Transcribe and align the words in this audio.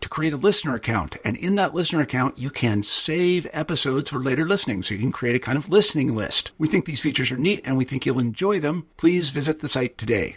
to 0.00 0.08
create 0.08 0.32
a 0.32 0.36
listener 0.36 0.74
account. 0.74 1.16
And 1.24 1.36
in 1.36 1.54
that 1.56 1.74
listener 1.74 2.00
account, 2.00 2.38
you 2.38 2.50
can 2.50 2.82
save 2.82 3.46
episodes 3.52 4.10
for 4.10 4.18
later 4.18 4.44
listening. 4.44 4.82
So 4.82 4.94
you 4.94 5.00
can 5.00 5.12
create 5.12 5.36
a 5.36 5.40
kind 5.40 5.58
of 5.58 5.68
listening 5.68 6.14
list. 6.14 6.52
We 6.58 6.68
think 6.68 6.84
these 6.84 7.00
features 7.00 7.30
are 7.30 7.36
neat 7.36 7.62
and 7.64 7.76
we 7.76 7.84
think 7.84 8.06
you'll 8.06 8.18
enjoy 8.18 8.60
them. 8.60 8.86
Please 8.96 9.30
visit 9.30 9.60
the 9.60 9.68
site 9.68 9.98
today. 9.98 10.36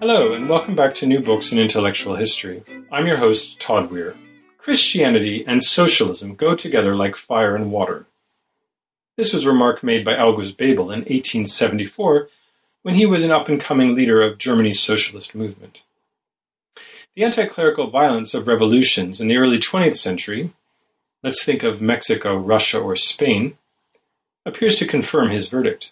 Hello, 0.00 0.32
and 0.32 0.48
welcome 0.48 0.76
back 0.76 0.94
to 0.94 1.06
New 1.06 1.20
Books 1.20 1.50
in 1.52 1.58
Intellectual 1.58 2.16
History. 2.16 2.62
I'm 2.92 3.06
your 3.06 3.16
host, 3.16 3.58
Todd 3.58 3.90
Weir. 3.90 4.16
Christianity 4.58 5.44
and 5.46 5.62
socialism 5.62 6.34
go 6.34 6.54
together 6.54 6.94
like 6.94 7.16
fire 7.16 7.56
and 7.56 7.70
water. 7.72 8.06
This 9.16 9.32
was 9.32 9.44
a 9.44 9.48
remark 9.48 9.82
made 9.82 10.04
by 10.04 10.16
August 10.16 10.58
Bebel 10.58 10.90
in 10.90 11.00
1874 11.00 12.28
when 12.86 12.94
he 12.94 13.04
was 13.04 13.24
an 13.24 13.32
up 13.32 13.48
and 13.48 13.60
coming 13.60 13.96
leader 13.96 14.22
of 14.22 14.38
Germany's 14.38 14.78
socialist 14.78 15.34
movement. 15.34 15.82
The 17.16 17.24
anti 17.24 17.44
clerical 17.46 17.88
violence 17.88 18.32
of 18.32 18.46
revolutions 18.46 19.20
in 19.20 19.26
the 19.26 19.38
early 19.38 19.58
20th 19.58 19.96
century, 19.96 20.52
let's 21.20 21.44
think 21.44 21.64
of 21.64 21.82
Mexico, 21.82 22.36
Russia, 22.36 22.78
or 22.78 22.94
Spain, 22.94 23.58
appears 24.44 24.76
to 24.76 24.86
confirm 24.86 25.30
his 25.30 25.48
verdict. 25.48 25.90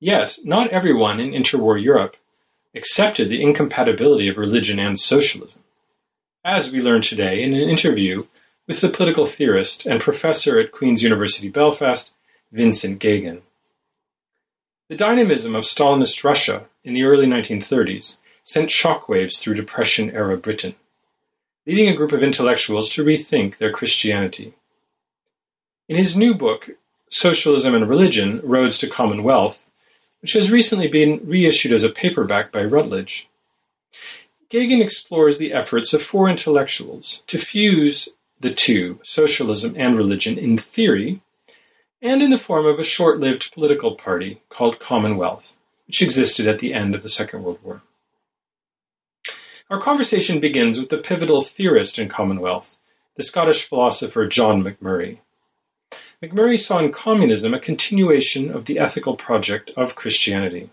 Yet, 0.00 0.38
not 0.42 0.70
everyone 0.70 1.20
in 1.20 1.30
interwar 1.30 1.80
Europe 1.80 2.16
accepted 2.74 3.28
the 3.28 3.40
incompatibility 3.40 4.26
of 4.26 4.36
religion 4.36 4.80
and 4.80 4.98
socialism. 4.98 5.62
As 6.44 6.72
we 6.72 6.82
learn 6.82 7.02
today 7.02 7.40
in 7.40 7.54
an 7.54 7.70
interview 7.70 8.26
with 8.66 8.80
the 8.80 8.88
political 8.88 9.26
theorist 9.26 9.86
and 9.86 10.00
professor 10.00 10.58
at 10.58 10.72
Queen's 10.72 11.04
University 11.04 11.48
Belfast, 11.48 12.14
Vincent 12.50 12.98
Geoghegan. 12.98 13.42
The 14.88 14.96
dynamism 14.96 15.56
of 15.56 15.64
Stalinist 15.64 16.22
Russia 16.22 16.66
in 16.84 16.94
the 16.94 17.02
early 17.02 17.26
1930s 17.26 18.20
sent 18.44 18.70
shockwaves 18.70 19.40
through 19.40 19.54
Depression 19.54 20.12
era 20.12 20.36
Britain, 20.36 20.76
leading 21.66 21.88
a 21.88 21.96
group 21.96 22.12
of 22.12 22.22
intellectuals 22.22 22.88
to 22.90 23.04
rethink 23.04 23.56
their 23.56 23.72
Christianity. 23.72 24.54
In 25.88 25.96
his 25.96 26.16
new 26.16 26.34
book, 26.34 26.70
Socialism 27.10 27.74
and 27.74 27.88
Religion 27.88 28.40
Roads 28.44 28.78
to 28.78 28.86
Common 28.86 29.24
Wealth, 29.24 29.68
which 30.20 30.34
has 30.34 30.52
recently 30.52 30.86
been 30.86 31.20
reissued 31.24 31.72
as 31.72 31.82
a 31.82 31.88
paperback 31.88 32.52
by 32.52 32.62
Routledge, 32.62 33.28
Geoghegan 34.48 34.80
explores 34.80 35.38
the 35.38 35.52
efforts 35.52 35.92
of 35.94 36.02
four 36.02 36.28
intellectuals 36.28 37.24
to 37.26 37.38
fuse 37.38 38.10
the 38.38 38.54
two, 38.54 39.00
socialism 39.02 39.74
and 39.76 39.96
religion, 39.96 40.38
in 40.38 40.56
theory 40.56 41.22
and 42.06 42.22
in 42.22 42.30
the 42.30 42.38
form 42.38 42.66
of 42.66 42.78
a 42.78 42.84
short 42.84 43.18
lived 43.18 43.52
political 43.52 43.96
party 43.96 44.40
called 44.48 44.78
Commonwealth, 44.78 45.58
which 45.88 46.00
existed 46.00 46.46
at 46.46 46.60
the 46.60 46.72
end 46.72 46.94
of 46.94 47.02
the 47.02 47.08
Second 47.08 47.42
World 47.42 47.58
War. 47.64 47.82
Our 49.68 49.80
conversation 49.80 50.38
begins 50.38 50.78
with 50.78 50.88
the 50.88 50.98
pivotal 50.98 51.42
theorist 51.42 51.98
in 51.98 52.08
Commonwealth, 52.08 52.78
the 53.16 53.24
Scottish 53.24 53.64
philosopher 53.64 54.28
John 54.28 54.62
Macmurray. 54.62 55.18
Macmurray 56.22 56.56
saw 56.56 56.78
in 56.78 56.92
communism 56.92 57.52
a 57.52 57.58
continuation 57.58 58.52
of 58.52 58.66
the 58.66 58.78
ethical 58.78 59.16
project 59.16 59.72
of 59.76 59.96
Christianity, 59.96 60.70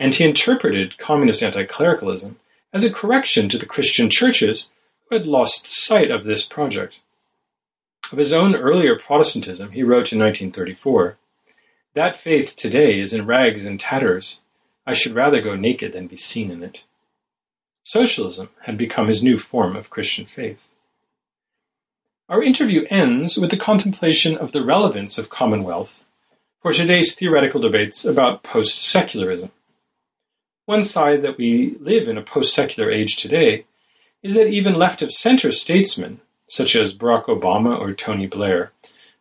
and 0.00 0.12
he 0.12 0.24
interpreted 0.24 0.98
communist 0.98 1.44
anti 1.44 1.62
clericalism 1.64 2.40
as 2.72 2.82
a 2.82 2.92
correction 2.92 3.48
to 3.50 3.56
the 3.56 3.66
Christian 3.66 4.10
churches 4.10 4.68
who 5.08 5.16
had 5.16 5.28
lost 5.28 5.72
sight 5.72 6.10
of 6.10 6.24
this 6.24 6.44
project. 6.44 6.98
Of 8.12 8.18
his 8.18 8.32
own 8.32 8.54
earlier 8.54 8.98
Protestantism, 8.98 9.72
he 9.72 9.82
wrote 9.82 10.12
in 10.12 10.18
1934 10.18 11.16
That 11.94 12.14
faith 12.14 12.54
today 12.54 13.00
is 13.00 13.12
in 13.14 13.26
rags 13.26 13.64
and 13.64 13.80
tatters. 13.80 14.42
I 14.86 14.92
should 14.92 15.14
rather 15.14 15.40
go 15.40 15.56
naked 15.56 15.92
than 15.92 16.06
be 16.06 16.16
seen 16.16 16.50
in 16.50 16.62
it. 16.62 16.84
Socialism 17.82 18.50
had 18.62 18.76
become 18.76 19.08
his 19.08 19.22
new 19.22 19.36
form 19.36 19.74
of 19.74 19.90
Christian 19.90 20.26
faith. 20.26 20.74
Our 22.28 22.42
interview 22.42 22.86
ends 22.88 23.36
with 23.36 23.50
the 23.50 23.56
contemplation 23.56 24.36
of 24.36 24.52
the 24.52 24.64
relevance 24.64 25.18
of 25.18 25.28
Commonwealth 25.28 26.04
for 26.60 26.72
today's 26.72 27.14
theoretical 27.14 27.60
debates 27.60 28.04
about 28.04 28.42
post 28.42 28.82
secularism. 28.82 29.50
One 30.66 30.82
side 30.82 31.20
that 31.22 31.36
we 31.36 31.76
live 31.80 32.08
in 32.08 32.16
a 32.16 32.22
post 32.22 32.54
secular 32.54 32.90
age 32.90 33.16
today 33.16 33.66
is 34.22 34.34
that 34.34 34.48
even 34.48 34.74
left 34.74 35.02
of 35.02 35.12
center 35.12 35.52
statesmen 35.52 36.20
such 36.46 36.76
as 36.76 36.94
Barack 36.94 37.24
Obama 37.26 37.78
or 37.78 37.92
Tony 37.92 38.26
Blair, 38.26 38.72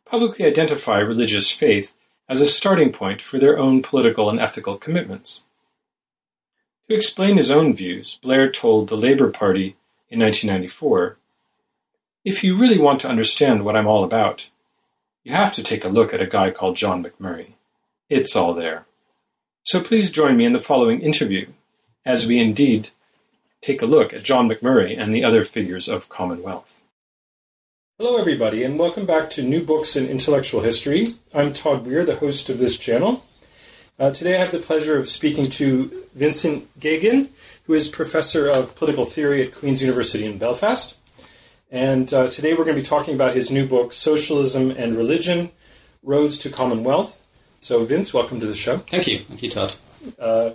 publicly 0.06 0.46
identify 0.46 1.00
religious 1.00 1.52
faith 1.52 1.94
as 2.30 2.42
a 2.42 2.48
starting 2.48 2.92
point 2.92 3.22
for 3.22 3.40
their 3.40 3.60
own 3.60 3.82
political 3.82 4.30
and 4.30 4.40
ethical 4.40 4.78
commitments. 4.78 5.44
To 6.90 6.96
explain 6.96 7.38
his 7.38 7.52
own 7.52 7.74
views, 7.74 8.20
Blair 8.22 8.52
told 8.52 8.90
the 8.90 8.98
Labour 8.98 9.32
Party 9.32 9.76
in 10.10 10.20
1994 10.20 11.18
If 12.26 12.44
you 12.44 12.58
really 12.58 12.78
want 12.78 13.02
to 13.02 13.10
understand 13.10 13.64
what 13.64 13.76
I'm 13.76 13.88
all 13.88 14.04
about, 14.04 14.50
you 15.24 15.34
have 15.34 15.54
to 15.54 15.64
take 15.64 15.86
a 15.86 15.90
look 15.90 16.14
at 16.14 16.22
a 16.22 16.28
guy 16.28 16.52
called 16.52 16.76
John 16.76 17.04
Macmurray. 17.04 17.54
It's 18.10 18.36
all 18.36 18.54
there. 18.54 18.86
So 19.64 19.82
please 19.82 20.12
join 20.12 20.36
me 20.36 20.46
in 20.46 20.54
the 20.54 20.60
following 20.60 21.02
interview 21.02 21.48
as 22.06 22.28
we 22.28 22.38
indeed 22.40 22.90
take 23.62 23.82
a 23.82 23.86
look 23.86 24.14
at 24.14 24.24
John 24.24 24.50
Macmurray 24.50 25.00
and 25.00 25.14
the 25.14 25.24
other 25.24 25.46
figures 25.46 25.88
of 25.88 26.10
Commonwealth. 26.10 26.83
Hello, 28.00 28.20
everybody, 28.20 28.64
and 28.64 28.80
welcome 28.80 29.06
back 29.06 29.30
to 29.30 29.44
New 29.44 29.64
Books 29.64 29.96
in 29.96 30.08
Intellectual 30.08 30.62
History. 30.62 31.10
I'm 31.32 31.54
Todd 31.54 31.86
Weir, 31.86 32.04
the 32.04 32.16
host 32.16 32.50
of 32.50 32.58
this 32.58 32.76
channel. 32.76 33.24
Uh, 34.00 34.10
today 34.10 34.36
I 34.36 34.40
have 34.40 34.52
the 34.52 34.58
pleasure 34.58 34.98
of 34.98 35.08
speaking 35.08 35.48
to 35.52 36.04
Vincent 36.16 36.68
Geoghegan, 36.80 37.30
who 37.68 37.74
is 37.74 37.88
professor 37.88 38.50
of 38.50 38.76
political 38.76 39.06
theory 39.06 39.44
at 39.44 39.54
Queen's 39.54 39.84
University 39.84 40.26
in 40.26 40.40
Belfast. 40.40 40.98
And 41.70 42.12
uh, 42.12 42.30
today 42.30 42.56
we're 42.56 42.66
going 42.66 42.76
to 42.76 42.82
be 42.82 42.88
talking 42.88 43.14
about 43.14 43.36
his 43.36 43.52
new 43.52 43.68
book, 43.68 43.94
Socialism 43.94 44.72
and 44.72 44.98
Religion 44.98 45.52
Roads 46.02 46.40
to 46.40 46.50
Commonwealth. 46.50 47.24
So, 47.60 47.86
Vince, 47.86 48.12
welcome 48.12 48.40
to 48.40 48.48
the 48.48 48.56
show. 48.56 48.80
Thank 48.80 49.06
you. 49.06 49.18
Thank 49.18 49.44
you, 49.44 49.52
Todd. 49.52 49.76
Uh, 50.18 50.50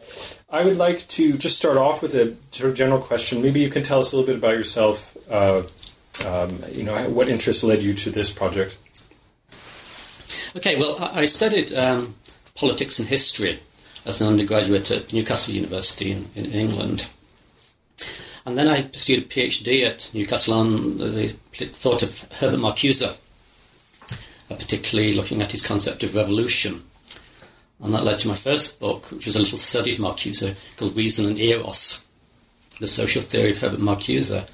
I 0.50 0.64
would 0.64 0.76
like 0.76 1.06
to 1.08 1.38
just 1.38 1.56
start 1.56 1.76
off 1.76 2.02
with 2.02 2.14
a 2.16 2.34
sort 2.50 2.70
of 2.70 2.76
general 2.76 3.00
question. 3.00 3.42
Maybe 3.42 3.60
you 3.60 3.70
can 3.70 3.84
tell 3.84 4.00
us 4.00 4.12
a 4.12 4.16
little 4.16 4.26
bit 4.26 4.38
about 4.38 4.56
yourself, 4.56 5.16
uh, 5.30 5.62
um, 6.26 6.64
you 6.72 6.82
know, 6.82 7.08
what 7.10 7.28
interest 7.28 7.64
led 7.64 7.82
you 7.82 7.94
to 7.94 8.10
this 8.10 8.32
project? 8.32 8.78
Okay, 10.56 10.76
well, 10.76 10.96
I 11.00 11.26
studied 11.26 11.72
um, 11.76 12.14
politics 12.54 12.98
and 12.98 13.08
history 13.08 13.58
as 14.04 14.20
an 14.20 14.28
undergraduate 14.28 14.90
at 14.90 15.12
Newcastle 15.12 15.54
University 15.54 16.12
in, 16.12 16.26
in, 16.34 16.46
England. 16.46 17.08
And 18.46 18.56
then 18.56 18.66
I 18.66 18.82
pursued 18.82 19.24
a 19.24 19.26
PhD 19.26 19.86
at 19.86 20.10
Newcastle 20.14 20.54
on 20.54 20.98
the 20.98 21.28
thought 21.28 22.02
of 22.02 22.26
Herbert 22.40 22.60
Marcuse, 22.60 23.04
uh, 23.04 24.54
particularly 24.54 25.12
looking 25.12 25.42
at 25.42 25.52
his 25.52 25.66
concept 25.66 26.02
of 26.02 26.14
revolution. 26.14 26.82
And 27.80 27.92
that 27.94 28.04
led 28.04 28.18
to 28.20 28.28
my 28.28 28.34
first 28.34 28.80
book, 28.80 29.10
which 29.12 29.26
was 29.26 29.36
a 29.36 29.40
little 29.40 29.58
study 29.58 29.92
of 29.92 29.98
Marcuse 29.98 30.76
called 30.78 30.96
Reason 30.96 31.26
and 31.26 31.38
Eros, 31.38 32.06
the 32.80 32.88
social 32.88 33.22
theory 33.22 33.50
of 33.50 33.58
Herbert 33.58 33.80
Marcuse. 33.80 34.48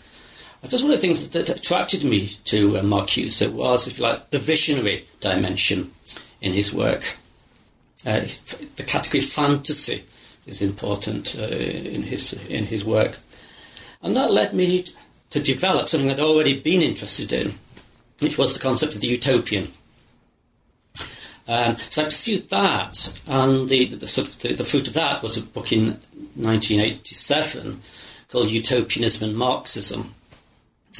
I 0.64 0.66
suppose 0.66 0.82
one 0.82 0.92
of 0.92 0.96
the 0.96 1.06
things 1.06 1.28
that 1.28 1.50
attracted 1.50 2.04
me 2.04 2.28
to 2.44 2.78
uh, 2.78 2.80
Marcuse 2.80 3.52
was, 3.52 3.86
if 3.86 3.98
you 3.98 4.04
like, 4.04 4.30
the 4.30 4.38
visionary 4.38 5.04
dimension 5.20 5.92
in 6.40 6.54
his 6.54 6.72
work. 6.72 7.02
Uh, 8.06 8.20
the 8.76 8.84
category 8.86 9.20
fantasy 9.20 10.04
is 10.46 10.62
important 10.62 11.36
uh, 11.38 11.44
in 11.44 12.02
his 12.02 12.32
in 12.48 12.64
his 12.64 12.82
work, 12.82 13.18
and 14.02 14.16
that 14.16 14.32
led 14.32 14.54
me 14.54 14.86
to 15.28 15.40
develop 15.40 15.86
something 15.86 16.10
I'd 16.10 16.18
already 16.18 16.58
been 16.58 16.80
interested 16.80 17.30
in, 17.34 17.52
which 18.20 18.38
was 18.38 18.54
the 18.54 18.60
concept 18.60 18.94
of 18.94 19.02
the 19.02 19.08
utopian. 19.08 19.68
Um, 21.46 21.76
so 21.76 22.00
I 22.00 22.04
pursued 22.06 22.48
that, 22.48 23.20
and 23.26 23.68
the 23.68 23.84
the, 23.84 23.96
the, 23.96 24.06
sort 24.06 24.28
of 24.28 24.38
the, 24.38 24.54
the 24.54 24.64
fruit 24.64 24.88
of 24.88 24.94
that 24.94 25.22
was 25.22 25.36
a 25.36 25.42
book 25.42 25.72
in 25.72 25.88
1987 26.36 27.80
called 28.30 28.50
Utopianism 28.50 29.28
and 29.28 29.38
Marxism, 29.38 30.14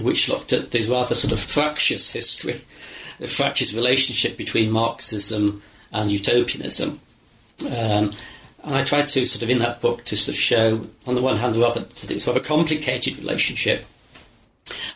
which 0.03 0.29
looked 0.29 0.53
at 0.53 0.71
this 0.71 0.89
rather 0.89 1.15
sort 1.15 1.33
of 1.33 1.41
fractious 1.41 2.13
history, 2.13 2.55
the 3.19 3.27
fractious 3.27 3.75
relationship 3.75 4.37
between 4.37 4.71
Marxism 4.71 5.63
and 5.93 6.11
utopianism. 6.11 7.01
Um, 7.67 8.11
and 8.65 8.75
I 8.75 8.83
tried 8.83 9.09
to 9.09 9.27
sort 9.27 9.43
of 9.43 9.51
in 9.51 9.59
that 9.59 9.81
book 9.81 10.05
to 10.05 10.17
sort 10.17 10.35
of 10.35 10.41
show, 10.41 10.87
on 11.07 11.15
the 11.15 11.23
one 11.23 11.37
hand, 11.37 11.55
the 11.55 11.61
rather, 11.61 11.89
sort 11.91 12.37
of 12.37 12.43
a 12.43 12.47
complicated 12.47 13.19
relationship, 13.19 13.85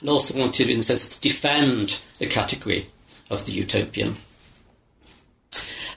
and 0.00 0.08
also 0.08 0.38
wanted, 0.38 0.70
in 0.70 0.80
a 0.80 0.82
sense, 0.82 1.08
to 1.08 1.20
defend 1.20 2.02
the 2.18 2.26
category 2.26 2.86
of 3.30 3.44
the 3.46 3.52
utopian. 3.52 4.16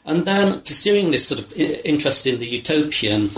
And 0.06 0.26
then 0.26 0.60
pursuing 0.62 1.12
this 1.12 1.28
sort 1.28 1.40
of 1.40 1.54
interest 1.58 2.28
in 2.28 2.40
the 2.40 2.46
utopian, 2.46 3.30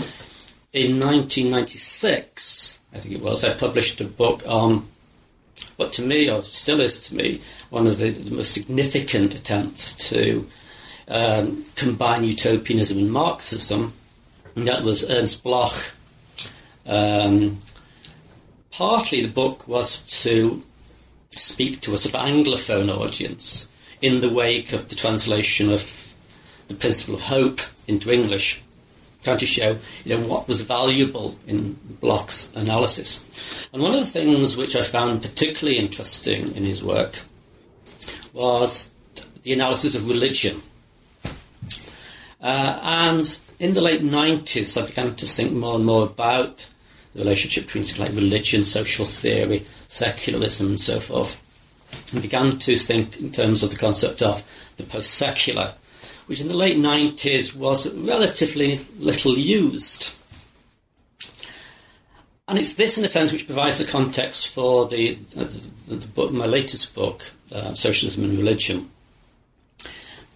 in 0.72 0.98
1996, 0.98 2.80
I 2.94 2.98
think 2.98 3.14
it 3.14 3.22
was, 3.22 3.44
I 3.44 3.54
published 3.54 4.00
a 4.00 4.04
book 4.04 4.42
on 4.46 4.84
what 5.76 5.92
to 5.94 6.02
me, 6.02 6.30
or 6.30 6.42
still 6.42 6.80
is 6.80 7.08
to 7.08 7.14
me, 7.14 7.40
one 7.70 7.86
of 7.86 7.98
the, 7.98 8.10
the 8.10 8.34
most 8.34 8.52
significant 8.52 9.34
attempts 9.34 10.08
to 10.10 10.46
um, 11.08 11.64
combine 11.76 12.24
utopianism 12.24 12.98
and 12.98 13.12
Marxism. 13.12 13.92
And 14.56 14.66
that 14.66 14.82
was 14.82 15.10
Ernst 15.10 15.42
Bloch. 15.42 15.94
Um, 16.86 17.58
partly 18.76 19.20
the 19.20 19.32
book 19.32 19.66
was 19.66 20.22
to 20.22 20.62
speak 21.30 21.80
to 21.82 21.94
a 21.94 21.98
sort 21.98 22.14
of 22.14 22.20
Anglophone 22.20 22.94
audience 22.94 23.68
in 24.00 24.20
the 24.20 24.32
wake 24.32 24.72
of 24.72 24.88
the 24.88 24.94
translation 24.94 25.70
of 25.70 26.14
the 26.68 26.74
principle 26.74 27.14
of 27.14 27.22
hope 27.22 27.60
into 27.86 28.12
English, 28.12 28.62
trying 29.24 29.38
to 29.38 29.46
show 29.46 29.76
you 30.04 30.16
know 30.16 30.28
what 30.28 30.46
was 30.46 30.60
valuable 30.60 31.34
in 31.48 31.76
Bloch's 32.00 32.54
analysis. 32.54 33.68
And 33.72 33.82
one 33.82 33.94
of 33.94 34.00
the 34.00 34.06
things 34.06 34.56
which 34.56 34.76
I 34.76 34.82
found 34.82 35.22
particularly 35.22 35.78
interesting 35.78 36.54
in 36.54 36.64
his 36.64 36.84
work 36.84 37.22
was 38.32 38.92
the 39.42 39.52
analysis 39.52 39.94
of 39.94 40.08
religion. 40.08 40.60
Uh, 42.40 42.78
and 42.82 43.40
in 43.58 43.72
the 43.72 43.80
late 43.80 44.02
90s, 44.02 44.80
I 44.80 44.86
began 44.86 45.14
to 45.14 45.26
think 45.26 45.52
more 45.52 45.76
and 45.76 45.86
more 45.86 46.04
about 46.04 46.68
the 47.14 47.20
relationship 47.20 47.64
between 47.64 47.84
like 47.98 48.14
religion, 48.14 48.64
social 48.64 49.04
theory, 49.04 49.62
secularism, 49.88 50.68
and 50.68 50.80
so 50.80 51.00
forth. 51.00 51.40
And 52.12 52.20
began 52.20 52.58
to 52.58 52.76
think 52.76 53.18
in 53.20 53.30
terms 53.30 53.62
of 53.62 53.70
the 53.70 53.76
concept 53.76 54.20
of 54.20 54.42
the 54.76 54.82
post 54.82 55.14
secular, 55.14 55.72
which 56.26 56.40
in 56.40 56.48
the 56.48 56.56
late 56.56 56.76
90s 56.76 57.56
was 57.56 57.92
relatively 57.94 58.80
little 58.98 59.36
used. 59.36 60.14
And 62.46 62.58
it's 62.58 62.74
this, 62.74 62.98
in 62.98 63.04
a 63.04 63.08
sense, 63.08 63.32
which 63.32 63.46
provides 63.46 63.78
the 63.78 63.90
context 63.90 64.54
for 64.54 64.86
the, 64.86 65.18
uh, 65.36 65.44
the, 65.44 65.96
the 65.96 66.06
book, 66.08 66.32
my 66.32 66.46
latest 66.46 66.94
book, 66.94 67.30
uh, 67.54 67.72
Socialism 67.74 68.24
and 68.24 68.38
Religion. 68.38 68.90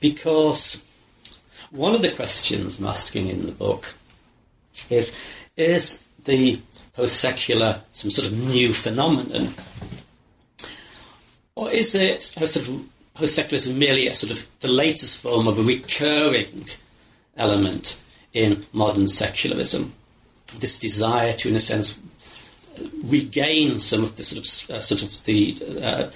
Because 0.01 0.85
one 1.71 1.95
of 1.95 2.03
the 2.03 2.11
questions 2.11 2.79
I'm 2.79 2.87
asking 2.87 3.29
in 3.29 3.45
the 3.45 3.53
book 3.53 3.95
is 4.91 5.13
Is 5.57 6.07
the 6.25 6.61
post 6.95 7.21
secular 7.21 7.81
some 7.93 8.11
sort 8.11 8.29
of 8.29 8.39
new 8.49 8.73
phenomenon? 8.73 9.49
Or 11.57 11.69
is 11.71 11.97
it 11.97 12.37
a 12.41 12.47
sort 12.47 12.69
of 12.69 12.98
post 13.19 13.35
secularism 13.35 13.79
merely 13.79 14.07
a 14.07 14.15
sort 14.15 14.33
of 14.33 14.47
the 14.61 14.69
latest 14.69 15.23
form 15.23 15.49
of 15.49 15.59
a 15.59 15.63
recurring 15.63 16.65
element 17.37 18.01
in 18.33 18.65
modern 18.73 19.09
secularism? 19.09 19.93
This 20.59 20.79
desire 20.79 21.33
to, 21.33 21.49
in 21.49 21.57
a 21.57 21.61
sense, 21.61 22.01
regain 23.05 23.79
some 23.79 24.03
of 24.03 24.17
the 24.17 24.23
sort 24.23 24.39
of 24.39 24.77
uh, 24.77 24.81
sort 24.81 25.03
of 25.03 25.25
the 25.25 25.83
uh, 25.83 26.11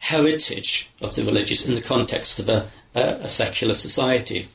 heritage 0.00 0.90
of 1.02 1.14
the 1.14 1.24
religious 1.24 1.66
in 1.66 1.74
the 1.74 1.80
context 1.80 2.40
of 2.40 2.48
a, 2.48 2.66
a, 2.94 3.24
a 3.24 3.28
secular 3.28 3.74
society. 3.74 4.48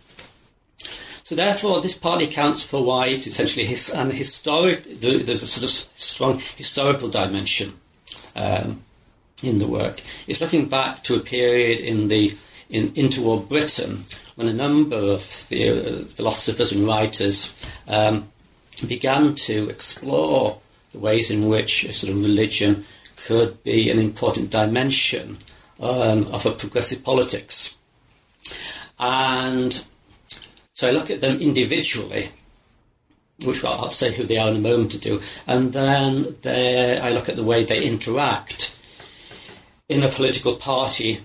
So 1.24 1.33
therefore, 1.33 1.81
this 1.81 1.98
partly 1.98 2.25
accounts 2.25 2.63
for 2.63 2.83
why 2.86 3.07
it's 3.07 3.25
essentially 3.25 3.65
his, 3.65 3.94
an 3.95 4.12
historic. 4.12 4.83
There's 4.83 5.41
a 5.41 5.48
sort 5.48 5.63
of 5.63 5.71
strong 5.71 6.33
historical 6.33 7.09
dimension 7.09 7.74
um, 8.36 8.84
in 9.45 9.59
the 9.59 9.68
work. 9.68 10.01
It's 10.27 10.42
looking 10.42 10.68
back 10.68 11.03
to 11.03 11.15
a 11.15 11.19
period 11.19 11.80
in 11.80 12.07
the 12.07 12.33
in 12.69 12.88
interwar 12.89 13.47
Britain 13.47 14.03
when 14.36 14.47
a 14.47 14.53
number 14.53 14.95
of 14.95 15.47
the, 15.50 15.69
uh, 15.69 16.03
philosophers 16.06 16.71
and 16.71 16.88
writers 16.88 17.80
um, 17.88 18.27
began 18.88 19.36
to 19.36 19.69
explore 19.69 20.59
the 20.92 21.00
ways 21.00 21.31
in 21.31 21.47
which 21.47 21.83
a 21.83 21.94
sort 21.94 22.12
of 22.12 22.21
religion 22.21 22.83
could 23.15 23.63
be 23.63 23.89
an 23.89 24.00
important 24.00 24.50
dimension 24.50 25.38
um, 25.80 26.25
of 26.33 26.45
a 26.45 26.51
progressive 26.51 27.03
politics. 27.03 27.77
And 29.00 29.86
so 30.74 30.89
I 30.89 30.91
look 30.91 31.09
at 31.09 31.21
them 31.21 31.39
individually, 31.39 32.25
which 33.45 33.63
I'll 33.63 33.91
say 33.91 34.13
who 34.13 34.24
they 34.24 34.38
are 34.38 34.50
in 34.50 34.57
a 34.57 34.59
moment 34.59 34.91
to 34.91 35.00
do, 35.00 35.21
and 35.48 35.71
then 35.71 36.36
I 36.45 37.12
look 37.13 37.30
at 37.30 37.38
the 37.38 37.44
way 37.44 37.63
they 37.63 37.83
interact 37.83 38.75
in 39.89 40.03
a 40.03 40.09
political 40.09 40.55
party 40.55 41.19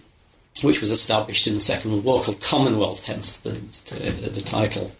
which 0.62 0.80
was 0.80 0.90
established 0.90 1.46
in 1.46 1.54
the 1.54 1.60
Second 1.60 1.92
World 1.92 2.04
War 2.04 2.22
called 2.22 2.40
Commonwealth, 2.40 3.06
hence 3.06 3.38
the, 3.38 3.50
the, 3.50 4.30
the 4.30 4.40
title. 4.42 4.92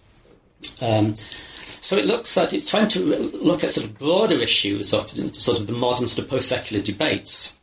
Um, 0.80 1.14
so 1.14 1.96
it 1.96 2.06
looks 2.06 2.36
at 2.38 2.52
it's 2.52 2.70
trying 2.70 2.88
to 2.88 3.00
look 3.00 3.64
at 3.64 3.70
sort 3.70 3.86
of 3.86 3.98
broader 3.98 4.36
issues 4.36 4.92
of 4.92 5.08
sort 5.08 5.60
of 5.60 5.66
the 5.66 5.72
modern 5.72 6.06
sort 6.06 6.24
of 6.24 6.30
post-secular 6.30 6.82
debates. 6.82 7.58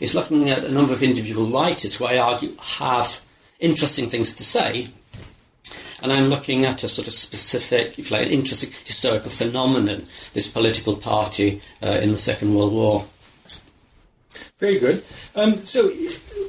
It's 0.00 0.14
looking 0.14 0.50
at 0.50 0.64
a 0.64 0.72
number 0.72 0.92
of 0.92 1.02
individual 1.02 1.46
writers 1.46 1.96
who 1.96 2.04
I 2.04 2.18
argue 2.18 2.52
have 2.78 3.20
interesting 3.60 4.06
things 4.06 4.34
to 4.36 4.44
say, 4.44 4.88
and 6.02 6.12
I'm 6.12 6.28
looking 6.28 6.64
at 6.64 6.84
a 6.84 6.88
sort 6.88 7.08
of 7.08 7.14
specific, 7.14 7.98
if 7.98 8.10
you 8.10 8.16
like, 8.16 8.26
an 8.26 8.32
interesting 8.32 8.70
historical 8.70 9.30
phenomenon, 9.30 10.00
this 10.34 10.48
political 10.48 10.96
party 10.96 11.60
uh, 11.82 11.98
in 12.02 12.12
the 12.12 12.18
Second 12.18 12.54
World 12.54 12.72
War. 12.72 13.04
Very 14.64 14.78
good. 14.78 15.04
Um, 15.36 15.52
so 15.58 15.90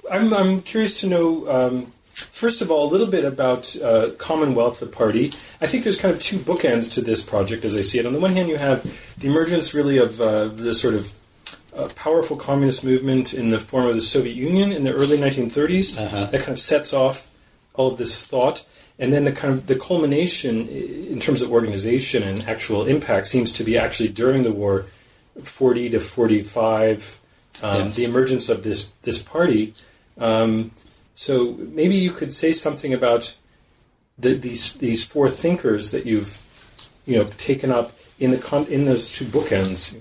I'm, 0.10 0.34
I'm 0.34 0.62
curious 0.62 1.02
to 1.02 1.08
know, 1.08 1.50
um, 1.50 1.88
first 2.14 2.62
of 2.62 2.72
all, 2.72 2.90
a 2.90 2.92
little 2.92 3.08
bit 3.08 3.26
about 3.26 3.76
uh, 3.84 4.12
Commonwealth, 4.18 4.80
the 4.80 4.86
party. 4.86 5.26
I 5.60 5.68
think 5.68 5.84
there's 5.84 6.00
kind 6.00 6.14
of 6.14 6.22
two 6.22 6.38
bookends 6.38 6.94
to 6.94 7.02
this 7.02 7.22
project 7.22 7.66
as 7.66 7.76
I 7.76 7.82
see 7.82 8.00
it. 8.00 8.06
On 8.06 8.14
the 8.14 8.22
one 8.22 8.32
hand, 8.32 8.48
you 8.48 8.56
have 8.56 8.84
the 9.20 9.28
emergence 9.28 9.74
really 9.74 9.98
of 9.98 10.22
uh, 10.22 10.48
the 10.48 10.74
sort 10.74 10.94
of 10.94 11.12
uh, 11.76 11.90
powerful 11.98 12.38
communist 12.38 12.86
movement 12.86 13.34
in 13.34 13.50
the 13.50 13.60
form 13.60 13.86
of 13.86 13.96
the 13.96 14.02
Soviet 14.02 14.36
Union 14.36 14.72
in 14.72 14.84
the 14.84 14.94
early 14.94 15.18
1930s. 15.18 16.00
Uh-huh. 16.02 16.26
That 16.28 16.40
kind 16.40 16.54
of 16.54 16.60
sets 16.60 16.94
off 16.94 17.30
all 17.74 17.92
of 17.92 17.98
this 17.98 18.26
thought 18.26 18.66
and 18.98 19.12
then 19.12 19.26
the 19.26 19.32
kind 19.34 19.54
of 19.54 19.68
the 19.68 19.76
culmination 19.78 20.70
in 20.70 21.20
terms 21.20 21.42
of 21.42 21.52
organization 21.52 22.24
and 22.24 22.46
actual 22.48 22.86
impact 22.86 23.28
seems 23.28 23.52
to 23.52 23.64
be 23.66 23.78
actually 23.78 24.08
during 24.08 24.44
the 24.44 24.54
war, 24.54 24.86
forty 25.44 25.90
to 25.90 26.00
forty-five, 26.00 27.20
um, 27.62 27.88
Yes. 27.88 27.96
the 27.96 28.04
emergence 28.06 28.50
of 28.50 28.64
this 28.64 28.92
this 29.04 29.22
party. 29.22 29.74
Um, 30.18 30.72
so 31.14 31.54
maybe 31.54 31.96
you 31.96 32.12
could 32.12 32.34
say 32.34 32.52
something 32.52 32.94
about 32.94 33.36
the, 34.18 34.34
these 34.34 34.74
these 34.74 35.04
four 35.04 35.30
thinkers 35.30 35.92
that 35.92 36.06
you've 36.06 36.42
you 37.06 37.18
know 37.18 37.26
taken 37.38 37.72
up 37.72 37.92
in 38.20 38.32
the 38.32 38.38
con- 38.38 38.68
in 38.68 38.86
those 38.86 39.12
two 39.12 39.26
bookends. 39.26 39.96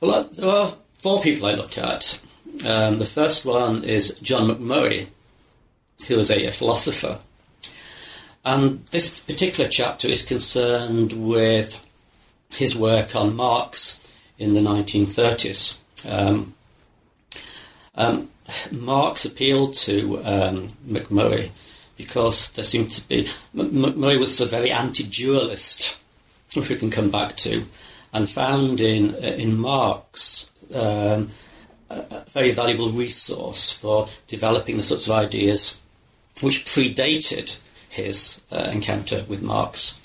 Well, 0.00 0.10
uh, 0.14 0.22
there 0.24 0.50
are 0.50 0.72
four 0.94 1.20
people 1.20 1.46
I 1.46 1.54
look 1.54 1.78
at. 1.78 2.20
Um, 2.66 2.98
the 2.98 3.06
first 3.06 3.44
one 3.44 3.84
is 3.84 4.18
John 4.20 4.48
Macmurray, 4.48 5.06
who 6.08 6.18
is 6.18 6.30
a, 6.30 6.46
a 6.46 6.50
philosopher. 6.52 7.18
And 8.44 8.84
this 8.86 9.20
particular 9.20 9.70
chapter 9.70 10.08
is 10.08 10.22
concerned 10.24 11.12
with 11.12 11.86
his 12.54 12.76
work 12.76 13.14
on 13.14 13.36
Marx 13.36 14.00
in 14.38 14.54
the 14.54 14.60
1930s. 14.60 15.78
Um, 16.08 16.54
um, 17.94 18.28
Marx 18.70 19.24
appealed 19.24 19.74
to 19.74 20.18
um, 20.24 20.68
Macmurray 20.88 21.50
because 21.96 22.50
there 22.52 22.64
seemed 22.64 22.90
to 22.90 23.08
be. 23.08 23.28
Murray 23.52 24.16
was 24.16 24.40
a 24.40 24.46
very 24.46 24.70
anti 24.70 25.04
dualist, 25.04 26.00
which 26.56 26.68
we 26.68 26.76
can 26.76 26.90
come 26.90 27.10
back 27.10 27.36
to, 27.36 27.62
and 28.12 28.28
found 28.28 28.80
in, 28.80 29.14
in 29.14 29.58
Marx 29.58 30.52
um, 30.74 31.28
a 31.90 32.24
very 32.30 32.50
valuable 32.50 32.90
resource 32.90 33.72
for 33.72 34.06
developing 34.26 34.76
the 34.76 34.82
sorts 34.82 35.06
of 35.06 35.12
ideas 35.12 35.80
which 36.42 36.64
predated 36.64 37.60
his 37.90 38.42
uh, 38.50 38.70
encounter 38.72 39.24
with 39.28 39.42
Marx. 39.42 40.01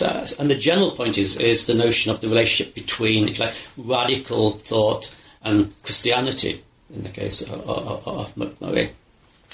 So, 0.00 0.24
and 0.38 0.50
the 0.50 0.56
general 0.56 0.92
point 0.92 1.18
is, 1.18 1.36
is 1.36 1.66
the 1.66 1.74
notion 1.74 2.10
of 2.10 2.22
the 2.22 2.28
relationship 2.28 2.74
between, 2.74 3.28
if 3.28 3.38
like, 3.38 3.52
radical 3.76 4.52
thought 4.52 5.14
and 5.44 5.76
Christianity, 5.82 6.64
in 6.90 7.02
the 7.02 7.10
case 7.10 7.42
of, 7.42 7.60
of, 7.68 8.08
of 8.08 8.34
Macmurray. 8.34 8.92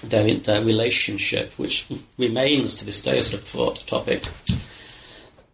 Their, 0.04 0.32
their 0.34 0.62
relationship, 0.62 1.52
which 1.58 1.88
remains 2.16 2.76
to 2.76 2.84
this 2.84 3.02
day 3.02 3.18
a 3.18 3.24
sort 3.24 3.42
of 3.42 3.48
thought 3.48 3.86
topic. 3.88 4.22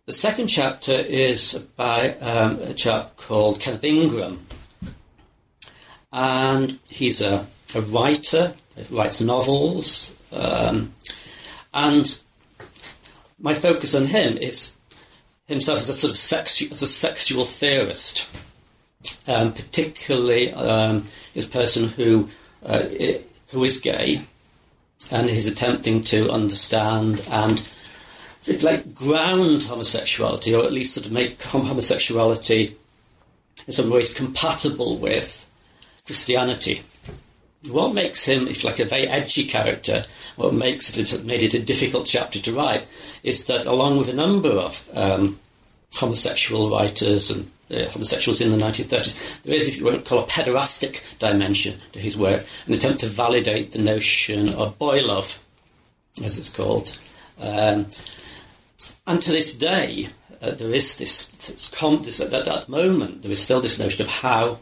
The 0.05 0.13
second 0.13 0.49
chapter 0.49 0.93
is 0.93 1.55
by 1.75 2.11
um, 2.17 2.59
a 2.59 2.75
chap 2.75 3.17
called 3.17 3.61
Kenneth 3.61 3.85
Ingram, 3.85 4.41
and 6.13 6.79
he's 6.91 7.23
a, 7.23 7.47
a 7.75 7.81
writer, 7.81 8.53
writes 8.91 9.23
novels, 9.23 10.23
um, 10.35 10.93
and 11.73 12.21
my 13.41 13.55
focus 13.55 13.95
on 13.95 14.05
him 14.05 14.37
is 14.37 14.77
himself 15.49 15.79
as 15.79 15.89
a 15.89 15.95
sort 15.95 16.13
of 16.13 16.17
sexu- 16.17 16.71
as 16.71 16.83
a 16.83 16.87
sexual 16.87 17.45
theorist, 17.45 18.29
um, 19.29 19.53
particularly 19.53 20.53
um, 20.53 21.07
a 21.35 21.43
person 21.43 21.89
who 21.89 22.29
uh, 22.65 22.85
who 23.51 23.65
is 23.65 23.79
gay 23.81 24.23
and 25.11 25.29
is 25.29 25.47
attempting 25.47 26.03
to 26.03 26.31
understand 26.31 27.27
and 27.31 27.61
of 28.49 28.63
like 28.63 28.95
ground 28.95 29.63
homosexuality, 29.63 30.55
or 30.55 30.65
at 30.65 30.73
least 30.73 30.95
sort 30.95 31.07
of 31.07 31.13
make 31.13 31.41
homosexuality 31.43 32.75
in 33.67 33.73
some 33.73 33.91
ways 33.91 34.15
compatible 34.15 34.97
with 34.97 35.49
Christianity. 36.07 36.83
What 37.71 37.95
makes 37.95 38.27
him, 38.27 38.49
if 38.49 38.65
like 38.65 38.81
a 38.81 38.85
very 38.85 39.07
edgy 39.07 39.45
character, 39.45 40.03
what 40.37 40.53
makes 40.53 40.97
it 40.97 41.25
made 41.25 41.43
it 41.43 41.55
a 41.55 41.63
difficult 41.65 42.07
chapter 42.07 42.41
to 42.41 42.53
write 42.53 42.87
is 43.23 43.45
that 43.47 43.67
along 43.67 43.99
with 43.99 44.09
a 44.09 44.15
number 44.15 44.51
of 44.51 44.89
um, 44.95 45.39
homosexual 45.95 46.71
writers 46.71 47.31
and 47.31 47.49
uh, 47.71 47.89
homosexuals 47.91 48.41
in 48.41 48.51
the 48.51 48.57
1930s, 48.57 49.43
there 49.43 49.55
is, 49.55 49.69
if 49.69 49.79
you 49.79 49.85
won't 49.85 50.05
call 50.05 50.21
a 50.21 50.27
pederastic 50.27 51.19
dimension 51.19 51.75
to 51.93 51.99
his 51.99 52.17
work, 52.17 52.45
an 52.67 52.73
attempt 52.73 53.01
to 53.01 53.07
validate 53.07 53.71
the 53.71 53.83
notion 53.83 54.49
of 54.55 54.79
boy 54.79 55.01
love, 55.01 55.45
as 56.23 56.39
it's 56.39 56.49
called. 56.49 56.99
Um, 57.41 57.87
and 59.07 59.23
to 59.23 59.31
this 59.31 59.57
day, 59.57 60.09
uh, 60.41 60.51
there 60.51 60.73
is 60.73 60.99
this, 60.99 61.27
this, 61.47 61.69
this 61.69 62.21
at 62.21 62.31
that 62.31 62.69
moment, 62.69 63.23
there 63.23 63.31
is 63.31 63.41
still 63.41 63.61
this 63.61 63.79
notion 63.79 64.05
of 64.05 64.11
how 64.11 64.59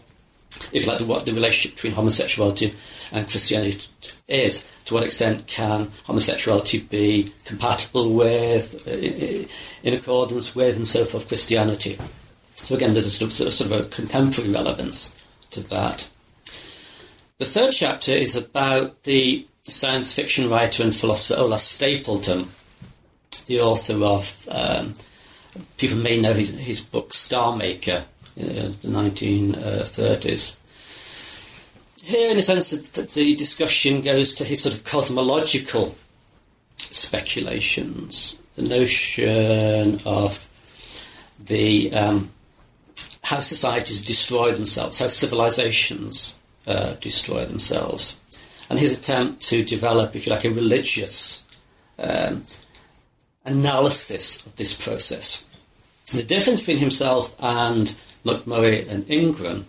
if 0.72 0.84
you 0.84 0.92
like 0.92 1.00
what 1.02 1.26
the 1.26 1.32
relationship 1.32 1.76
between 1.76 1.92
homosexuality 1.92 2.74
and 3.12 3.28
Christianity 3.28 3.88
is. 4.28 4.70
To 4.86 4.94
what 4.94 5.04
extent 5.04 5.46
can 5.46 5.90
homosexuality 6.04 6.80
be 6.80 7.32
compatible 7.44 8.12
with, 8.12 8.86
uh, 8.88 9.86
in 9.86 9.94
accordance 9.94 10.54
with, 10.54 10.76
and 10.76 10.86
so 10.86 11.04
forth, 11.04 11.28
Christianity? 11.28 11.98
So 12.54 12.74
again, 12.74 12.92
there's 12.92 13.06
a 13.06 13.10
sort 13.10 13.46
of, 13.46 13.52
sort 13.52 13.70
of 13.70 13.86
a 13.86 13.88
contemporary 13.88 14.52
relevance 14.52 15.16
to 15.50 15.62
that. 15.70 16.08
The 17.38 17.46
third 17.46 17.72
chapter 17.72 18.12
is 18.12 18.36
about 18.36 19.04
the 19.04 19.46
science 19.62 20.12
fiction 20.12 20.50
writer 20.50 20.82
and 20.82 20.94
philosopher 20.94 21.40
Olaf 21.40 21.60
Stapledon, 21.60 22.48
the 23.46 23.60
author 23.60 24.04
of, 24.04 24.48
um, 24.50 24.94
people 25.78 25.98
may 25.98 26.20
know 26.20 26.34
his, 26.34 26.50
his 26.58 26.80
book 26.80 27.12
Star 27.12 27.56
Maker, 27.56 28.04
the 28.40 28.88
1930s. 28.88 30.56
Here, 32.04 32.30
in 32.30 32.38
a 32.38 32.42
sense, 32.42 32.70
the 32.70 33.34
discussion 33.36 34.00
goes 34.00 34.34
to 34.34 34.44
his 34.44 34.62
sort 34.62 34.74
of 34.74 34.84
cosmological 34.84 35.94
speculations, 36.76 38.40
the 38.54 38.62
notion 38.62 39.98
of 40.06 40.48
the 41.38 41.92
um, 41.92 42.30
how 43.22 43.40
societies 43.40 44.04
destroy 44.04 44.50
themselves, 44.52 44.98
how 44.98 45.06
civilizations 45.06 46.38
uh, 46.66 46.94
destroy 47.00 47.44
themselves, 47.44 48.20
and 48.68 48.78
his 48.78 48.98
attempt 48.98 49.40
to 49.42 49.62
develop, 49.62 50.16
if 50.16 50.26
you 50.26 50.32
like, 50.32 50.44
a 50.44 50.50
religious 50.50 51.46
um, 51.98 52.42
analysis 53.44 54.46
of 54.46 54.56
this 54.56 54.74
process. 54.74 55.46
The 56.12 56.24
difference 56.24 56.60
between 56.60 56.78
himself 56.78 57.36
and 57.40 57.94
Macmurray 58.24 58.88
and 58.88 59.08
Ingram, 59.10 59.64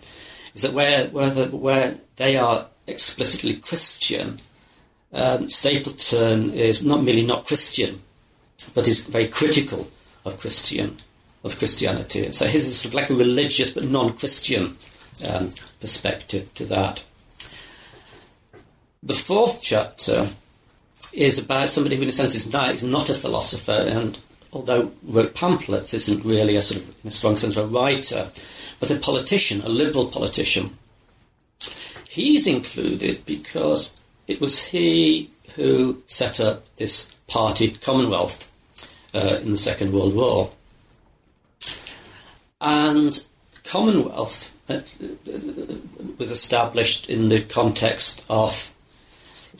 is 0.54 0.62
that 0.62 0.72
where, 0.72 1.06
where, 1.08 1.30
the, 1.30 1.56
where 1.56 1.98
they 2.16 2.36
are 2.36 2.66
explicitly 2.86 3.54
Christian, 3.54 4.38
um, 5.12 5.46
Stapledon 5.46 6.52
is 6.52 6.84
not 6.84 7.02
merely 7.02 7.24
not 7.24 7.46
Christian, 7.46 8.00
but 8.74 8.88
is 8.88 9.06
very 9.06 9.26
critical 9.26 9.88
of 10.24 10.38
Christian 10.38 10.96
of 11.44 11.58
Christianity. 11.58 12.30
So 12.32 12.46
his 12.46 12.66
is 12.66 12.80
sort 12.80 12.94
of 12.94 12.94
like 12.94 13.10
a 13.10 13.14
religious 13.14 13.72
but 13.72 13.84
non-Christian 13.84 14.76
um, 15.28 15.50
perspective 15.80 16.52
to 16.54 16.64
that. 16.66 17.02
The 19.02 19.14
fourth 19.14 19.60
chapter 19.62 20.28
is 21.12 21.38
about 21.38 21.68
somebody 21.68 21.96
who, 21.96 22.02
in 22.02 22.08
a 22.08 22.12
sense, 22.12 22.34
is 22.34 22.52
not, 22.52 22.70
is 22.70 22.84
not 22.84 23.10
a 23.10 23.14
philosopher 23.14 23.72
and 23.72 24.18
although 24.52 24.92
wrote 25.04 25.34
pamphlets, 25.34 25.94
isn't 25.94 26.24
really 26.24 26.56
a 26.56 26.62
sort 26.62 26.82
of, 26.82 27.04
in 27.04 27.08
a 27.08 27.10
strong 27.10 27.36
sense, 27.36 27.56
a 27.56 27.66
writer, 27.66 28.28
but 28.80 28.90
a 28.90 28.96
politician, 28.96 29.60
a 29.62 29.68
liberal 29.68 30.06
politician. 30.06 30.76
He's 32.08 32.46
included 32.46 33.24
because 33.24 34.04
it 34.28 34.40
was 34.40 34.62
he 34.62 35.30
who 35.56 36.02
set 36.06 36.40
up 36.40 36.64
this 36.76 37.14
party, 37.28 37.70
Commonwealth, 37.70 38.52
uh, 39.14 39.38
in 39.42 39.50
the 39.50 39.56
Second 39.56 39.92
World 39.92 40.14
War. 40.14 40.50
And 42.60 43.24
Commonwealth 43.64 44.58
uh, 44.68 44.80
was 46.18 46.30
established 46.30 47.08
in 47.08 47.28
the 47.28 47.40
context 47.40 48.26
of 48.28 48.74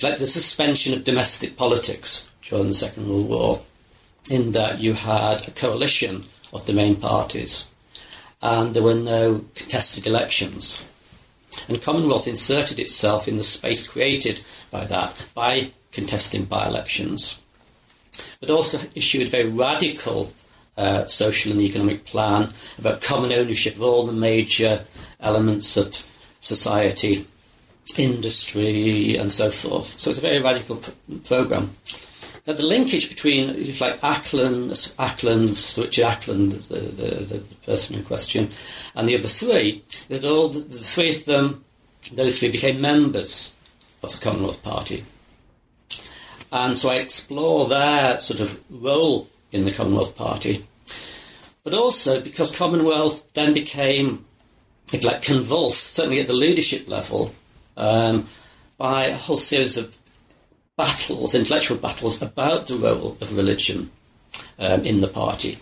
like 0.03 0.19
the 0.19 0.27
suspension 0.27 0.95
of 0.95 1.05
domestic 1.05 1.57
politics 1.57 2.31
during 2.43 2.69
the 2.69 2.75
Second 2.75 3.09
World 3.09 3.29
War 3.29 3.61
in 4.31 4.53
that 4.53 4.81
you 4.81 4.93
had 4.95 5.47
a 5.47 5.51
coalition 5.51 6.23
of 6.53 6.67
the 6.67 6.73
main 6.73 6.97
parties 6.97 7.73
and 8.43 8.75
there 8.75 8.83
were 8.83 8.95
no 8.95 9.45
contested 9.55 10.07
elections. 10.07 10.89
And 11.69 11.81
Commonwealth 11.81 12.27
inserted 12.27 12.81
itself 12.81 13.29
in 13.29 13.37
the 13.37 13.45
space 13.45 13.87
created 13.87 14.43
by 14.71 14.85
that 14.87 15.29
by 15.35 15.71
contesting 15.93 16.45
by 16.45 16.67
elections, 16.67 17.43
but 18.41 18.51
also 18.51 18.79
issued 18.95 19.29
a 19.29 19.31
very 19.31 19.49
radical 19.49 20.33
uh, 20.77 21.07
social 21.07 21.53
and 21.53 21.61
economic 21.61 22.05
plan 22.05 22.49
about 22.79 23.03
common 23.03 23.33
ownership 23.33 23.75
of 23.77 23.83
all 23.83 24.07
the 24.07 24.13
major 24.13 24.81
elements 25.21 25.77
of 25.77 25.95
society, 26.41 27.27
industry, 27.97 29.17
and 29.17 29.31
so 29.31 29.51
forth. 29.51 29.85
So 29.85 30.11
it's 30.11 30.19
a 30.19 30.23
very 30.23 30.41
radical 30.41 30.77
pr- 30.77 30.91
program. 31.25 31.71
Now, 32.47 32.55
the 32.55 32.67
linkage 32.67 33.09
between, 33.09 33.51
if 33.51 33.81
like 33.81 34.01
Acland, 34.01 34.71
Acland, 34.97 35.79
Richard 35.79 36.05
Acland, 36.05 36.69
the, 36.69 36.79
the, 36.79 37.15
the, 37.15 37.37
the, 37.37 37.55
person 37.65 37.97
in 37.97 38.05
question, 38.05 38.49
and 38.97 39.07
the 39.07 39.17
other 39.17 39.29
three, 39.29 39.85
that 40.09 40.25
all 40.25 40.49
the, 40.49 40.59
the 40.59 40.79
three 40.79 41.11
of 41.11 41.25
them, 41.25 41.65
those 42.13 42.41
three 42.41 42.51
became 42.51 42.81
members 42.81 43.57
of 44.03 44.11
the 44.11 44.21
Commonwealth 44.21 44.61
Party. 44.65 45.05
And 46.51 46.77
so 46.77 46.91
I 46.91 46.97
explore 46.97 47.69
their 47.69 48.19
sort 48.19 48.41
of 48.41 48.61
role 48.71 49.29
in 49.53 49.63
the 49.63 49.71
Commonwealth 49.71 50.17
Party. 50.17 50.65
But 51.63 51.75
also 51.75 52.21
because 52.21 52.57
Commonwealth 52.57 53.33
then 53.35 53.55
became, 53.55 54.25
if 54.93 55.05
like, 55.05 55.23
convulsed, 55.23 55.95
certainly 55.95 56.21
at 56.21 56.27
the 56.27 56.33
leadership 56.33 56.89
level, 56.89 57.33
um, 57.77 58.27
by 58.79 59.07
a 59.07 59.17
whole 59.17 59.37
series 59.37 59.79
of 59.79 59.97
battles, 60.77 61.35
intellectual 61.35 61.77
battles 61.77 62.21
about 62.23 62.67
the 62.67 62.77
role 62.77 63.17
of 63.21 63.37
religion 63.37 63.91
um, 64.59 64.83
in 64.83 65.01
the 65.01 65.09
party. 65.09 65.59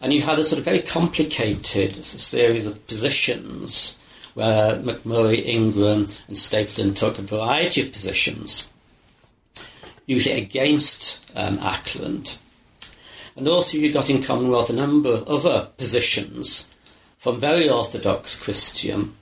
And 0.00 0.12
you 0.12 0.20
had 0.20 0.38
a 0.38 0.44
sort 0.44 0.58
of 0.58 0.64
very 0.64 0.80
complicated 0.80 1.94
series 2.04 2.66
of 2.66 2.86
positions 2.86 3.98
where 4.34 4.76
Macmurray, 4.76 5.44
Ingram, 5.44 6.00
and 6.00 6.36
Stapledon 6.36 6.96
took 6.96 7.18
a 7.18 7.22
variety 7.22 7.82
of 7.82 7.92
positions, 7.92 8.72
usually 10.06 10.40
against 10.40 11.30
um, 11.36 11.58
Acland. 11.58 12.38
And 13.36 13.46
also, 13.46 13.78
you 13.78 13.92
got 13.92 14.10
in 14.10 14.22
Commonwealth 14.22 14.70
a 14.70 14.74
number 14.74 15.10
of 15.10 15.28
other 15.28 15.68
positions 15.76 16.74
from 17.18 17.38
very 17.38 17.68
orthodox 17.68 18.42
Christian 18.42 19.14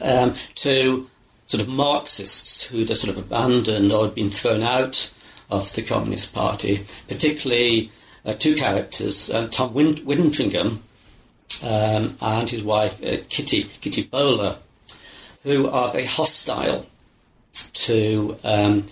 um, 0.00 0.32
to 0.54 1.10
sort 1.46 1.62
of 1.62 1.68
Marxists 1.68 2.66
who'd 2.66 2.94
sort 2.94 3.16
of 3.16 3.24
abandoned 3.24 3.92
or 3.92 4.04
had 4.04 4.14
been 4.14 4.30
thrown 4.30 4.62
out 4.62 5.12
of 5.48 5.72
the 5.74 5.82
Communist 5.82 6.34
Party, 6.34 6.80
particularly 7.08 7.90
uh, 8.24 8.32
two 8.32 8.56
characters, 8.56 9.30
uh, 9.30 9.46
Tom 9.48 9.72
Win- 9.72 9.94
Wintringham 9.94 10.78
um, 11.64 12.16
and 12.20 12.50
his 12.50 12.64
wife 12.64 13.02
uh, 13.02 13.18
Kitty 13.28 13.62
Kitty 13.62 14.02
Bowler, 14.02 14.56
who 15.44 15.68
are 15.68 15.92
very 15.92 16.04
hostile 16.04 16.84
to 17.72 18.36
um, 18.42 18.84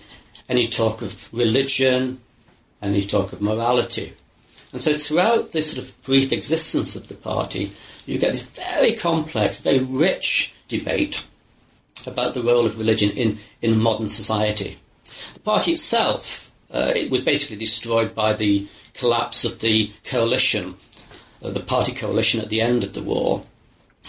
any 0.47 0.65
talk 0.65 1.01
of 1.01 1.31
religion, 1.33 2.19
any 2.81 3.01
talk 3.01 3.33
of 3.33 3.41
morality. 3.41 4.13
And 4.71 4.81
so 4.81 4.93
throughout 4.93 5.51
this 5.51 5.71
sort 5.71 5.85
of 5.85 6.03
brief 6.03 6.31
existence 6.31 6.95
of 6.95 7.09
the 7.09 7.15
party, 7.15 7.69
you 8.05 8.17
get 8.17 8.31
this 8.31 8.43
very 8.43 8.93
complex, 8.93 9.59
very 9.59 9.79
rich 9.79 10.53
debate 10.69 11.25
about 12.07 12.33
the 12.33 12.41
role 12.41 12.65
of 12.65 12.77
religion 12.77 13.09
in, 13.17 13.37
in 13.61 13.81
modern 13.81 14.07
society. 14.07 14.77
The 15.33 15.39
party 15.39 15.71
itself 15.71 16.51
uh, 16.75 16.91
it 16.95 17.09
was 17.09 17.21
basically 17.21 17.57
destroyed 17.57 18.13
by 18.13 18.33
the 18.33 18.67
collapse 18.93 19.45
of 19.45 19.59
the 19.59 19.91
coalition, 20.03 20.75
uh, 21.43 21.49
the 21.49 21.61
party 21.61 21.93
coalition 21.93 22.41
at 22.41 22.49
the 22.49 22.61
end 22.61 22.83
of 22.83 22.93
the 22.93 23.03
war. 23.03 23.43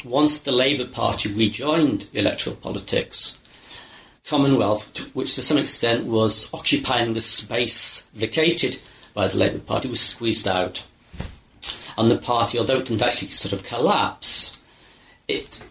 Once 0.05 0.41
the 0.41 0.53
Labour 0.53 0.85
Party 0.85 1.33
rejoined 1.33 2.11
electoral 2.13 2.57
politics, 2.57 3.41
Commonwealth, 4.29 5.15
which 5.15 5.37
to 5.37 5.43
some 5.43 5.57
extent 5.57 6.07
was 6.07 6.53
occupying 6.53 7.13
the 7.13 7.21
space 7.21 8.11
vacated 8.13 8.77
by 9.15 9.29
the 9.29 9.39
Labour 9.39 9.61
Party, 9.61 9.89
was 9.89 10.01
squeezed 10.01 10.49
out. 10.49 10.85
And 11.97 12.11
the 12.11 12.19
party, 12.19 12.59
although 12.59 12.79
it 12.79 12.87
didn't 12.87 13.03
actually 13.03 13.29
sort 13.29 13.53
of 13.53 13.67
collapse, 13.67 14.61
it 15.29 15.65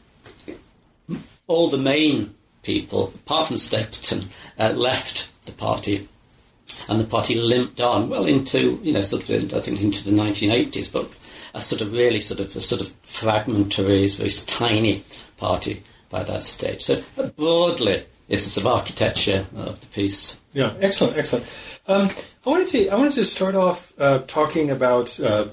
all 1.48 1.70
the 1.70 1.78
main 1.78 2.34
people, 2.64 3.12
apart 3.16 3.48
from 3.48 3.58
Stapledon, 3.58 4.26
uh, 4.60 4.74
left 4.76 5.46
the 5.46 5.52
party, 5.52 6.08
and 6.90 7.00
the 7.00 7.06
party 7.06 7.36
limped 7.36 7.80
on 7.80 8.10
well 8.10 8.26
into 8.26 8.80
you 8.82 8.92
know 8.94 9.02
sort 9.02 9.30
of 9.30 9.54
I 9.54 9.60
think 9.60 9.82
into 9.82 10.04
the 10.04 10.16
1980s, 10.16 10.92
but 10.92 11.06
a 11.54 11.62
sort 11.62 11.82
of 11.82 11.94
really 11.94 12.20
sort 12.20 12.40
of 12.40 12.48
a 12.56 12.62
sort 12.62 12.82
of 12.82 12.90
fragmentary, 13.02 14.08
very 14.08 14.30
tiny 14.46 15.04
party 15.38 15.82
by 16.10 16.24
that 16.24 16.44
stage. 16.44 16.82
So 16.82 17.02
uh, 17.22 17.30
broadly, 17.30 18.04
it's 18.28 18.44
the 18.44 18.50
sort 18.50 18.66
of 18.66 18.74
architecture 18.74 19.46
of 19.56 19.80
the 19.80 19.88
piece. 19.88 20.42
Yeah, 20.54 20.74
excellent, 20.82 21.18
excellent. 21.18 21.82
Um, 21.88 22.10
I 22.46 22.50
wanted 22.50 22.68
to 22.70 22.90
I 22.90 22.96
wanted 22.96 23.14
to 23.14 23.26
start 23.26 23.56
off 23.56 23.94
uh, 24.00 24.20
talking 24.28 24.72
about 24.72 25.20
uh, 25.20 25.46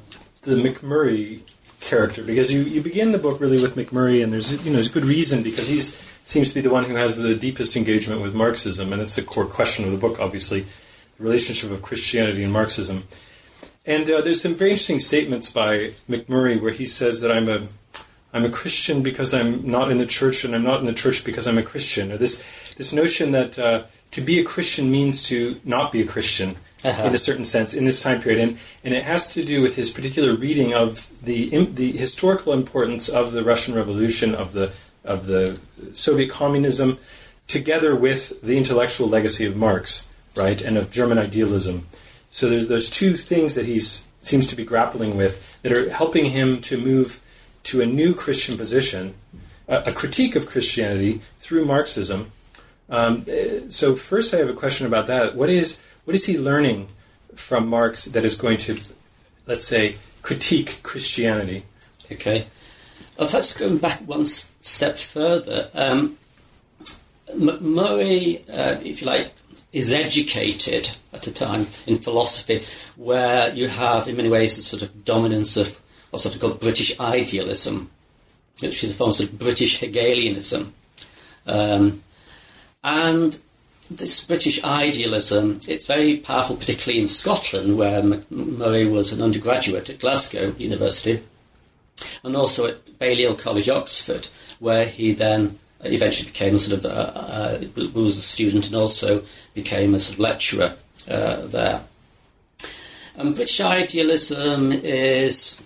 the 0.42 0.56
Macmurray 0.56 1.40
character 1.82 2.22
because 2.22 2.52
you, 2.52 2.62
you 2.62 2.80
begin 2.80 3.12
the 3.12 3.18
book 3.18 3.40
really 3.40 3.60
with 3.60 3.76
Macmurray, 3.76 4.22
and 4.22 4.32
there's 4.32 4.64
you 4.64 4.70
know 4.70 4.76
there's 4.76 4.88
good 4.88 5.04
reason 5.04 5.42
because 5.42 5.68
he 5.68 5.80
seems 5.80 6.50
to 6.50 6.54
be 6.54 6.60
the 6.60 6.70
one 6.70 6.84
who 6.84 6.94
has 6.94 7.16
the 7.16 7.34
deepest 7.34 7.76
engagement 7.76 8.22
with 8.22 8.34
Marxism, 8.34 8.92
and 8.92 9.02
it's 9.02 9.16
the 9.16 9.22
core 9.22 9.46
question 9.46 9.84
of 9.84 9.92
the 9.92 9.98
book, 9.98 10.20
obviously, 10.20 10.60
the 10.60 11.24
relationship 11.24 11.70
of 11.70 11.82
Christianity 11.82 12.42
and 12.42 12.52
Marxism. 12.52 13.02
And 13.84 14.08
uh, 14.08 14.20
there's 14.20 14.40
some 14.40 14.54
very 14.54 14.70
interesting 14.70 15.00
statements 15.00 15.50
by 15.50 15.90
Macmurray 16.08 16.60
where 16.60 16.70
he 16.70 16.86
says 16.86 17.20
that 17.20 17.32
I'm 17.32 17.48
a 17.48 17.66
I'm 18.32 18.44
a 18.44 18.50
Christian 18.50 19.02
because 19.02 19.34
I'm 19.34 19.66
not 19.66 19.90
in 19.90 19.98
the 19.98 20.06
church, 20.06 20.44
and 20.44 20.54
I'm 20.54 20.62
not 20.62 20.80
in 20.80 20.86
the 20.86 20.94
church 20.94 21.24
because 21.24 21.46
I'm 21.46 21.58
a 21.58 21.62
Christian. 21.62 22.12
Or 22.12 22.16
this 22.16 22.74
this 22.74 22.92
notion 22.92 23.32
that 23.32 23.58
uh, 23.58 23.84
to 24.12 24.20
be 24.20 24.38
a 24.38 24.44
Christian 24.44 24.90
means 24.90 25.26
to 25.28 25.56
not 25.64 25.90
be 25.90 26.00
a 26.00 26.06
Christian 26.06 26.54
uh-huh. 26.84 27.04
in 27.04 27.14
a 27.14 27.18
certain 27.18 27.44
sense 27.44 27.74
in 27.74 27.84
this 27.84 28.02
time 28.02 28.20
period, 28.20 28.40
and 28.40 28.58
and 28.84 28.94
it 28.94 29.02
has 29.02 29.34
to 29.34 29.44
do 29.44 29.60
with 29.60 29.76
his 29.76 29.90
particular 29.90 30.34
reading 30.34 30.72
of 30.72 31.10
the 31.22 31.64
the 31.66 31.92
historical 31.92 32.52
importance 32.52 33.08
of 33.08 33.32
the 33.32 33.42
Russian 33.42 33.74
Revolution 33.74 34.34
of 34.34 34.52
the 34.52 34.72
of 35.04 35.26
the 35.26 35.60
Soviet 35.92 36.30
communism, 36.30 36.98
together 37.46 37.96
with 37.96 38.40
the 38.42 38.56
intellectual 38.56 39.08
legacy 39.08 39.46
of 39.46 39.56
Marx, 39.56 40.08
right, 40.36 40.60
and 40.62 40.78
of 40.78 40.90
German 40.90 41.18
idealism. 41.18 41.86
So 42.30 42.48
there's 42.48 42.68
those 42.68 42.88
two 42.88 43.14
things 43.14 43.54
that 43.56 43.66
he 43.66 43.78
seems 43.78 44.46
to 44.46 44.56
be 44.56 44.64
grappling 44.64 45.16
with 45.16 45.60
that 45.62 45.72
are 45.72 45.90
helping 45.90 46.26
him 46.26 46.60
to 46.62 46.78
move 46.78 47.20
to 47.64 47.80
a 47.80 47.86
new 47.86 48.14
Christian 48.14 48.56
position, 48.56 49.14
a, 49.68 49.82
a 49.86 49.92
critique 49.92 50.36
of 50.36 50.46
Christianity 50.46 51.20
through 51.38 51.64
Marxism. 51.64 52.32
Um, 52.88 53.24
so 53.68 53.94
first, 53.94 54.34
I 54.34 54.38
have 54.38 54.48
a 54.48 54.54
question 54.54 54.86
about 54.86 55.06
that. 55.06 55.34
What 55.34 55.48
is 55.48 55.82
what 56.04 56.14
is 56.14 56.26
he 56.26 56.38
learning 56.38 56.88
from 57.34 57.68
Marx 57.68 58.06
that 58.06 58.24
is 58.24 58.36
going 58.36 58.58
to, 58.58 58.78
let's 59.46 59.66
say, 59.66 59.96
critique 60.22 60.80
Christianity? 60.82 61.64
Okay. 62.10 62.46
Well, 63.18 63.28
let's 63.32 63.56
go 63.56 63.76
back 63.78 64.00
one 64.00 64.24
step 64.24 64.96
further. 64.96 65.68
Um, 65.74 66.16
Murray, 67.36 68.44
uh, 68.52 68.76
if 68.82 69.00
you 69.00 69.06
like, 69.06 69.32
is 69.72 69.92
educated 69.92 70.90
at 71.12 71.26
a 71.26 71.32
time 71.32 71.60
in 71.86 71.96
philosophy 71.98 72.60
where 72.96 73.52
you 73.54 73.68
have, 73.68 74.08
in 74.08 74.16
many 74.16 74.28
ways, 74.28 74.58
a 74.58 74.62
sort 74.62 74.82
of 74.82 75.04
dominance 75.04 75.56
of 75.56 75.80
what's 76.10 76.26
often 76.26 76.40
called 76.40 76.60
British 76.60 76.98
idealism, 77.00 77.90
which 78.60 78.84
is 78.84 78.90
a 78.90 78.94
form 78.94 79.10
of, 79.10 79.14
sort 79.14 79.30
of 79.30 79.38
British 79.38 79.80
Hegelianism. 79.80 80.74
Um, 81.46 82.02
and 82.84 83.38
this 83.90 84.24
British 84.24 84.62
idealism, 84.64 85.60
it's 85.68 85.86
very 85.86 86.16
powerful, 86.16 86.56
particularly 86.56 87.00
in 87.00 87.08
Scotland, 87.08 87.76
where 87.76 88.02
Murray 88.30 88.86
was 88.86 89.12
an 89.12 89.22
undergraduate 89.22 89.90
at 89.90 89.98
Glasgow 89.98 90.52
University, 90.58 91.20
and 92.24 92.36
also 92.36 92.66
at 92.66 92.98
Balliol 92.98 93.34
College, 93.34 93.68
Oxford, 93.68 94.26
where 94.60 94.86
he 94.86 95.12
then 95.12 95.58
eventually 95.84 96.30
became 96.30 96.54
a 96.54 96.58
sort 96.58 96.84
of 96.84 96.86
uh, 96.86 97.12
uh, 97.14 97.58
was 97.94 98.16
a 98.16 98.22
student 98.22 98.66
and 98.66 98.76
also 98.76 99.22
became 99.54 99.94
a 99.94 100.00
sort 100.00 100.14
of 100.14 100.20
lecturer 100.20 100.74
uh, 101.10 101.46
there. 101.46 101.82
And 103.16 103.34
British 103.34 103.60
idealism 103.60 104.72
is 104.72 105.60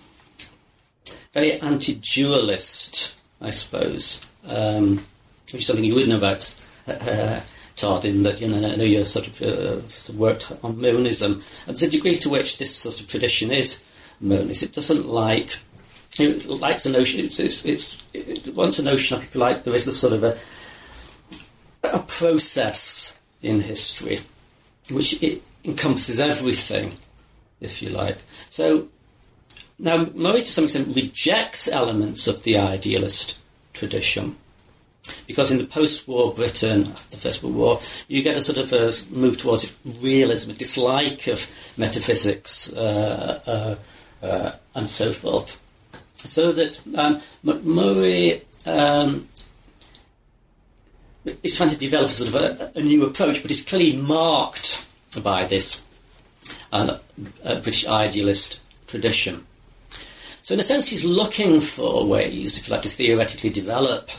very 1.33 1.53
anti-dualist, 1.61 3.17
I 3.41 3.51
suppose, 3.51 4.29
um, 4.47 4.99
which 5.45 5.61
is 5.61 5.67
something 5.67 5.85
you 5.85 5.95
would 5.95 6.09
know 6.09 6.17
about. 6.17 6.66
Uh, 6.87 7.41
in 8.03 8.23
that 8.23 8.41
you 8.41 8.47
know, 8.47 8.83
you 8.83 9.05
sort 9.05 9.27
of 9.27 9.41
uh, 9.41 10.17
worked 10.17 10.51
on 10.63 10.81
monism, 10.81 11.41
and 11.67 11.81
a 11.81 11.87
degree 11.87 12.15
to 12.15 12.29
which 12.29 12.57
this 12.57 12.75
sort 12.75 12.99
of 12.99 13.07
tradition 13.07 13.51
is 13.51 13.83
monist. 14.19 14.63
It 14.63 14.73
doesn't 14.73 15.07
like 15.07 15.59
it 16.19 16.47
likes 16.47 16.85
a 16.85 16.91
notion. 16.91 17.23
It's, 17.25 17.39
it's, 17.39 17.63
it's 17.65 18.03
it 18.13 18.55
wants 18.55 18.79
a 18.79 18.83
notion 18.83 19.17
of, 19.17 19.35
like, 19.35 19.63
there 19.63 19.75
is 19.75 19.87
a 19.87 19.93
sort 19.93 20.13
of 20.13 20.23
a 20.23 20.35
a 21.83 21.99
process 21.99 23.19
in 23.41 23.61
history 23.61 24.19
which 24.91 25.21
it 25.21 25.41
encompasses 25.63 26.19
everything, 26.19 26.93
if 27.61 27.81
you 27.81 27.89
like. 27.89 28.17
So 28.49 28.87
now 29.77 30.07
Murray, 30.15 30.39
to 30.39 30.47
some 30.47 30.63
extent, 30.63 30.95
rejects 30.95 31.71
elements 31.71 32.27
of 32.27 32.43
the 32.43 32.57
idealist 32.57 33.37
tradition 33.73 34.35
because 35.27 35.51
in 35.51 35.57
the 35.57 35.65
post-war 35.65 36.33
Britain, 36.33 36.87
after 36.87 37.11
the 37.11 37.17
First 37.17 37.43
World 37.43 37.55
War, 37.55 37.79
you 38.07 38.23
get 38.23 38.37
a 38.37 38.41
sort 38.41 38.57
of 38.57 38.73
a 38.73 38.91
move 39.15 39.37
towards 39.37 39.77
realism, 40.01 40.51
a 40.51 40.53
dislike 40.53 41.27
of 41.27 41.45
metaphysics, 41.77 42.73
uh, 42.73 43.41
uh, 44.21 44.25
uh, 44.25 44.51
and 44.75 44.89
so 44.89 45.11
forth. 45.11 45.61
So 46.15 46.51
that 46.51 46.81
um, 46.95 47.19
Murray 47.63 48.41
um, 48.65 49.27
is 51.43 51.57
trying 51.57 51.69
to 51.69 51.77
develop 51.77 52.09
sort 52.09 52.29
of 52.29 52.75
a, 52.75 52.79
a, 52.79 52.81
new 52.81 53.05
approach, 53.05 53.41
but 53.41 53.51
it's 53.51 53.67
clearly 53.67 53.97
marked 53.97 54.87
by 55.23 55.45
this 55.45 55.85
uh, 56.71 56.97
British 57.43 57.87
idealist 57.87 58.61
tradition. 58.87 59.45
So, 59.89 60.53
in 60.53 60.59
a 60.59 60.63
sense, 60.63 60.89
he's 60.89 61.03
looking 61.03 61.59
for 61.59 62.07
ways, 62.07 62.57
if 62.57 62.67
you 62.67 62.73
like, 62.73 62.83
to 62.83 62.89
theoretically 62.89 63.49
develop 63.49 64.09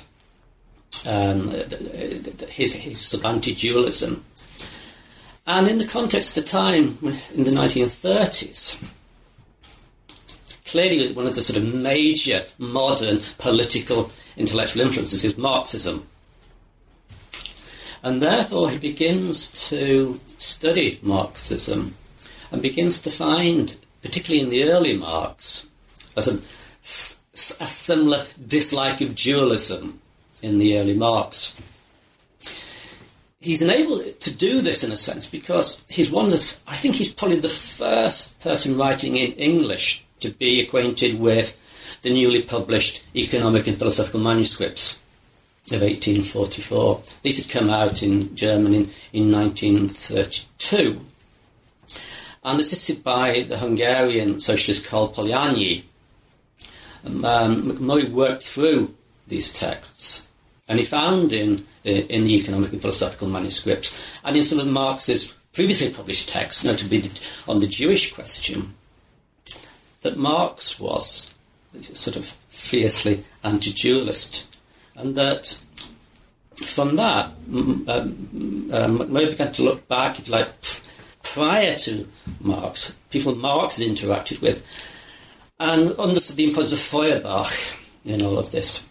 um, 1.06 1.48
his, 2.48 2.74
his 2.74 3.00
sub 3.00 3.40
dualism. 3.40 4.24
And 5.46 5.66
in 5.68 5.78
the 5.78 5.87
context 5.87 6.37
of 6.37 6.44
the 6.44 6.50
time, 6.50 6.98
in 7.34 7.44
the 7.44 7.50
1930s, 7.50 8.94
clearly 10.66 11.12
one 11.12 11.26
of 11.26 11.34
the 11.34 11.42
sort 11.42 11.58
of 11.58 11.74
major 11.74 12.44
modern 12.58 13.18
political 13.38 14.11
intellectual 14.37 14.82
influences 14.82 15.24
is 15.24 15.38
Marxism. 15.38 16.06
And 18.02 18.20
therefore 18.20 18.70
he 18.70 18.78
begins 18.78 19.68
to 19.70 20.20
study 20.37 21.00
Marxism 21.02 21.94
and 22.52 22.62
begins 22.62 23.00
to 23.00 23.11
find, 23.11 23.76
particularly 24.02 24.42
in 24.42 24.50
the 24.50 24.70
early 24.70 24.96
Marx, 24.96 25.70
a, 26.16 26.20
a 26.20 27.66
similar 27.66 28.22
dislike 28.46 29.00
of 29.00 29.14
dualism 29.14 29.97
in 30.42 30.59
the 30.59 30.79
early 30.79 30.94
Marx. 30.94 31.61
He's 33.40 33.62
enabled 33.62 34.20
to 34.20 34.37
do 34.37 34.61
this 34.61 34.83
in 34.83 34.90
a 34.90 34.96
sense 34.96 35.27
because 35.27 35.85
he's 35.88 36.11
one 36.11 36.27
of, 36.27 36.62
I 36.66 36.74
think 36.74 36.96
he's 36.96 37.12
probably 37.12 37.38
the 37.38 37.48
first 37.48 38.40
person 38.40 38.77
writing 38.77 39.16
in 39.16 39.33
English 39.33 40.05
to 40.20 40.31
be 40.31 40.61
acquainted 40.61 41.20
with 41.20 41.57
the 42.03 42.12
newly 42.12 42.42
published 42.42 43.05
economic 43.14 43.66
and 43.66 43.79
philosophical 43.79 44.20
manuscripts 44.20 45.01
of 45.72 45.83
1844. 45.83 47.03
These 47.22 47.46
had 47.46 47.61
come 47.61 47.70
out 47.70 48.03
in 48.03 48.35
German 48.35 48.74
in, 48.74 48.90
in 49.12 49.31
1932. 49.31 51.01
and 52.44 52.61
assisted 52.61 53.05
by 53.05 53.42
the 53.42 53.59
Hungarian 53.59 54.40
socialist 54.40 54.87
Karl 54.87 55.12
Polanyi, 55.12 55.83
um, 57.05 57.22
Macmurray 57.22 58.11
worked 58.11 58.42
through 58.42 58.94
these 59.27 59.53
texts, 59.53 60.27
and 60.68 60.78
he 60.78 60.85
found 60.85 61.33
in 61.33 61.64
in 61.85 62.24
the 62.24 62.37
economic 62.37 62.72
and 62.72 62.81
philosophical 62.83 63.28
manuscripts 63.28 64.20
and 64.24 64.37
in 64.37 64.42
some 64.42 64.59
of 64.61 64.66
Marx's 64.66 65.33
previously 65.52 65.90
published 65.90 66.28
texts, 66.28 66.64
notably 66.64 67.02
on 67.48 67.61
the 67.61 67.66
Jewish 67.66 68.12
question, 68.12 68.74
that 70.02 70.16
Marx 70.16 70.78
was 70.78 71.35
sort 71.81 72.16
of 72.16 72.24
fiercely 72.24 73.24
anti-dualist, 73.44 74.57
and 74.96 75.14
that 75.16 75.59
from 76.64 76.96
that, 76.96 77.33
um, 77.52 78.68
uh, 78.72 79.04
began 79.04 79.52
to 79.52 79.62
look 79.62 79.87
back, 79.88 80.18
if 80.18 80.28
you 80.28 80.35
like, 80.35 80.48
prior 81.22 81.72
to 81.72 82.07
Marx, 82.40 82.96
people 83.11 83.35
Marx 83.35 83.78
had 83.78 83.88
interacted 83.88 84.40
with, 84.40 84.64
and 85.61 85.92
understood 85.98 86.37
the 86.37 86.44
importance 86.44 86.72
of 86.72 86.78
Feuerbach 86.78 87.48
in 88.04 88.22
all 88.22 88.38
of 88.38 88.50
this. 88.52 88.88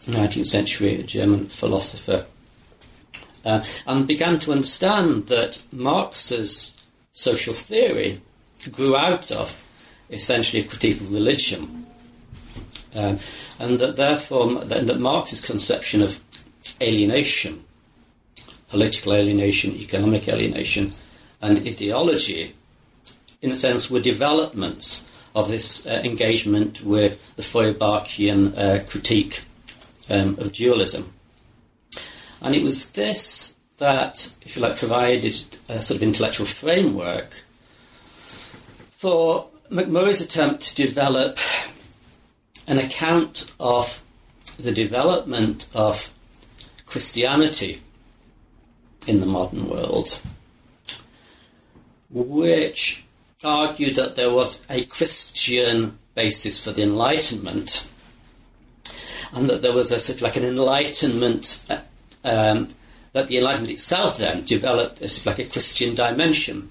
19th 0.00 0.46
century 0.46 1.02
German 1.02 1.46
philosopher, 1.46 2.24
uh, 3.44 3.62
and 3.86 4.06
began 4.06 4.38
to 4.40 4.52
understand 4.52 5.26
that 5.26 5.62
Marx's 5.72 6.80
social 7.12 7.54
theory 7.54 8.20
grew 8.72 8.96
out 8.96 9.30
of 9.30 9.64
essentially 10.10 10.62
a 10.62 10.66
critique 10.66 11.00
of 11.00 11.12
religion, 11.12 11.86
um, 12.94 13.18
and 13.60 13.78
that 13.78 13.96
therefore 13.96 14.64
that, 14.64 14.86
that 14.86 15.00
Marx's 15.00 15.44
conception 15.44 16.02
of 16.02 16.20
alienation, 16.80 17.64
political 18.68 19.14
alienation, 19.14 19.74
economic 19.74 20.28
alienation, 20.28 20.88
and 21.40 21.58
ideology, 21.58 22.54
in 23.40 23.50
a 23.50 23.54
sense, 23.54 23.90
were 23.90 24.00
developments 24.00 25.04
of 25.34 25.48
this 25.48 25.86
uh, 25.86 26.00
engagement 26.04 26.82
with 26.82 27.36
the 27.36 27.42
Feuerbachian 27.42 28.56
uh, 28.58 28.84
critique 28.88 29.42
um, 30.10 30.38
of 30.38 30.52
dualism. 30.52 31.12
And 32.40 32.54
it 32.54 32.62
was 32.62 32.90
this 32.90 33.56
that, 33.78 34.34
if 34.42 34.56
you 34.56 34.62
like, 34.62 34.76
provided 34.76 35.34
a 35.68 35.80
sort 35.80 35.96
of 35.98 36.02
intellectual 36.02 36.46
framework 36.46 37.32
for 38.90 39.48
Macmurray's 39.70 40.20
attempt 40.20 40.62
to 40.68 40.74
develop 40.74 41.38
an 42.66 42.78
account 42.78 43.54
of 43.60 44.02
the 44.58 44.72
development 44.72 45.68
of 45.74 46.12
Christianity 46.86 47.80
in 49.06 49.20
the 49.20 49.26
modern 49.26 49.68
world, 49.68 50.20
which 52.10 53.04
argued 53.44 53.94
that 53.96 54.16
there 54.16 54.32
was 54.32 54.66
a 54.68 54.84
Christian 54.84 55.98
basis 56.14 56.64
for 56.64 56.72
the 56.72 56.82
Enlightenment, 56.82 57.90
and 59.34 59.48
that 59.48 59.62
there 59.62 59.72
was 59.72 59.92
a 59.92 59.98
sort 59.98 60.16
of 60.16 60.22
like 60.22 60.36
an 60.36 60.44
Enlightenment, 60.44 61.64
um, 62.24 62.68
that 63.12 63.28
the 63.28 63.38
Enlightenment 63.38 63.72
itself 63.72 64.18
then 64.18 64.44
developed 64.44 65.02
as 65.02 65.18
if 65.18 65.26
like 65.26 65.38
a 65.38 65.46
Christian 65.46 65.94
dimension. 65.94 66.70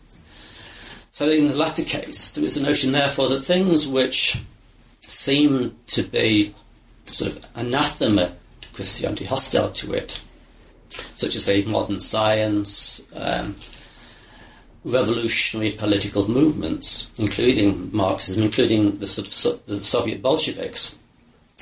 So 1.12 1.30
in 1.30 1.48
the 1.48 1.56
latter 1.56 1.84
case, 1.84 2.32
there 2.32 2.44
is 2.44 2.58
a 2.58 2.64
notion, 2.64 2.92
therefore, 2.92 3.30
that 3.30 3.40
things 3.40 3.88
which 3.88 4.38
seem 5.02 5.76
to 5.88 6.04
be 6.04 6.54
sort 7.06 7.32
of 7.32 7.46
anathema 7.56 8.34
to 8.62 8.68
Christianity, 8.74 9.26
hostile 9.26 9.72
to 9.72 9.94
it, 9.94 10.22
such 10.90 11.36
as, 11.36 11.46
say, 11.46 11.64
modern 11.64 12.00
science, 12.00 13.12
um, 13.18 13.56
revolutionary 14.86 15.72
political 15.72 16.30
movements, 16.30 17.12
including 17.18 17.90
Marxism, 17.92 18.44
including 18.44 18.98
the, 19.00 19.08
sort 19.08 19.28
of, 19.28 19.66
the 19.66 19.84
Soviet 19.84 20.22
Bolsheviks, 20.22 20.98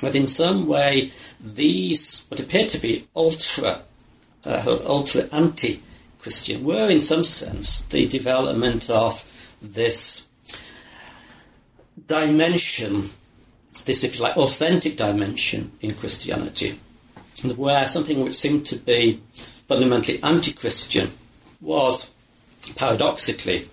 that 0.02 0.14
in 0.14 0.26
some 0.26 0.66
way 0.66 1.10
these, 1.40 2.26
what 2.28 2.40
appear 2.40 2.66
to 2.66 2.78
be 2.78 3.06
ultra, 3.14 3.80
uh, 4.44 4.78
ultra 4.86 5.22
anti-Christian, 5.32 6.64
were 6.64 6.88
in 6.90 7.00
some 7.00 7.24
sense 7.24 7.84
the 7.86 8.06
development 8.06 8.90
of 8.90 9.24
this 9.62 10.28
dimension, 12.06 13.04
this, 13.84 14.04
if 14.04 14.16
you 14.16 14.22
like, 14.22 14.36
authentic 14.36 14.96
dimension 14.96 15.72
in 15.80 15.92
Christianity, 15.92 16.74
where 17.56 17.86
something 17.86 18.22
which 18.22 18.34
seemed 18.34 18.66
to 18.66 18.76
be 18.76 19.20
fundamentally 19.66 20.22
anti 20.22 20.52
Christian 20.52 21.08
was 21.60 22.14
paradoxically 22.76 23.64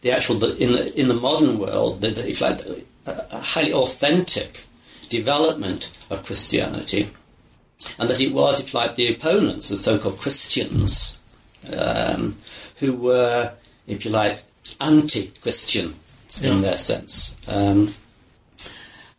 the 0.00 0.12
actual, 0.12 0.42
in 0.54 0.72
the, 0.72 1.00
in 1.00 1.08
the 1.08 1.14
modern 1.14 1.58
world, 1.58 2.00
the, 2.00 2.08
the, 2.08 2.28
if 2.28 2.40
like, 2.40 2.60
a 3.06 3.40
highly 3.40 3.72
authentic 3.72 4.65
development 5.08 5.90
of 6.10 6.24
Christianity, 6.24 7.10
and 7.98 8.08
that 8.08 8.20
it 8.20 8.32
was, 8.32 8.60
if 8.60 8.74
like, 8.74 8.94
the 8.94 9.12
opponents, 9.12 9.68
the 9.68 9.76
so 9.76 9.98
called 9.98 10.18
Christians, 10.18 11.20
um, 11.76 12.36
who 12.78 12.94
were 12.96 13.54
if 13.86 14.04
you 14.04 14.10
like, 14.10 14.38
anti-Christian 14.80 15.94
in 16.42 16.60
their 16.60 16.76
sense. 16.76 17.36
Um, 17.48 17.88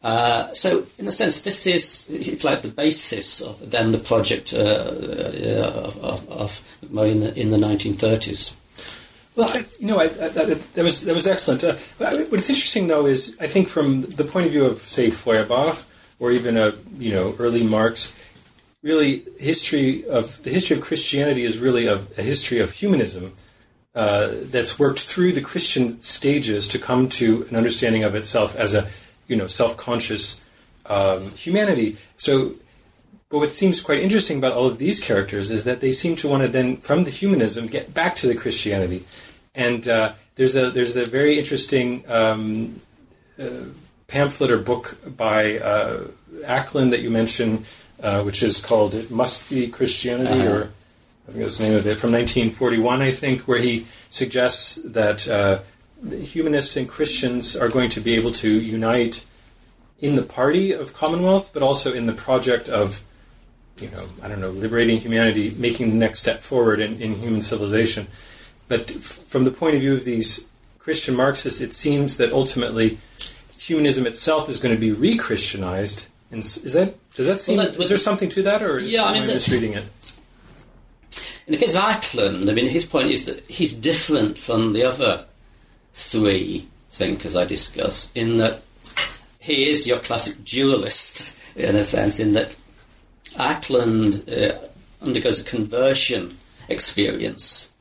uh, 0.04 0.52
so, 0.54 0.86
in 0.98 1.08
a 1.08 1.12
sense, 1.12 1.42
this 1.42 1.66
is, 1.66 2.10
if 2.10 2.44
like, 2.44 2.62
the 2.62 2.68
basis 2.68 3.42
of 3.42 3.72
then 3.72 3.92
the 3.92 3.98
project 3.98 4.54
uh, 4.54 4.58
uh, 4.58 5.72
of, 5.86 5.98
of, 6.04 6.30
of 6.30 6.78
in 6.84 7.20
the, 7.22 7.34
in 7.40 7.50
the 7.52 7.58
1930s. 7.58 8.56
Well, 9.38 9.50
I, 9.54 9.64
you 9.80 9.86
know, 9.86 10.00
I, 10.00 10.06
I, 10.06 10.08
that 10.08 10.84
was 10.84 11.04
that 11.04 11.14
was 11.14 11.28
excellent. 11.28 11.64
Uh, 11.64 11.76
what's 12.30 12.50
interesting, 12.50 12.88
though, 12.88 13.06
is 13.06 13.38
I 13.40 13.46
think 13.46 13.68
from 13.68 14.02
the 14.02 14.24
point 14.24 14.48
of 14.48 14.52
view 14.52 14.66
of, 14.66 14.80
say, 14.80 15.12
Feuerbach 15.12 15.78
or 16.20 16.32
even 16.32 16.58
a 16.58 16.74
you 16.98 17.14
know 17.14 17.36
early 17.38 17.64
Marx, 17.64 18.18
really 18.82 19.24
history 19.38 20.08
of 20.08 20.42
the 20.42 20.50
history 20.50 20.76
of 20.76 20.82
Christianity 20.84 21.44
is 21.44 21.60
really 21.60 21.86
a, 21.86 22.00
a 22.18 22.24
history 22.24 22.60
of 22.60 22.72
humanism 22.72 23.34
uh, 23.94 24.32
that's 24.54 24.80
worked 24.80 25.02
through 25.02 25.34
the 25.34 25.42
Christian 25.42 26.02
stages 26.02 26.68
to 26.70 26.80
come 26.80 27.08
to 27.10 27.46
an 27.50 27.56
understanding 27.56 28.04
of 28.04 28.16
itself 28.16 28.56
as 28.56 28.74
a, 28.74 28.88
you 29.28 29.36
know, 29.36 29.48
self-conscious 29.48 30.44
um, 30.88 31.32
humanity. 31.32 31.98
So, 32.16 32.54
but 33.30 33.40
what 33.40 33.52
seems 33.52 33.82
quite 33.82 34.00
interesting 34.00 34.38
about 34.38 34.54
all 34.54 34.68
of 34.68 34.78
these 34.78 35.04
characters 35.04 35.52
is 35.52 35.66
that 35.66 35.82
they 35.82 35.92
seem 35.92 36.16
to 36.18 36.28
want 36.28 36.44
to 36.44 36.48
then, 36.48 36.78
from 36.78 37.04
the 37.04 37.12
humanism, 37.12 37.68
get 37.68 37.94
back 37.94 38.16
to 38.18 38.28
the 38.28 38.36
Christianity. 38.36 39.04
And 39.58 39.86
uh, 39.88 40.14
there's 40.36 40.56
a 40.56 40.70
there's 40.70 40.96
a 40.96 41.04
very 41.04 41.38
interesting 41.38 42.04
um, 42.08 42.80
uh, 43.38 43.66
pamphlet 44.08 44.52
or 44.52 44.60
book 44.60 44.98
by 45.18 45.58
uh, 45.60 46.04
Acland 46.46 46.92
that 46.92 47.02
you 47.02 47.10
mentioned, 47.10 47.66
uh, 48.02 48.22
which 48.22 48.44
is 48.44 48.64
called 48.64 48.96
"It 48.96 49.12
Must 49.12 49.50
Be 49.50 49.68
Christianity" 49.68 50.40
uh-huh. 50.40 50.56
or 50.56 50.70
I 51.28 51.32
think 51.32 51.44
that's 51.44 51.58
the 51.58 51.66
name 51.66 51.74
of 51.74 51.86
it, 51.86 51.98
from 51.98 52.14
1941, 52.14 53.02
I 53.02 53.12
think, 53.12 53.42
where 53.42 53.60
he 53.60 53.86
suggests 54.10 54.76
that 54.84 55.28
uh, 55.28 55.60
humanists 56.10 56.78
and 56.78 56.88
Christians 56.88 57.58
are 57.58 57.68
going 57.68 57.90
to 57.90 58.00
be 58.00 58.16
able 58.16 58.32
to 58.32 58.50
unite 58.50 59.26
in 60.00 60.16
the 60.16 60.24
party 60.24 60.72
of 60.72 60.94
Commonwealth, 60.94 61.52
but 61.54 61.62
also 61.62 61.94
in 61.94 62.06
the 62.06 62.14
project 62.14 62.70
of, 62.70 63.04
you 63.82 63.90
know, 63.90 64.06
I 64.24 64.30
don't 64.30 64.40
know, 64.40 64.52
liberating 64.52 65.00
humanity, 65.00 65.52
making 65.58 65.90
the 65.90 65.96
next 65.96 66.22
step 66.22 66.40
forward 66.40 66.80
in, 66.80 67.02
in 67.02 67.16
human 67.16 67.42
civilization. 67.42 68.08
But 68.68 68.92
from 68.92 69.44
the 69.44 69.52
point 69.52 69.76
of 69.76 69.82
view 69.82 69.94
of 69.94 70.04
these 70.04 70.48
Christian 70.80 71.16
Marxists, 71.16 71.62
it 71.62 71.74
seems 71.74 72.18
that 72.18 72.32
ultimately 72.32 72.98
humanism 73.58 74.06
itself 74.06 74.50
is 74.50 74.60
going 74.60 74.74
to 74.76 74.80
be 74.80 74.92
re-Christianized. 74.92 76.10
And 76.32 76.40
is 76.40 76.74
that 76.74 76.96
does 77.16 77.28
that 77.28 77.40
seem? 77.40 77.58
Well, 77.58 77.68
that, 77.68 77.80
is 77.80 77.90
there 77.90 77.98
something 77.98 78.30
to 78.30 78.44
that, 78.44 78.62
or 78.62 78.80
yeah, 78.80 79.06
I 79.06 79.14
mean, 79.14 79.24
am 79.24 79.30
I 79.30 79.34
misreading 79.34 79.74
it? 79.74 80.14
In 81.48 81.54
the 81.54 81.58
case 81.58 81.76
of 81.76 81.82
Acland, 81.82 82.50
I 82.50 82.54
mean, 82.54 82.68
his 82.68 82.86
point 82.86 83.08
is 83.08 83.26
that 83.26 83.46
he's 83.50 83.74
different 83.74 84.38
from 84.38 84.74
the 84.74 84.84
other 84.84 85.26
three 85.94 86.68
thinkers 86.90 87.36
I 87.36 87.46
discuss 87.46 88.12
in 88.14 88.38
that 88.38 88.62
he 89.40 89.70
is 89.70 89.88
your 89.88 90.00
classic 90.00 90.44
dualist, 90.44 91.56
in 91.56 91.76
a 91.76 91.84
sense, 91.84 92.20
in 92.20 92.34
that 92.34 92.56
Acland 93.38 94.28
uh, 94.28 94.58
undergoes 95.02 95.40
a 95.40 95.50
conversion 95.50 96.32
experience 96.68 97.74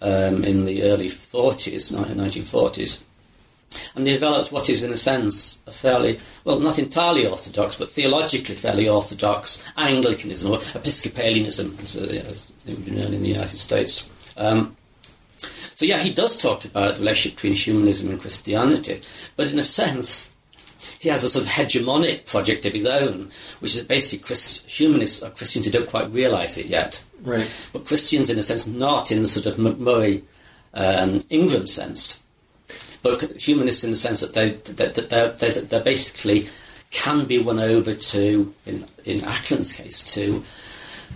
um, 0.00 0.44
in 0.44 0.64
the 0.64 0.82
early 0.82 1.06
40s, 1.06 1.94
1940s, 1.94 3.04
and 3.94 4.04
developed 4.04 4.52
what 4.52 4.68
is, 4.68 4.82
in 4.82 4.92
a 4.92 4.96
sense, 4.96 5.62
a 5.66 5.72
fairly, 5.72 6.18
well, 6.44 6.60
not 6.60 6.78
entirely 6.78 7.26
orthodox, 7.26 7.76
but 7.76 7.88
theologically 7.88 8.54
fairly 8.54 8.88
orthodox 8.88 9.72
Anglicanism 9.76 10.52
or 10.52 10.58
Episcopalianism, 10.58 11.78
as, 11.80 11.96
as 11.96 12.52
it 12.66 12.76
would 12.76 12.84
be 12.84 12.92
known 12.92 13.12
in 13.12 13.22
the 13.22 13.30
United 13.30 13.58
States. 13.58 14.34
Um, 14.36 14.76
so, 15.36 15.84
yeah, 15.84 15.98
he 15.98 16.12
does 16.12 16.40
talk 16.40 16.64
about 16.64 16.94
the 16.94 17.00
relationship 17.00 17.36
between 17.36 17.54
humanism 17.54 18.10
and 18.10 18.20
Christianity, 18.20 19.00
but 19.36 19.50
in 19.50 19.58
a 19.58 19.62
sense, 19.62 20.35
he 21.00 21.08
has 21.08 21.24
a 21.24 21.28
sort 21.28 21.44
of 21.44 21.50
hegemonic 21.50 22.30
project 22.30 22.64
of 22.66 22.72
his 22.72 22.86
own, 22.86 23.28
which 23.60 23.76
is 23.76 23.82
basically 23.84 24.24
Christ- 24.24 24.68
humanists 24.68 25.22
or 25.22 25.30
Christians 25.30 25.66
who 25.66 25.72
don't 25.72 25.88
quite 25.88 26.10
realise 26.10 26.58
it 26.58 26.66
yet. 26.66 27.04
Right. 27.22 27.68
But 27.72 27.86
Christians, 27.86 28.30
in 28.30 28.38
a 28.38 28.42
sense, 28.42 28.66
not 28.66 29.10
in 29.10 29.22
the 29.22 29.28
sort 29.28 29.46
of 29.46 29.56
Macmurray 29.58 30.22
um, 30.74 31.20
Ingram 31.30 31.66
sense, 31.66 32.22
but 33.02 33.22
humanists 33.40 33.84
in 33.84 33.90
the 33.90 33.96
sense 33.96 34.20
that 34.20 34.34
they 34.34 34.50
that, 34.74 34.94
that 34.94 35.10
they're, 35.10 35.28
they're, 35.30 35.62
they're 35.62 35.84
basically 35.84 36.46
can 36.90 37.26
be 37.26 37.38
won 37.38 37.58
over 37.58 37.92
to, 37.92 38.54
in, 38.64 38.84
in 39.04 39.20
Acland's 39.24 39.74
case, 39.74 40.14
to 40.14 40.36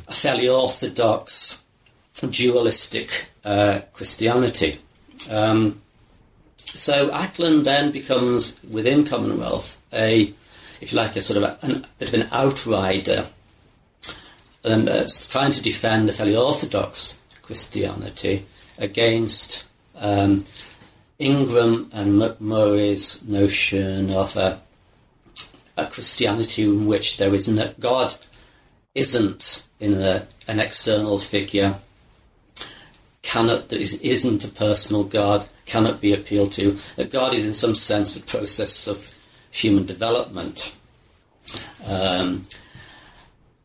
a 0.08 0.12
fairly 0.12 0.48
orthodox, 0.48 1.64
dualistic 2.28 3.26
uh, 3.44 3.80
Christianity. 3.92 4.78
Um, 5.30 5.80
so 6.76 7.10
Acland 7.10 7.64
then 7.64 7.90
becomes, 7.90 8.60
within 8.70 9.04
Commonwealth, 9.04 9.82
a, 9.92 10.32
if 10.80 10.92
you 10.92 10.96
like, 10.96 11.16
a 11.16 11.20
sort 11.20 11.42
of 11.42 11.42
a, 11.42 11.66
a 11.66 11.80
bit 11.98 12.14
of 12.14 12.20
an 12.20 12.28
outrider, 12.32 13.26
and 14.62 14.88
uh, 14.88 15.06
trying 15.28 15.52
to 15.52 15.62
defend 15.62 16.08
a 16.08 16.12
fairly 16.12 16.36
orthodox 16.36 17.20
Christianity 17.42 18.44
against 18.78 19.66
um, 19.96 20.44
Ingram 21.18 21.90
and 21.92 22.14
Macmurray's 22.14 23.26
notion 23.26 24.10
of 24.10 24.36
a, 24.36 24.60
a, 25.76 25.86
Christianity 25.86 26.62
in 26.62 26.86
which 26.86 27.18
there 27.18 27.34
is 27.34 27.48
no, 27.48 27.72
God 27.80 28.14
isn't 28.94 29.66
in 29.80 29.94
a, 29.94 30.26
an 30.46 30.60
external 30.60 31.18
figure, 31.18 31.74
cannot 33.22 33.72
isn't 33.72 34.44
a 34.44 34.48
personal 34.48 35.04
God, 35.04 35.46
cannot 35.70 36.00
be 36.00 36.12
appealed 36.12 36.52
to. 36.52 36.72
That 36.96 37.12
God 37.12 37.32
is 37.34 37.46
in 37.46 37.54
some 37.54 37.74
sense 37.74 38.16
a 38.16 38.22
process 38.22 38.86
of 38.86 39.14
human 39.50 39.86
development. 39.86 40.76
Um, 41.86 42.44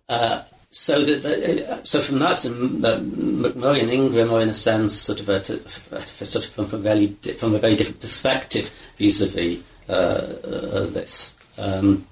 uh, 0.07 0.43
so 0.69 1.01
that, 1.01 1.87
so 1.87 2.01
from 2.01 2.19
that, 2.19 2.45
uh, 2.45 2.99
Macmurray 2.99 3.81
and 3.81 3.89
Ingram 3.89 4.31
are 4.31 4.41
in 4.41 4.49
a 4.49 4.53
sense 4.53 4.93
sort 4.93 5.19
of 5.21 5.29
a, 5.29 5.43
sort 5.43 6.45
of 6.45 6.51
from, 6.51 6.65
from, 6.67 6.79
a 6.79 6.81
very 6.81 7.07
from 7.07 7.55
a 7.55 7.59
very 7.59 7.75
different 7.75 8.01
perspective 8.01 8.67
vis-a-vis 8.97 9.63
uh, 9.89 9.93
uh, 9.93 10.85
this. 10.87 11.37
Um, 11.57 12.05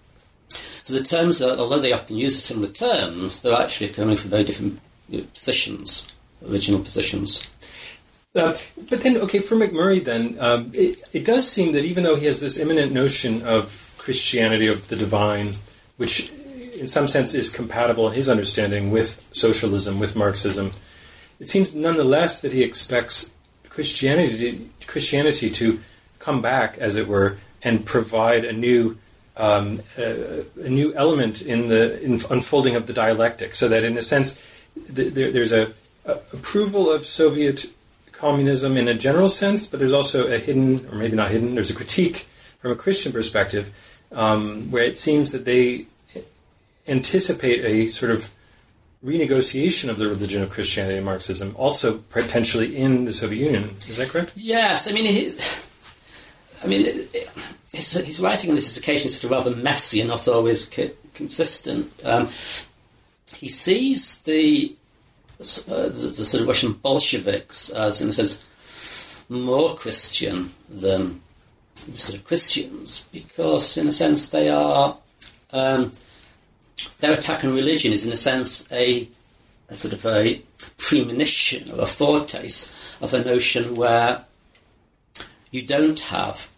so 0.50 0.94
the 0.94 1.04
terms, 1.04 1.42
are, 1.42 1.58
although 1.58 1.80
they 1.80 1.94
often 1.94 2.18
use 2.18 2.42
similar 2.42 2.70
terms, 2.70 3.42
they're 3.42 3.54
actually 3.54 3.90
coming 3.90 4.16
from 4.16 4.32
very 4.32 4.44
different 4.44 4.80
positions, 5.34 6.12
original 6.50 6.80
positions. 6.80 7.53
Uh, 8.36 8.54
but 8.90 9.02
then, 9.02 9.18
okay, 9.18 9.40
for 9.40 9.56
Macmurray, 9.56 10.04
then 10.04 10.36
um, 10.40 10.72
it, 10.74 11.02
it 11.14 11.24
does 11.24 11.48
seem 11.48 11.74
that 11.74 11.86
even 11.86 12.04
though 12.04 12.16
he 12.16 12.26
has 12.26 12.40
this 12.40 12.60
immanent 12.60 12.92
notion 12.92 13.44
of 13.44 13.94
Christianity 14.00 14.68
of 14.68 14.88
the 14.88 14.96
divine, 14.96 15.52
which 15.98 16.32
in 16.80 16.88
some 16.88 17.08
sense 17.08 17.34
is 17.34 17.50
compatible 17.50 18.08
in 18.08 18.14
his 18.14 18.28
understanding 18.28 18.92
with 18.92 19.30
socialism, 19.32 20.00
with 20.00 20.16
Marxism. 20.16 20.72
It 21.40 21.48
seems 21.48 21.76
nonetheless 21.76 22.42
that 22.42 22.54
he 22.54 22.64
expects 22.64 23.32
Christianity 23.70 24.52
to, 24.52 24.88
Christianity 24.88 25.50
to 25.52 25.80
come 26.20 26.42
back, 26.42 26.78
as 26.78 26.96
it 26.96 27.08
were, 27.08 27.38
and 27.62 27.86
provide 27.86 28.46
a 28.46 28.54
new 28.54 28.98
um, 29.36 29.82
a, 29.98 30.46
a, 30.64 30.70
new 30.70 30.94
element 30.94 31.42
in 31.42 31.68
the 31.68 32.00
in 32.04 32.20
unfolding 32.30 32.76
of 32.76 32.86
the 32.86 32.94
dialectic, 32.94 33.56
so 33.56 33.68
that 33.68 33.84
in 33.84 33.98
a 33.98 34.02
sense 34.02 34.68
th- 34.94 35.12
there, 35.14 35.32
there's 35.32 35.52
a, 35.52 35.74
a, 36.06 36.12
approval 36.34 36.92
of 36.92 37.04
Soviet 37.06 37.66
communism 38.24 38.78
in 38.78 38.88
a 38.88 38.94
general 38.94 39.28
sense, 39.28 39.68
but 39.68 39.80
there's 39.82 39.92
also 39.92 40.32
a 40.32 40.38
hidden, 40.38 40.80
or 40.90 40.96
maybe 40.96 41.16
not 41.16 41.30
hidden, 41.30 41.56
there's 41.56 41.70
a 41.70 41.76
critique 41.76 42.20
from 42.62 42.72
a 42.72 42.76
Christian 42.76 43.12
perspective, 43.12 43.66
um, 44.14 44.72
where 44.72 44.86
it 44.86 44.98
seems 44.98 45.34
that 45.34 45.44
they 45.44 45.88
anticipate 46.88 47.60
a 47.66 47.88
sort 47.90 48.12
of 48.12 48.30
renegotiation 49.06 49.90
of 49.90 49.98
the 49.98 50.08
religion 50.08 50.42
of 50.42 50.50
Christianity 50.50 50.96
and 50.96 51.06
Marxism, 51.06 51.54
also 51.58 51.98
potentially 52.20 52.78
in 52.78 53.04
the 53.04 53.12
Soviet 53.12 53.44
Union. 53.44 53.66
Is 53.90 53.98
that 53.98 54.08
correct? 54.08 54.32
Yes. 54.38 54.90
I 54.90 54.94
mean, 54.94 55.06
he, 55.06 55.34
I 56.64 56.68
mean, 56.68 56.86
his, 57.74 57.92
his, 57.94 58.22
writing 58.22 58.52
on 58.52 58.56
this 58.56 58.70
is 58.72 58.78
occasionally 58.78 59.12
sort 59.12 59.26
of 59.26 59.32
rather 59.32 59.54
messy 59.62 60.00
and 60.00 60.10
not 60.10 60.30
always 60.30 60.64
co- 60.64 60.96
consistent. 61.14 61.92
Um, 62.06 62.28
he 63.36 63.50
sees 63.50 64.22
the, 64.22 64.74
uh, 65.70 65.84
the, 65.84 65.90
the 65.90 66.26
sort 66.26 66.42
of 66.42 66.48
Russian 66.48 66.74
Bolsheviks 66.74 67.70
as, 67.70 68.02
in 68.02 68.10
a 68.10 68.14
sense, 68.14 69.26
more 69.30 69.76
Christian 69.76 70.50
than 70.70 71.22
the 71.76 71.94
sort 71.94 72.20
of 72.20 72.26
Christians 72.26 73.08
because, 73.12 73.78
in 73.78 73.88
a 73.88 73.92
sense, 73.92 74.30
they 74.30 74.50
are. 74.50 74.98
Um, 75.52 75.92
their 77.00 77.14
attack 77.14 77.44
on 77.46 77.54
religion 77.54 77.94
is, 77.94 78.06
in 78.06 78.12
a 78.12 78.18
sense, 78.18 78.72
a, 78.72 79.08
a 79.70 79.76
sort 79.76 79.94
of 79.94 80.06
a 80.06 80.42
premonition 80.78 81.72
or 81.72 81.82
a 81.82 81.86
foretaste 81.86 83.02
of 83.02 83.14
a 83.14 83.24
notion 83.24 83.76
where 83.76 84.26
you 85.52 85.62
don't 85.62 86.00
have 86.00 86.50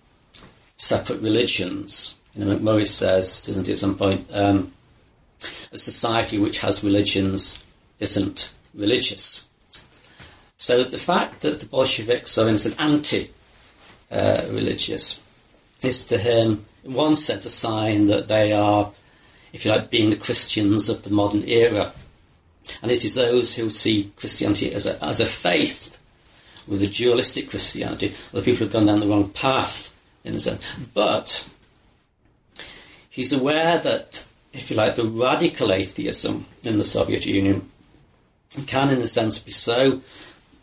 separate 0.78 1.22
religions. 1.22 2.20
You 2.36 2.46
know, 2.46 2.56
Macmurray 2.56 2.88
says, 2.88 3.42
doesn't 3.42 3.68
he, 3.68 3.74
at 3.74 3.80
some 3.80 3.98
point, 3.98 4.28
um, 4.34 4.72
a 5.72 5.78
society 5.78 6.38
which 6.38 6.62
has 6.62 6.84
religions 6.84 7.64
isn't 8.00 8.54
religious. 8.76 9.50
So 10.58 10.84
the 10.84 10.98
fact 10.98 11.42
that 11.42 11.60
the 11.60 11.66
Bolsheviks 11.66 12.38
are, 12.38 12.48
in 12.48 12.56
a 12.56 12.58
sense, 12.58 12.80
anti-religious 12.80 15.20
uh, 15.20 15.22
is 15.88 16.06
to 16.08 16.18
him, 16.18 16.66
in 16.84 16.94
one 16.94 17.16
sense, 17.16 17.46
a 17.46 17.50
sign 17.50 18.06
that 18.06 18.28
they 18.28 18.54
are 18.54 18.92
if 19.56 19.64
you 19.64 19.72
like, 19.72 19.90
being 19.90 20.10
the 20.10 20.18
Christians 20.18 20.90
of 20.90 21.04
the 21.04 21.10
modern 21.10 21.48
era. 21.48 21.94
And 22.82 22.92
it 22.92 23.06
is 23.06 23.16
those 23.16 23.56
who 23.56 23.70
see 23.70 24.12
Christianity 24.18 24.74
as 24.74 24.86
a, 24.86 25.02
as 25.02 25.22
a 25.22 25.26
faith, 25.26 25.98
with 26.68 26.82
a 26.82 26.88
dualistic 26.88 27.50
Christianity, 27.50 28.10
the 28.34 28.42
people 28.42 28.58
who 28.58 28.66
have 28.66 28.74
gone 28.74 28.88
down 28.88 29.00
the 29.00 29.08
wrong 29.08 29.30
path, 29.30 29.96
in 30.26 30.36
a 30.36 30.42
sense. 30.42 30.76
But 30.94 31.48
he's 33.10 33.32
aware 33.32 33.78
that, 33.78 34.28
if 34.52 34.70
you 34.70 34.76
like, 34.76 34.96
the 34.96 35.06
radical 35.06 35.72
atheism 35.72 36.46
in 36.66 36.78
the 36.78 36.84
Soviet 36.84 37.26
Union 37.26 37.66
can, 38.64 38.90
in 38.90 39.02
a 39.02 39.08
sense, 39.08 39.40
be 39.40 39.52
so 39.52 40.02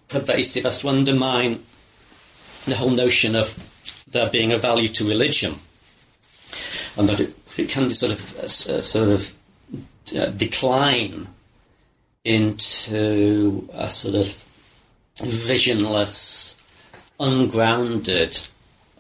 pervasive 0.09 0.67
as 0.67 0.81
to 0.81 0.89
undermine 0.89 1.61
the 2.67 2.75
whole 2.77 2.91
notion 2.91 3.35
of 3.35 3.69
there 4.11 4.31
being 4.31 4.53
a 4.53 4.59
value 4.59 4.89
to 4.89 5.09
religion, 5.09 5.55
and 6.97 7.09
that 7.09 7.21
it 7.21 7.35
it 7.59 7.69
can 7.69 7.91
sort 7.91 8.13
of 8.13 8.39
uh, 8.39 8.49
sort 8.49 9.09
of 9.09 9.35
uh, 10.19 10.27
decline 10.27 11.27
into 12.25 13.69
a 13.73 13.89
sort 13.89 14.15
of 14.15 14.29
visionless, 15.21 16.57
ungrounded 17.19 18.39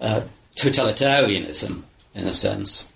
uh, 0.01 0.23
totalitarianism, 0.57 1.83
in 2.15 2.27
a 2.27 2.33
sense. 2.33 2.92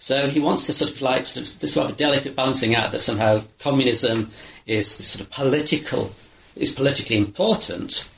So 0.00 0.28
he 0.28 0.40
wants 0.40 0.64
to 0.64 0.72
sort 0.72 0.90
of 0.90 1.02
like 1.02 1.26
sort 1.26 1.46
of 1.46 1.60
this 1.60 1.76
rather 1.76 1.92
delicate 1.92 2.34
balancing 2.34 2.74
act 2.74 2.92
that 2.92 3.00
somehow 3.00 3.42
communism 3.58 4.30
is 4.66 4.90
sort 4.90 5.20
of 5.22 5.30
political, 5.30 6.10
is 6.56 6.72
politically 6.72 7.18
important, 7.18 8.10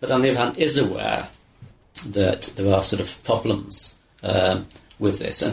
but 0.00 0.10
on 0.10 0.20
the 0.20 0.28
other 0.30 0.38
hand 0.38 0.58
is 0.58 0.76
aware 0.76 1.28
that 2.08 2.42
there 2.56 2.74
are 2.74 2.82
sort 2.82 3.00
of 3.00 3.24
problems 3.24 3.96
um, 4.22 4.66
with 4.98 5.18
this. 5.18 5.40
And 5.40 5.52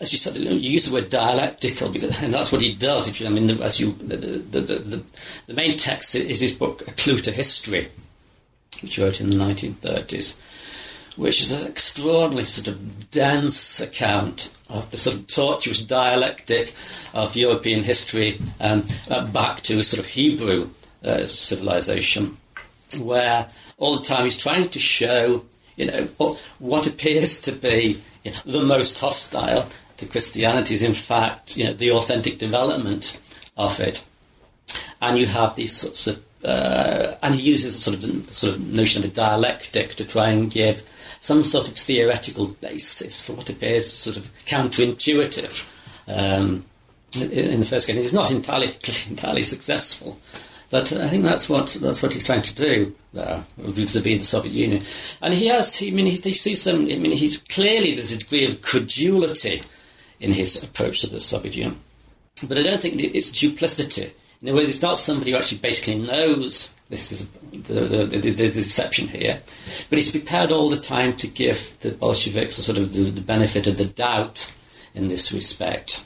as 0.00 0.12
you 0.12 0.18
said, 0.18 0.36
you 0.36 0.50
use 0.50 0.90
the 0.90 0.92
word 0.92 1.08
dialectical, 1.08 1.90
because, 1.90 2.22
and 2.22 2.34
that's 2.34 2.52
what 2.52 2.60
he 2.60 2.74
does. 2.74 3.08
If 3.08 3.18
you, 3.18 3.26
I 3.26 3.30
mean, 3.30 3.48
as 3.62 3.80
you, 3.80 3.92
the, 3.92 4.16
the, 4.18 4.60
the, 4.60 5.02
the, 5.46 5.54
main 5.54 5.78
text 5.78 6.14
is 6.14 6.42
his 6.42 6.52
book, 6.52 6.86
A 6.86 6.90
Clue 6.92 7.16
to 7.16 7.32
History, 7.32 7.88
which 8.82 8.96
he 8.96 9.02
wrote 9.02 9.22
in 9.22 9.30
the 9.30 9.36
1930s, 9.36 11.16
which 11.16 11.40
is 11.40 11.52
an 11.52 11.66
extraordinarily 11.66 12.44
sort 12.44 12.68
of 12.68 13.10
dense 13.10 13.80
account 13.80 14.52
of 14.68 14.90
the 14.90 14.96
sort 14.96 15.16
of 15.16 15.26
tortuous 15.26 15.80
dialectic 15.80 16.72
of 17.14 17.36
European 17.36 17.82
history 17.82 18.38
um, 18.60 18.82
uh, 19.10 19.26
back 19.28 19.60
to 19.62 19.82
sort 19.82 20.00
of 20.04 20.06
Hebrew 20.06 20.68
uh, 21.04 21.26
civilization, 21.26 22.36
where 23.00 23.48
all 23.78 23.96
the 23.96 24.04
time 24.04 24.24
he's 24.24 24.36
trying 24.36 24.68
to 24.70 24.78
show, 24.78 25.44
you 25.76 25.86
know, 25.86 26.02
what, 26.58 26.86
appears 26.86 27.40
to 27.42 27.52
be 27.52 27.96
you 28.24 28.30
know, 28.30 28.58
the 28.60 28.64
most 28.64 29.00
hostile 29.00 29.68
to 29.98 30.06
Christianity 30.06 30.74
is 30.74 30.82
in 30.82 30.94
fact, 30.94 31.56
you 31.56 31.64
know, 31.64 31.72
the 31.72 31.92
authentic 31.92 32.38
development 32.38 33.20
of 33.56 33.78
it. 33.80 34.04
And 35.00 35.18
you 35.18 35.26
have 35.26 35.54
these 35.54 35.76
sorts 35.76 36.06
of, 36.06 36.22
uh, 36.44 37.14
and 37.22 37.34
he 37.34 37.42
uses 37.42 37.74
a 37.76 37.78
sort 37.78 37.96
of 37.96 38.34
sort 38.34 38.54
of 38.56 38.74
notion 38.74 39.04
of 39.04 39.10
a 39.10 39.14
dialectic 39.14 39.90
to 39.94 40.06
try 40.06 40.30
and 40.30 40.50
give 40.50 40.82
some 41.18 41.42
sort 41.42 41.68
of 41.68 41.74
theoretical 41.74 42.48
basis 42.60 43.24
for 43.24 43.34
what 43.34 43.50
appears 43.50 43.90
sort 43.90 44.16
of 44.16 44.24
counterintuitive 44.44 45.72
um, 46.08 46.64
in, 47.20 47.60
the 47.60 47.66
first 47.66 47.86
game. 47.86 47.96
It's 47.96 48.12
not 48.12 48.30
entirely 48.30 48.66
entirely 49.08 49.42
successful, 49.42 50.18
but 50.70 50.92
I 50.92 51.08
think 51.08 51.24
that's 51.24 51.48
what 51.48 51.76
that's 51.80 52.02
what 52.02 52.12
he's 52.12 52.26
trying 52.26 52.42
to 52.42 52.54
do 52.54 52.94
there 53.12 53.42
vis-a-vis 53.58 54.18
the 54.18 54.24
Soviet 54.24 54.52
Union. 54.52 54.82
And 55.22 55.34
he 55.34 55.46
has, 55.48 55.82
I 55.82 55.90
mean, 55.90 56.06
he, 56.06 56.16
he 56.16 56.32
sees 56.32 56.64
them. 56.64 56.82
I 56.82 56.98
mean, 56.98 57.12
he's 57.12 57.38
clearly 57.38 57.94
there's 57.94 58.12
a 58.12 58.18
degree 58.18 58.44
of 58.44 58.62
credulity 58.62 59.62
in 60.20 60.32
his 60.32 60.62
approach 60.62 61.00
to 61.00 61.10
the 61.10 61.20
Soviet 61.20 61.56
Union. 61.56 61.76
But 62.48 62.58
I 62.58 62.62
don't 62.62 62.80
think 62.80 63.02
it's 63.02 63.32
duplicity. 63.32 64.12
In 64.42 64.48
other 64.48 64.58
words, 64.58 64.68
it's 64.68 64.82
not 64.82 64.98
somebody 64.98 65.30
who 65.30 65.38
actually 65.38 65.58
basically 65.58 65.98
knows 66.00 66.75
this 66.88 67.12
is 67.12 67.28
the, 67.28 67.80
the, 67.80 68.04
the, 68.04 68.30
the 68.30 68.48
deception 68.48 69.08
here. 69.08 69.40
But 69.90 69.98
he's 69.98 70.10
prepared 70.10 70.52
all 70.52 70.68
the 70.68 70.76
time 70.76 71.14
to 71.16 71.26
give 71.26 71.78
the 71.80 71.92
Bolsheviks 71.92 72.58
a 72.58 72.62
sort 72.62 72.78
of 72.78 72.92
the, 72.92 73.10
the 73.10 73.20
benefit 73.20 73.66
of 73.66 73.76
the 73.76 73.86
doubt 73.86 74.54
in 74.94 75.08
this 75.08 75.32
respect. 75.32 76.04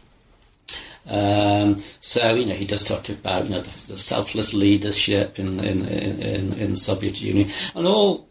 Um, 1.09 1.77
so 1.79 2.35
you 2.35 2.47
know 2.47 2.55
he 2.55 2.67
does 2.67 2.85
talk 2.85 3.09
about 3.09 3.45
you 3.45 3.51
know 3.51 3.61
the, 3.61 3.93
the 3.93 3.99
selfless 3.99 4.55
leadership 4.55 5.39
in 5.39 5.59
in, 5.59 5.87
in 5.87 6.53
in 6.53 6.77
Soviet 6.77 7.21
Union 7.21 7.49
and 7.75 7.87
all 7.87 8.29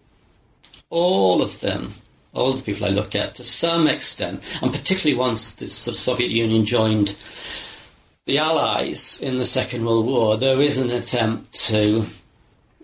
all 0.89 1.41
of 1.41 1.59
them, 1.59 1.91
all 2.33 2.51
the 2.51 2.63
people 2.63 2.85
I 2.85 2.89
look 2.89 3.15
at 3.15 3.35
to 3.35 3.43
some 3.43 3.87
extent, 3.87 4.59
and 4.61 4.71
particularly 4.71 5.19
once 5.19 5.51
the 5.55 5.67
sort 5.67 5.95
of 5.95 5.99
Soviet 5.99 6.31
Union 6.31 6.65
joined 6.65 7.15
the 8.25 8.37
Allies 8.37 9.21
in 9.21 9.37
the 9.37 9.45
Second 9.45 9.85
World 9.85 10.05
War, 10.05 10.37
there 10.37 10.59
is 10.61 10.77
an 10.77 10.91
attempt 10.91 11.53
to, 11.67 12.03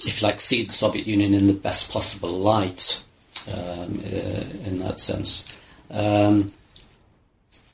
if 0.08 0.22
you 0.22 0.28
like, 0.28 0.40
see 0.40 0.64
the 0.64 0.72
Soviet 0.72 1.08
Union 1.08 1.34
in 1.34 1.48
the 1.48 1.54
best 1.54 1.92
possible 1.92 2.30
light 2.30 3.04
um, 3.52 4.00
uh, 4.06 4.68
in 4.68 4.80
that 4.80 5.00
sense. 5.00 5.60
Um, 5.92 6.52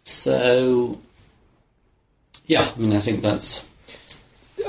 so 0.03 0.99
yeah, 2.51 2.69
I 2.75 2.79
mean, 2.79 2.93
I 2.93 2.99
think 2.99 3.21
that's. 3.21 3.65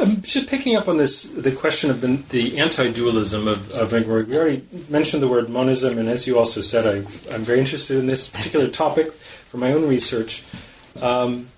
Um, 0.01 0.23
just 0.23 0.49
picking 0.49 0.77
up 0.77 0.87
on 0.87 0.99
this, 0.99 1.25
the 1.25 1.51
question 1.51 1.91
of 1.91 2.01
the, 2.01 2.17
the 2.31 2.59
anti-dualism 2.59 3.49
of, 3.49 3.71
of 3.73 3.91
Macmurray. 3.91 4.27
We 4.27 4.39
already 4.39 4.63
mentioned 4.89 5.23
the 5.23 5.29
word 5.29 5.51
monism, 5.51 5.99
and 5.99 6.09
as 6.09 6.27
you 6.27 6.39
also 6.39 6.61
said, 6.61 6.87
I, 6.87 6.99
I'm 7.35 7.43
very 7.43 7.59
interested 7.59 7.99
in 7.99 8.07
this 8.07 8.29
particular 8.29 8.69
topic 8.83 9.13
for 9.13 9.59
my 9.59 9.73
own 9.73 9.89
research. 9.89 10.45
Um, 11.03 11.49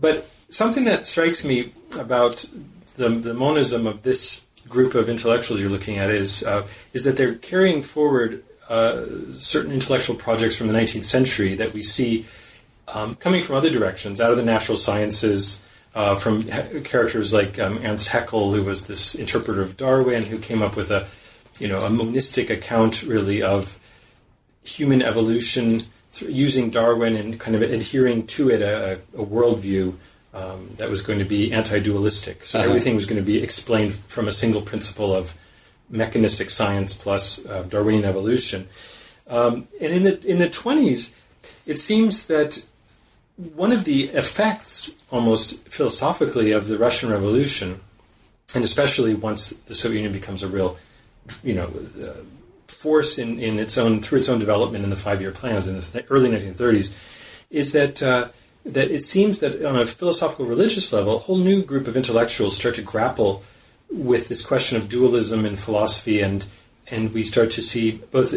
but 0.00 0.24
something 0.48 0.84
that 0.84 1.06
strikes 1.06 1.44
me 1.44 1.72
about 1.98 2.48
the, 2.96 3.08
the 3.08 3.34
monism 3.34 3.86
of 3.86 4.02
this 4.02 4.46
group 4.68 4.94
of 4.94 5.08
intellectuals 5.08 5.60
you're 5.60 5.70
looking 5.70 5.98
at 5.98 6.10
is 6.10 6.44
uh, 6.44 6.66
is 6.92 7.04
that 7.04 7.16
they're 7.16 7.34
carrying 7.34 7.82
forward 7.82 8.42
uh, 8.68 9.04
certain 9.32 9.72
intellectual 9.72 10.16
projects 10.16 10.56
from 10.56 10.68
the 10.68 10.74
19th 10.74 11.04
century 11.04 11.54
that 11.54 11.72
we 11.74 11.82
see 11.82 12.24
um, 12.88 13.14
coming 13.16 13.42
from 13.42 13.56
other 13.56 13.70
directions, 13.70 14.20
out 14.20 14.30
of 14.30 14.36
the 14.36 14.44
natural 14.44 14.76
sciences, 14.76 15.60
uh, 15.94 16.16
from 16.16 16.42
characters 16.82 17.32
like 17.32 17.58
um, 17.58 17.78
Ernst 17.84 18.08
Haeckel, 18.08 18.52
who 18.52 18.64
was 18.64 18.86
this 18.86 19.14
interpreter 19.14 19.62
of 19.62 19.76
Darwin, 19.76 20.24
who 20.24 20.38
came 20.38 20.62
up 20.62 20.76
with 20.76 20.90
a, 20.90 21.06
you 21.62 21.68
know, 21.68 21.78
a 21.78 21.90
monistic 21.90 22.50
account 22.50 23.02
really 23.02 23.42
of 23.42 23.78
human 24.64 25.02
evolution 25.02 25.82
using 26.20 26.70
Darwin 26.70 27.16
and 27.16 27.38
kind 27.38 27.56
of 27.56 27.62
adhering 27.62 28.26
to 28.26 28.50
it 28.50 28.62
a, 28.62 28.94
a 29.16 29.24
worldview 29.24 29.94
um, 30.34 30.68
that 30.76 30.90
was 30.90 31.00
going 31.02 31.18
to 31.20 31.24
be 31.24 31.52
anti-dualistic. 31.52 32.44
So 32.44 32.58
Uh-huh. 32.58 32.68
everything 32.68 32.94
was 32.94 33.06
going 33.06 33.22
to 33.24 33.26
be 33.26 33.42
explained 33.42 33.94
from 33.94 34.26
a 34.28 34.32
single 34.32 34.62
principle 34.62 35.14
of 35.14 35.34
mechanistic 35.88 36.50
science 36.50 36.94
plus 36.94 37.46
uh, 37.46 37.62
Darwinian 37.68 38.04
evolution. 38.04 38.66
Um, 39.28 39.68
and 39.80 39.92
in 39.92 40.02
the 40.02 40.14
in 40.26 40.38
the 40.38 40.50
twenties, 40.50 41.22
it 41.66 41.78
seems 41.78 42.26
that 42.26 42.66
one 43.54 43.72
of 43.72 43.84
the 43.84 44.04
effects, 44.14 45.02
almost 45.10 45.68
philosophically, 45.68 46.52
of 46.52 46.66
the 46.68 46.76
Russian 46.78 47.10
Revolution, 47.10 47.80
and 48.54 48.64
especially 48.64 49.14
once 49.14 49.50
the 49.66 49.74
Soviet 49.74 49.98
Union 50.02 50.12
becomes 50.12 50.42
a 50.42 50.48
real, 50.48 50.76
you 51.42 51.54
know, 51.54 51.68
uh, 52.02 52.22
force 52.68 53.18
in, 53.18 53.38
in 53.40 53.58
its 53.58 53.78
own 53.78 54.00
through 54.00 54.18
its 54.18 54.28
own 54.28 54.38
development 54.38 54.84
in 54.84 54.90
the 54.90 54.96
five 54.96 55.20
year 55.20 55.32
plans 55.32 55.66
in 55.66 55.74
the 55.76 56.04
early 56.10 56.28
1930s, 56.30 57.46
is 57.50 57.72
that 57.72 58.02
uh, 58.02 58.28
that 58.64 58.90
it 58.90 59.02
seems 59.02 59.40
that 59.40 59.64
on 59.64 59.76
a 59.76 59.86
philosophical 59.86 60.46
religious 60.46 60.92
level, 60.92 61.16
a 61.16 61.18
whole 61.18 61.38
new 61.38 61.62
group 61.62 61.86
of 61.86 61.96
intellectuals 61.96 62.56
start 62.56 62.74
to 62.76 62.82
grapple 62.82 63.42
with 63.90 64.28
this 64.28 64.44
question 64.44 64.78
of 64.78 64.88
dualism 64.88 65.44
in 65.44 65.56
philosophy, 65.56 66.20
and 66.20 66.46
and 66.90 67.12
we 67.14 67.22
start 67.22 67.50
to 67.50 67.62
see 67.62 67.92
both 68.10 68.34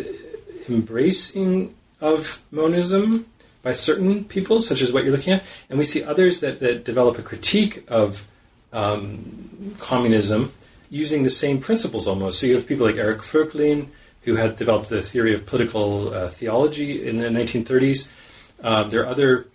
embracing 0.69 1.75
of 2.01 2.41
monism 2.51 3.25
by 3.63 3.71
certain 3.71 4.23
people, 4.23 4.61
such 4.61 4.81
as 4.81 4.93
what 4.93 5.03
you're 5.03 5.11
looking 5.11 5.33
at, 5.33 5.43
and 5.69 5.77
we 5.77 5.83
see 5.83 6.03
others 6.03 6.39
that, 6.39 6.59
that 6.59 6.85
develop 6.85 7.17
a 7.17 7.21
critique 7.21 7.83
of 7.89 8.27
um, 8.71 9.75
communism 9.79 10.51
using 10.89 11.23
the 11.23 11.29
same 11.29 11.59
principles 11.59 12.07
almost. 12.07 12.39
So 12.39 12.47
you 12.47 12.55
have 12.55 12.67
people 12.67 12.85
like 12.85 12.95
Eric 12.95 13.19
Voegelin, 13.19 13.87
who 14.21 14.35
had 14.35 14.55
developed 14.55 14.89
the 14.89 15.01
theory 15.01 15.33
of 15.33 15.45
political 15.45 16.13
uh, 16.13 16.27
theology 16.29 17.07
in 17.07 17.17
the 17.17 17.27
1930s. 17.27 18.53
Uh, 18.63 18.83
there 18.83 19.03
are 19.03 19.05
other, 19.05 19.47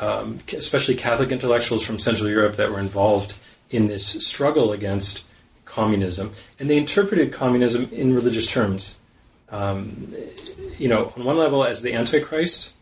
um, 0.00 0.38
especially 0.56 0.94
Catholic 0.94 1.30
intellectuals 1.30 1.86
from 1.86 1.98
Central 1.98 2.28
Europe, 2.28 2.56
that 2.56 2.70
were 2.70 2.80
involved 2.80 3.38
in 3.70 3.86
this 3.86 4.06
struggle 4.26 4.72
against 4.72 5.26
communism, 5.64 6.32
and 6.58 6.68
they 6.70 6.78
interpreted 6.78 7.32
communism 7.32 7.88
in 7.92 8.14
religious 8.14 8.50
terms. 8.50 8.98
Um, 9.50 10.12
you 10.78 10.88
know, 10.88 11.12
on 11.16 11.24
one 11.24 11.36
level, 11.36 11.64
as 11.64 11.82
the 11.82 11.94
Antichrist. 11.94 12.74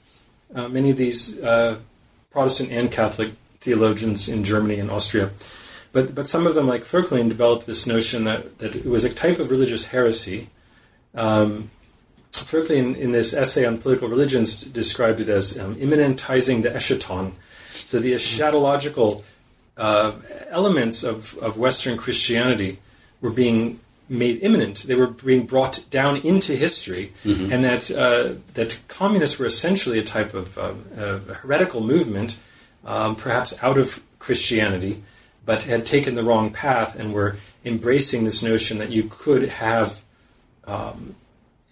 Uh, 0.55 0.69
many 0.69 0.91
of 0.91 0.97
these 0.97 1.43
uh, 1.43 1.77
Protestant 2.31 2.71
and 2.71 2.91
Catholic 2.91 3.33
theologians 3.59 4.29
in 4.29 4.45
Germany 4.45 4.79
and 4.79 4.91
Austria, 4.91 5.31
but 5.93 6.15
but 6.15 6.29
some 6.29 6.47
of 6.47 6.55
them, 6.55 6.67
like 6.69 6.83
Voegelin, 6.83 7.29
developed 7.29 7.67
this 7.67 7.87
notion 7.87 8.25
that 8.25 8.59
that 8.59 8.77
it 8.77 8.87
was 8.87 9.05
a 9.05 9.13
type 9.13 9.39
of 9.39 9.51
religious 9.51 9.89
heresy. 9.89 10.49
Um, 11.15 11.71
Voegelin, 12.45 12.97
in 12.97 13.13
this 13.13 13.35
essay 13.35 13.65
on 13.67 13.79
political 13.79 14.09
religions, 14.09 14.63
described 14.63 15.21
it 15.21 15.29
as 15.29 15.59
um, 15.59 15.75
immanentizing 15.77 16.63
the 16.63 16.71
eschaton. 16.71 17.33
So 17.67 17.99
the 18.01 18.13
eschatological 18.13 19.25
uh, 19.77 20.13
elements 20.49 21.05
of, 21.05 21.37
of 21.39 21.59
Western 21.59 21.97
Christianity 21.97 22.79
were 23.21 23.31
being 23.31 23.81
made 24.09 24.43
imminent. 24.43 24.85
They 24.85 24.95
were 24.95 25.09
being 25.09 25.47
brought 25.47 25.85
down 25.91 26.17
into 26.19 26.55
history, 26.55 27.13
and 27.53 27.65
that 27.65 27.91
uh, 27.91 28.35
that 28.55 28.81
communists 28.89 29.39
were 29.39 29.47
essentially 29.47 29.99
a 29.99 30.03
type 30.03 30.33
of 30.33 30.57
um, 30.59 30.85
uh, 30.97 31.19
heretical 31.19 31.81
movement, 31.81 32.39
um, 32.85 33.17
perhaps 33.17 33.63
out 33.63 33.79
of 33.79 34.03
Christianity, 34.19 35.03
but 35.45 35.65
had 35.65 35.85
taken 35.85 36.15
the 36.15 36.23
wrong 36.23 36.51
path 36.51 36.99
and 36.99 37.13
were 37.13 37.37
embracing 37.65 38.25
this 38.25 38.43
notion 38.43 38.79
that 38.79 38.91
you 38.91 39.05
could 39.11 39.49
have, 39.49 40.03
um, 40.67 41.17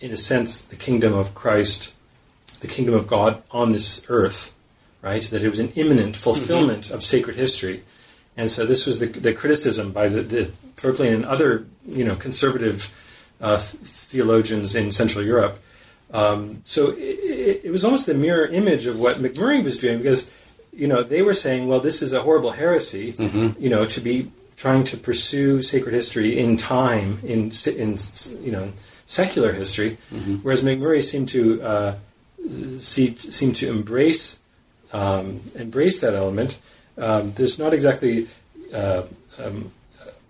in 0.01 0.13
a 0.13 0.17
sense, 0.17 0.63
the 0.63 0.77
kingdom 0.77 1.15
of 1.15 1.35
Christ, 1.35 1.95
the 2.61 2.67
kingdom 2.67 2.95
of 2.95 3.07
God 3.07 3.43
on 3.51 3.73
this 3.73 4.05
earth, 4.09 4.57
right? 5.03 5.23
That 5.23 5.43
it 5.43 5.49
was 5.49 5.61
an 5.61 5.73
imminent 5.77 6.17
fulfillment 6.17 6.91
of 6.91 7.03
sacred 7.03 7.37
history. 7.37 7.83
And 8.37 8.51
so 8.51 8.67
this 8.67 8.87
was 8.87 9.01
the, 9.01 9.07
the 9.07 9.33
criticism 9.33 9.93
by 9.93 10.09
the, 10.09 10.23
the 10.23 10.51
and 11.01 11.25
other, 11.25 11.67
you 11.87 12.05
know, 12.05 12.17
conservative 12.17 12.91
uh, 13.41 13.57
theologians 13.59 14.75
in 14.75 14.91
Central 14.91 15.25
Europe. 15.25 15.59
Um, 16.13 16.61
so 16.65 16.93
it, 16.97 17.65
it 17.65 17.71
was 17.71 17.85
almost 17.85 18.07
the 18.07 18.15
mirror 18.15 18.47
image 18.47 18.87
of 18.87 19.01
what 19.01 19.17
Macmurray 19.17 19.63
was 19.63 19.79
doing 19.79 19.99
because, 19.99 20.31
you 20.73 20.87
know, 20.87 21.03
they 21.03 21.23
were 21.23 21.35
saying, 21.35 21.69
well, 21.69 21.81
this 21.81 22.03
is 22.03 22.13
a 22.13 22.23
horrible 22.23 22.51
heresy, 22.51 23.15
you 23.59 23.71
know, 23.71 23.85
to 23.87 24.01
be 24.01 24.31
trying 24.57 24.85
to 24.85 24.97
pursue 24.97 25.63
sacred 25.63 25.93
history 25.93 26.39
in 26.39 26.57
time, 26.57 27.19
in, 27.23 27.51
in 27.77 27.97
you 28.43 28.53
know, 28.53 28.73
secular 29.07 29.53
history, 29.53 29.97
whereas 30.43 30.63
Macmurray 30.63 31.03
seemed 31.03 31.29
to 31.29 31.63
uh, 31.63 31.95
see, 32.79 33.15
seemed 33.17 33.57
to 33.57 33.69
embrace 33.69 34.41
um, 34.93 35.41
embrace 35.57 36.01
that 36.01 36.15
element. 36.15 36.59
Um, 36.97 37.33
there's 37.33 37.59
not 37.59 37.75
exactly 37.75 38.27
uh, 38.73 39.03
um, 39.43 39.73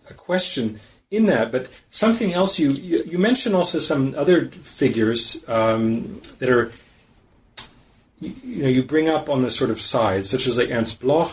a 0.09 0.15
question 0.15 0.81
in 1.11 1.27
that, 1.27 1.53
but 1.53 1.69
something 1.91 2.33
else. 2.33 2.59
You 2.59 2.71
you, 2.71 3.03
you 3.05 3.19
mentioned 3.19 3.55
also 3.55 3.79
some 3.79 4.15
other 4.17 4.47
figures 4.47 5.45
um, 5.49 6.21
that 6.39 6.49
are 6.49 6.73
you, 8.21 8.35
you 8.45 8.63
know 8.63 8.69
you 8.69 8.83
bring 8.83 9.09
up 9.09 9.29
on 9.29 9.43
the 9.43 9.51
sort 9.51 9.71
of 9.71 9.79
side, 9.81 10.25
such 10.27 10.47
as 10.47 10.57
like 10.59 10.71
Ernst 10.71 11.01
Bloch. 11.01 11.31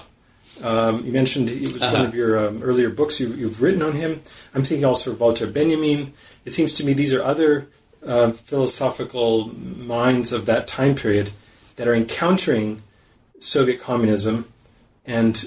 Um, 0.63 1.03
you 1.05 1.11
mentioned 1.11 1.49
it 1.49 1.61
was 1.61 1.79
one 1.79 1.95
Uh-huh. 1.95 2.03
of 2.05 2.13
your 2.13 2.37
um, 2.47 2.61
earlier 2.61 2.89
books 2.89 3.19
you, 3.19 3.29
you've 3.33 3.61
written 3.61 3.81
on 3.81 3.93
him. 3.93 4.21
I'm 4.53 4.63
thinking 4.63 4.85
also 4.85 5.11
of 5.11 5.19
Walter 5.19 5.47
Benjamin. 5.47 6.13
It 6.45 6.51
seems 6.51 6.73
to 6.75 6.85
me 6.85 6.93
these 6.93 7.13
are 7.13 7.23
other 7.23 7.67
uh, 8.05 8.31
philosophical 8.31 9.49
minds 9.49 10.33
of 10.33 10.45
that 10.47 10.67
time 10.67 10.95
period 10.95 11.31
that 11.75 11.87
are 11.87 11.95
encountering 11.95 12.81
Soviet 13.39 13.79
communism 13.79 14.45
and 15.05 15.45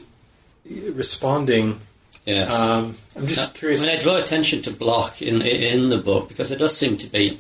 responding. 0.64 1.80
Yes. 2.24 2.58
Um, 2.58 2.94
I'm 3.16 3.26
just 3.26 3.54
Now, 3.54 3.58
curious. 3.58 3.82
I 3.82 3.86
mean, 3.86 3.96
I 3.96 3.98
draw 4.00 4.16
attention 4.16 4.62
to 4.62 4.70
Bloch 4.70 5.20
in 5.20 5.42
in 5.42 5.88
the 5.88 5.98
book 5.98 6.28
because 6.28 6.48
there 6.48 6.58
does 6.58 6.76
seem 6.76 6.96
to 6.96 7.06
be 7.06 7.38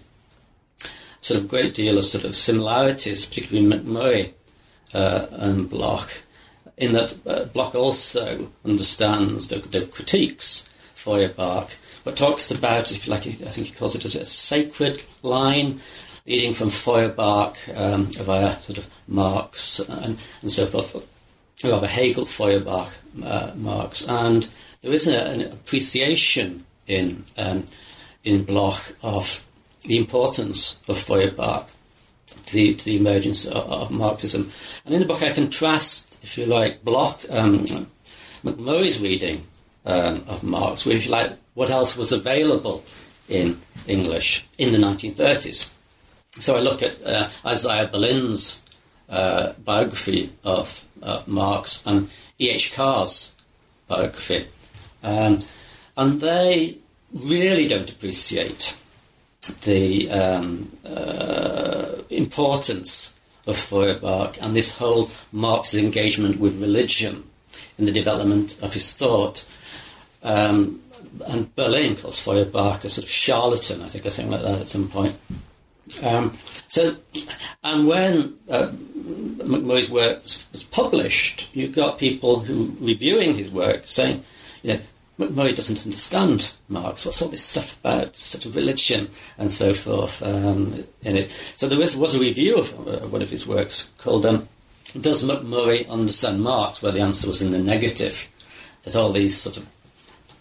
sort 1.20 1.40
of 1.40 1.48
great 1.48 1.72
deal 1.74 1.96
of 1.96 2.04
sort 2.04 2.24
of 2.24 2.36
similarities, 2.36 3.24
particularly 3.24 3.66
Macmurray 3.66 4.32
uh, 4.92 5.26
and 5.30 5.70
Bloch, 5.70 6.22
in 6.76 6.92
that 6.92 7.16
uh, 7.26 7.44
Bloch 7.46 7.74
also 7.74 8.50
understands 8.64 9.48
the, 9.48 9.56
the 9.56 9.86
critiques 9.86 10.68
Feuerbach, 10.94 11.76
but 12.04 12.16
talks 12.16 12.50
about, 12.50 12.90
if 12.90 13.06
you 13.06 13.12
like, 13.12 13.26
I 13.26 13.30
think 13.30 13.66
he 13.66 13.72
calls 13.72 13.94
it 13.94 14.04
a 14.04 14.24
sacred 14.24 15.04
line 15.22 15.80
leading 16.26 16.52
from 16.52 16.70
Feuerbach 16.70 17.56
um, 17.76 18.04
via 18.04 18.52
sort 18.52 18.78
of 18.78 18.88
Marx 19.08 19.80
and, 19.80 20.18
and 20.42 20.50
so 20.50 20.66
forth 20.66 21.10
rather 21.62 21.86
Hegel, 21.86 22.24
Feuerbach, 22.24 22.92
uh, 23.24 23.52
Marx, 23.56 24.06
and 24.08 24.48
there 24.82 24.92
is 24.92 25.06
a, 25.06 25.24
an 25.24 25.40
appreciation 25.40 26.64
in 26.86 27.24
um, 27.38 27.64
in 28.24 28.44
Bloch 28.44 28.94
of 29.02 29.46
the 29.82 29.98
importance 29.98 30.80
of 30.88 30.98
Feuerbach 30.98 31.68
to 32.46 32.54
the, 32.54 32.74
to 32.74 32.84
the 32.84 32.96
emergence 32.96 33.46
of, 33.46 33.70
of, 33.70 33.90
Marxism. 33.90 34.50
And 34.84 34.94
in 34.94 35.00
the 35.00 35.06
book, 35.06 35.22
I 35.22 35.32
contrast, 35.32 36.22
if 36.24 36.38
you 36.38 36.46
like, 36.46 36.82
Bloch, 36.82 37.24
um, 37.30 37.64
Macmurray's 38.42 39.00
reading 39.00 39.46
um, 39.84 40.24
of 40.28 40.42
Marx 40.42 40.86
with, 40.86 40.96
if 40.96 41.06
you 41.06 41.12
like, 41.12 41.32
what 41.54 41.70
else 41.70 41.96
was 41.96 42.12
available 42.12 42.84
in 43.28 43.56
English 43.86 44.46
in 44.58 44.72
the 44.72 44.78
1930s. 44.78 45.72
So 46.32 46.56
I 46.56 46.60
look 46.60 46.82
at 46.82 46.96
uh, 47.06 47.28
Isaiah 47.46 47.86
Berlin's 47.86 48.64
uh, 49.08 49.52
biography 49.64 50.30
of, 50.42 50.84
of 51.00 51.28
Marx 51.28 51.86
and 51.86 52.10
E.H. 52.38 52.74
Carr's 52.74 53.36
biography. 53.86 54.46
Um, 55.02 55.38
and 55.96 56.20
they 56.20 56.78
really 57.12 57.68
don't 57.68 57.90
appreciate 57.90 58.76
the 59.62 60.10
um, 60.10 60.72
uh, 60.84 61.92
importance 62.10 63.20
of 63.46 63.56
Feuerbach 63.56 64.38
and 64.42 64.54
this 64.54 64.78
whole 64.78 65.08
Marx's 65.32 65.82
engagement 65.82 66.40
with 66.40 66.60
religion 66.60 67.24
in 67.78 67.84
the 67.84 67.92
development 67.92 68.60
of 68.62 68.72
his 68.72 68.92
thought. 68.92 69.46
Um, 70.22 70.80
and 71.26 71.54
Berlin 71.54 71.96
calls 71.96 72.20
Feuerbach 72.20 72.84
a 72.84 72.88
sort 72.88 73.04
of 73.04 73.10
charlatan, 73.10 73.82
I 73.82 73.88
think, 73.88 74.06
I 74.06 74.10
think 74.10 74.30
like 74.30 74.42
that 74.42 74.60
at 74.60 74.68
some 74.68 74.88
point. 74.88 75.16
Um, 76.02 76.32
so, 76.66 76.96
and 77.62 77.86
when 77.86 78.38
uh, 78.50 78.70
Macmurray's 78.72 79.90
work 79.90 80.22
was, 80.22 80.48
was, 80.50 80.64
published, 80.64 81.54
you've 81.54 81.76
got 81.76 81.98
people 81.98 82.40
who 82.40 82.74
reviewing 82.80 83.34
his 83.34 83.50
work 83.50 83.82
saying, 83.84 84.22
you 84.62 84.74
know, 84.74 84.80
Macmurray 85.18 85.54
doesn't 85.54 85.84
understand 85.84 86.54
Marx. 86.68 87.04
What's 87.04 87.22
all 87.22 87.28
this 87.28 87.44
stuff 87.44 87.78
about 87.80 88.16
sort 88.16 88.46
of 88.46 88.56
religion 88.56 89.08
and 89.38 89.52
so 89.52 89.72
forth 89.74 90.22
um, 90.22 90.84
in 91.02 91.16
it? 91.16 91.30
So 91.30 91.68
there 91.68 91.78
was, 91.78 91.96
was 91.96 92.14
a 92.14 92.20
review 92.20 92.58
of 92.58 92.88
uh, 92.88 93.06
one 93.08 93.22
of 93.22 93.30
his 93.30 93.46
works 93.46 93.92
called 93.98 94.26
um, 94.26 94.48
"Does 95.00 95.28
Macmurray 95.28 95.88
Understand 95.88 96.42
Marx?" 96.42 96.82
where 96.82 96.92
the 96.92 97.00
answer 97.00 97.28
was 97.28 97.42
in 97.42 97.50
the 97.50 97.58
negative. 97.58 98.28
That 98.82 98.96
all 98.96 99.12
these 99.12 99.36
sort 99.36 99.56
of 99.56 99.73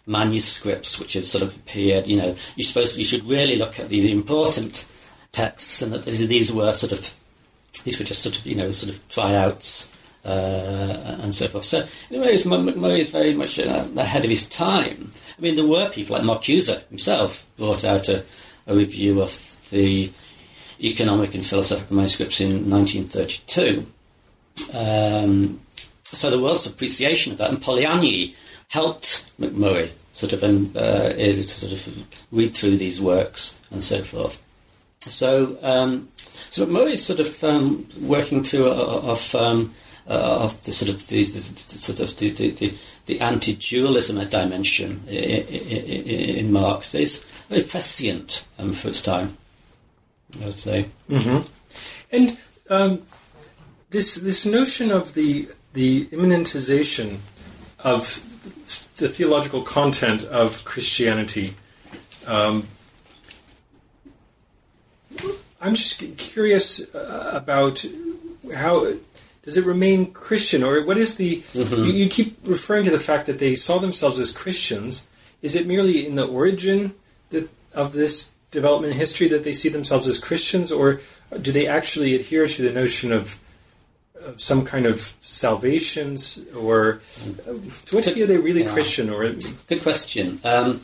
manuscripts 0.05 0.99
which 0.99 1.13
had 1.13 1.23
sort 1.23 1.43
of 1.43 1.55
appeared, 1.55 2.07
you 2.07 2.17
know, 2.17 2.35
you're 2.55 2.65
supposed 2.65 2.97
you 2.97 3.05
should 3.05 3.23
really 3.29 3.57
look 3.57 3.79
at 3.79 3.89
the 3.89 4.11
important 4.11 4.87
texts, 5.31 5.81
and 5.81 5.93
that 5.93 6.05
these 6.05 6.51
were 6.51 6.73
sort 6.73 6.91
of 6.91 7.13
these 7.83 7.99
were 7.99 8.05
just 8.05 8.21
sort 8.21 8.37
of 8.37 8.45
you 8.45 8.55
know 8.55 8.71
sort 8.71 8.93
of 8.93 9.09
tryouts 9.09 9.93
uh, 10.25 11.17
and 11.21 11.33
so 11.33 11.47
forth. 11.47 11.65
So 11.65 11.85
in 12.09 12.21
ways, 12.21 12.45
Macmurray 12.45 12.99
is 12.99 13.09
very 13.09 13.33
much 13.33 13.57
ahead 13.59 14.23
of 14.23 14.29
his 14.29 14.47
time. 14.47 15.09
I 15.37 15.41
mean, 15.41 15.55
there 15.55 15.67
were 15.67 15.89
people 15.89 16.15
like 16.15 16.25
Marcuse 16.25 16.87
himself 16.89 17.47
brought 17.57 17.83
out 17.83 18.07
a, 18.09 18.23
a 18.67 18.75
review 18.75 19.21
of 19.21 19.69
the 19.71 20.11
economic 20.81 21.33
and 21.33 21.45
philosophical 21.45 21.95
manuscripts 21.95 22.41
in 22.41 22.69
1932. 22.69 23.85
Um, 24.73 25.59
so 26.03 26.29
there 26.29 26.39
was 26.39 26.71
appreciation 26.71 27.33
of 27.33 27.39
that, 27.39 27.49
and 27.49 27.59
Polanyi 27.59 28.35
helped 28.73 29.39
Macmurray 29.39 29.91
sort 30.13 30.33
of 30.33 30.43
um, 30.43 30.71
uh, 30.75 31.13
sort 31.43 31.73
of 31.73 32.27
read 32.31 32.55
through 32.55 32.77
these 32.77 32.99
works 32.99 33.59
and 33.71 33.83
so 33.83 34.01
forth. 34.01 34.43
So, 34.99 35.57
um, 35.61 36.09
so 36.15 36.65
Macmurray 36.65 36.93
is 36.93 37.05
sort 37.05 37.19
of 37.19 37.43
um, 37.43 37.85
working 38.01 38.43
through 38.43 38.69
of 38.69 39.35
um, 39.35 39.73
uh, 40.07 40.43
of 40.43 40.59
the 40.65 40.71
sort 40.71 40.89
of 40.89 41.07
the, 41.07 41.23
the, 41.23 41.39
the 41.39 41.77
sort 41.77 41.99
of 41.99 42.17
the, 42.17 42.31
the, 42.31 42.73
the 43.05 43.21
anti-dualism 43.21 44.27
dimension 44.27 45.01
in, 45.07 45.45
in, 45.47 46.37
in, 46.37 46.51
Marx 46.51 46.93
is 46.93 47.23
very 47.47 47.63
prescient 47.63 48.45
um, 48.59 48.73
for 48.73 48.89
its 48.89 49.01
time. 49.01 49.37
I 50.41 50.45
would 50.45 50.59
say. 50.59 50.85
Mm-hmm. 51.09 52.15
And 52.15 52.37
um, 52.69 53.01
this 53.91 54.15
this 54.15 54.45
notion 54.45 54.91
of 54.91 55.13
the 55.13 55.47
the 55.73 56.05
immanentization 56.07 57.19
of 57.79 58.32
the 58.97 59.07
theological 59.07 59.61
content 59.61 60.23
of 60.23 60.63
Christianity. 60.65 61.49
Um, 62.27 62.67
I'm 65.61 65.75
just 65.75 66.17
curious 66.17 66.93
uh, 66.93 67.31
about 67.33 67.85
how 68.53 68.93
does 69.43 69.57
it 69.57 69.65
remain 69.65 70.11
Christian, 70.11 70.63
or 70.63 70.83
what 70.85 70.97
is 70.97 71.15
the? 71.15 71.37
Mm-hmm. 71.37 71.83
You, 71.83 71.93
you, 71.93 72.09
keep 72.09 72.37
referring 72.45 72.83
to 72.85 72.91
the 72.91 72.99
fact 72.99 73.27
that 73.27 73.39
they 73.39 73.55
saw 73.55 73.77
themselves 73.77 74.19
as 74.19 74.31
Christians. 74.31 75.07
Is 75.41 75.55
it 75.55 75.67
merely 75.67 76.05
in 76.05 76.15
the 76.15 76.25
origin 76.25 76.93
that, 77.29 77.49
of 77.73 77.93
this 77.93 78.35
development 78.51 78.93
history 78.93 79.27
that 79.27 79.43
they 79.43 79.51
see 79.51 79.69
themselves 79.69 80.07
as 80.07 80.19
Christians, 80.19 80.71
or 80.71 81.01
do 81.41 81.51
they 81.51 81.67
actually 81.67 82.15
adhere 82.15 82.47
to 82.47 82.61
the 82.61 82.71
notion 82.71 83.11
of, 83.11 83.39
of 84.25 84.41
some 84.41 84.65
kind 84.65 84.85
of 84.85 84.99
salvations, 85.21 86.45
or 86.55 87.01
to 87.85 87.95
what 87.95 88.03
degree 88.03 88.23
are 88.23 88.27
they 88.27 88.37
really 88.37 88.63
yeah. 88.63 88.73
Christian? 88.73 89.09
Or 89.09 89.29
good 89.67 89.81
question. 89.81 90.39
Um, 90.43 90.81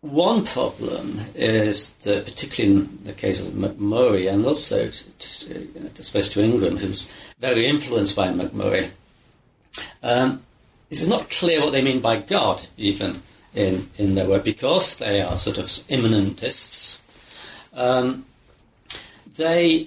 one 0.00 0.44
problem 0.44 1.20
is 1.36 1.94
that, 1.98 2.24
particularly 2.24 2.80
in 2.80 3.04
the 3.04 3.12
case 3.12 3.46
of 3.46 3.54
Macmurray, 3.54 4.32
and 4.32 4.44
also, 4.44 4.88
to, 4.88 5.68
I 5.98 6.02
suppose, 6.02 6.28
to 6.30 6.42
Ingram, 6.42 6.76
who's 6.76 7.32
very 7.38 7.66
influenced 7.66 8.16
by 8.16 8.28
Macmurray, 8.28 8.90
um, 10.02 10.42
it's 10.90 11.06
not 11.06 11.30
clear 11.30 11.60
what 11.60 11.72
they 11.72 11.82
mean 11.82 12.00
by 12.00 12.18
God, 12.18 12.66
even 12.76 13.14
in, 13.54 13.88
in 13.96 14.16
their 14.16 14.28
work, 14.28 14.44
because 14.44 14.98
they 14.98 15.20
are 15.20 15.36
sort 15.38 15.58
of 15.58 15.66
immanentists. 15.88 17.00
Um, 17.74 18.24
they 19.36 19.86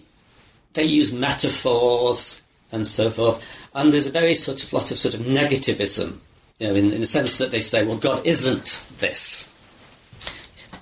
they 0.76 0.84
use 0.84 1.14
metaphors 1.14 2.44
and 2.72 2.86
so 2.86 3.10
forth, 3.10 3.70
and 3.74 3.92
there's 3.92 4.08
a 4.08 4.12
very 4.12 4.36
sort 4.36 4.64
of 4.64 4.72
lot 4.74 4.92
of 4.92 4.98
sort 4.98 5.16
of 5.16 5.22
negativism, 5.22 6.18
you 6.60 6.68
know, 6.68 6.76
in, 6.76 6.92
in 6.92 7.00
the 7.02 7.06
sense 7.06 7.38
that 7.38 7.52
they 7.52 7.62
say, 7.62 7.86
well, 7.86 7.98
God 7.98 8.26
isn't 8.26 8.88
this 9.00 9.56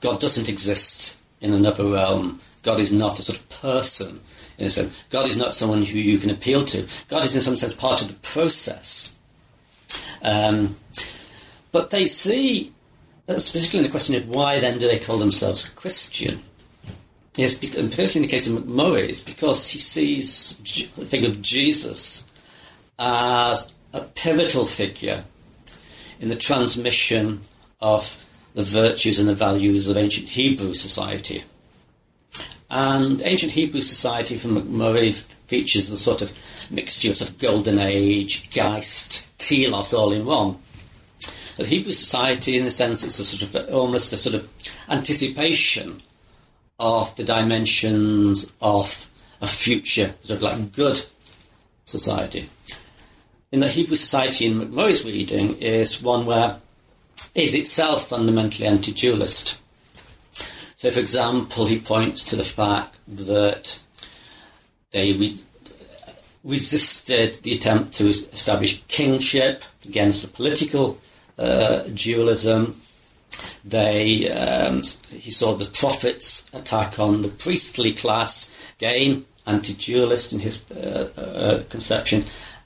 God 0.04 0.20
doesn't 0.20 0.50
exist 0.50 1.22
in 1.40 1.54
another 1.54 1.86
realm. 1.86 2.42
God 2.62 2.82
is 2.82 2.92
not 2.92 3.20
a 3.20 3.24
sort 3.24 3.40
of 3.40 3.50
person 3.62 4.20
in 4.58 4.66
a 4.66 4.70
sense. 4.70 5.08
God 5.10 5.28
is 5.28 5.38
not 5.38 5.54
someone 5.54 5.82
who 5.82 5.98
you 5.98 6.18
can 6.18 6.30
appeal 6.30 6.66
to. 6.66 6.86
God 7.08 7.24
is 7.24 7.34
in 7.34 7.42
some 7.42 7.56
sense 7.56 7.74
part 7.74 8.02
of 8.02 8.10
the 8.10 8.16
process. 8.16 9.18
Um, 10.22 10.76
but 11.72 11.90
they 11.90 12.06
see, 12.06 12.74
particularly 13.28 13.80
in 13.80 13.84
the 13.86 13.92
question 13.92 14.16
of 14.16 14.28
why 14.28 14.60
then 14.60 14.78
do 14.78 14.90
they 14.90 15.00
call 15.00 15.18
themselves 15.18 15.70
Christian? 15.70 16.42
Yes, 17.36 17.54
and 17.76 17.90
particularly 17.90 18.16
in 18.18 18.22
the 18.24 18.28
case 18.28 18.48
of 18.48 18.54
Macmurray, 18.54 19.10
it's 19.10 19.20
because 19.20 19.68
he 19.70 19.80
sees 19.80 20.58
the 20.96 21.06
figure 21.06 21.30
of 21.30 21.42
Jesus 21.42 22.32
as 23.00 23.74
a 23.92 24.02
pivotal 24.02 24.66
figure 24.66 25.24
in 26.20 26.30
the 26.30 26.36
transmission 26.36 27.42
of 27.82 28.24
the 28.54 28.62
virtues 28.62 29.20
and 29.20 29.28
the 29.28 29.34
values 29.34 29.88
of 29.88 29.98
ancient 29.98 30.30
Hebrew 30.30 30.76
society. 30.76 31.44
And 32.70 33.22
ancient 33.26 33.54
Hebrew 33.54 33.82
society 33.82 34.38
from 34.38 34.56
Macmurray 34.56 35.14
features 35.48 35.92
a 35.92 35.98
sort 35.98 36.22
of 36.22 36.32
mixture 36.72 37.10
of, 37.10 37.18
sort 37.18 37.32
of 37.32 37.40
golden 37.40 37.80
age, 37.80 38.52
Geist, 38.52 39.36
telos 39.40 39.94
all 39.94 40.14
in 40.14 40.26
one. 40.26 40.58
The 41.58 41.66
Hebrew 41.66 41.92
society, 41.92 42.58
in 42.58 42.66
a 42.66 42.72
sense, 42.72 43.04
is 43.04 43.20
a 43.20 43.26
sort 43.26 43.66
of 43.66 43.74
almost 43.74 44.14
a 44.14 44.18
sort 44.18 44.36
of 44.36 44.52
anticipation 44.90 46.02
of 46.80 47.16
the 47.16 47.24
dimensions 47.24 48.52
of 48.62 49.10
a 49.42 49.48
future, 49.48 50.14
sort 50.22 50.38
of 50.38 50.44
like 50.44 50.72
good 50.72 51.02
society. 51.86 52.48
In 53.52 53.60
the 53.60 53.68
Hebrew 53.68 53.96
society 53.96 54.48
in 54.48 54.58
Macmurray's 54.58 55.06
reading 55.06 55.58
is 55.62 56.02
one 56.02 56.26
where 56.26 56.58
is 57.36 57.56
itself 57.56 58.08
fundamentally 58.08 58.68
anti-dualist. 58.68 59.60
So, 60.76 60.92
for 60.92 61.00
example, 61.00 61.66
he 61.66 61.80
points 61.80 62.24
to 62.26 62.36
the 62.36 62.44
fact 62.44 62.98
that 63.08 63.80
they 64.92 65.14
re- 65.14 65.38
resisted 66.44 67.36
the 67.44 67.54
attempt 67.54 67.94
to 67.94 68.08
establish 68.10 68.82
kingship 68.88 69.64
against 69.86 70.22
the 70.22 70.28
political 70.28 70.98
uh, 71.38 71.84
dualism. 71.94 72.76
They, 73.66 74.30
um, 74.30 74.84
he 75.10 75.32
saw 75.32 75.54
the 75.54 75.66
prophets 75.66 76.54
attack 76.54 77.00
on 77.00 77.20
the 77.20 77.30
priestly 77.30 77.94
class, 77.94 78.74
again 78.78 79.26
anti-dualist 79.46 80.34
in 80.34 80.40
his 80.40 80.70
uh, 80.72 81.10
uh, 81.18 81.64
conception, 81.70 82.22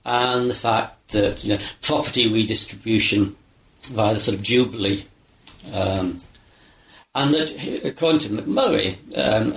and 0.05 0.49
the 0.49 0.53
fact 0.53 1.09
that 1.09 1.43
you 1.43 1.53
know, 1.53 1.59
property 1.81 2.31
redistribution 2.31 3.35
via 3.83 4.13
the 4.13 4.19
sort 4.19 4.37
of 4.37 4.43
Jubilee. 4.43 5.03
Um, 5.73 6.17
and 7.15 7.33
that, 7.33 7.81
according 7.83 8.19
to 8.19 8.29
Macmurray, 8.29 8.95
um, 9.17 9.53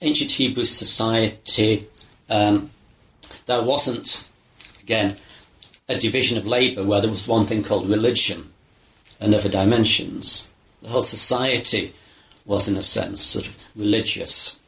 ancient 0.00 0.32
Hebrew 0.32 0.64
society, 0.64 1.86
um, 2.30 2.70
there 3.46 3.62
wasn't, 3.62 4.28
again, 4.82 5.16
a 5.88 5.98
division 5.98 6.38
of 6.38 6.46
labour 6.46 6.84
where 6.84 7.00
there 7.00 7.10
was 7.10 7.26
one 7.26 7.44
thing 7.44 7.62
called 7.62 7.88
religion. 7.88 8.52
And 9.20 9.34
other 9.34 9.48
dimensions. 9.48 10.52
The 10.82 10.88
whole 10.88 11.02
society 11.02 11.92
was, 12.44 12.68
in 12.68 12.76
a 12.76 12.82
sense, 12.82 13.20
sort 13.20 13.46
of 13.46 13.70
religious. 13.74 14.60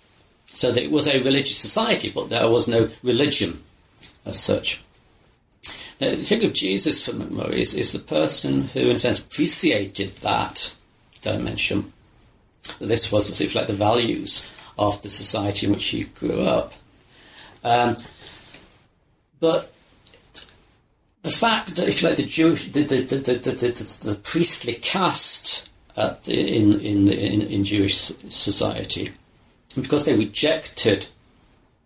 So 0.47 0.73
that 0.73 0.83
it 0.83 0.91
was 0.91 1.07
a 1.07 1.23
religious 1.23 1.59
society, 1.59 2.11
but 2.11 2.31
there 2.31 2.49
was 2.49 2.67
no 2.67 2.89
religion 3.03 3.59
as 4.25 4.39
such. 4.39 4.83
Now, 6.01 6.11
the 6.11 6.17
figure 6.17 6.49
of 6.49 6.55
Jesus 6.55 7.05
for 7.05 7.13
Macmurray 7.13 7.59
is, 7.59 7.75
is 7.75 7.93
the 7.93 7.99
person 7.99 8.69
who, 8.69 8.81
in 8.81 8.97
a 8.97 8.99
sense, 8.99 9.19
appreciated 9.19 10.17
that 10.17 10.75
dimension. 11.21 11.93
This 12.81 13.11
was, 13.11 13.31
as 13.31 13.41
if 13.41 13.55
like, 13.55 13.67
the 13.67 13.73
values 13.73 14.55
of 14.79 15.03
the 15.03 15.11
society 15.11 15.67
in 15.67 15.73
which 15.73 15.87
he 15.87 16.05
grew 16.05 16.43
up. 16.43 16.73
Um, 17.65 17.97
but 19.41 19.73
the 21.29 21.37
fact 21.37 21.77
that, 21.77 21.87
if 21.87 22.01
you 22.01 22.09
like, 22.09 22.17
the 22.17 22.23
Jewish, 22.23 22.69
the, 22.73 22.81
the, 22.85 22.97
the, 23.03 23.17
the, 23.17 24.13
the, 24.15 24.21
priestly 24.25 24.73
caste 24.73 25.69
the, 25.95 26.17
in, 26.31 26.81
in, 26.81 27.13
in, 27.13 27.43
in, 27.43 27.65
Jewish 27.65 27.97
society, 27.97 29.11
because 29.79 30.07
they 30.07 30.17
rejected 30.17 31.07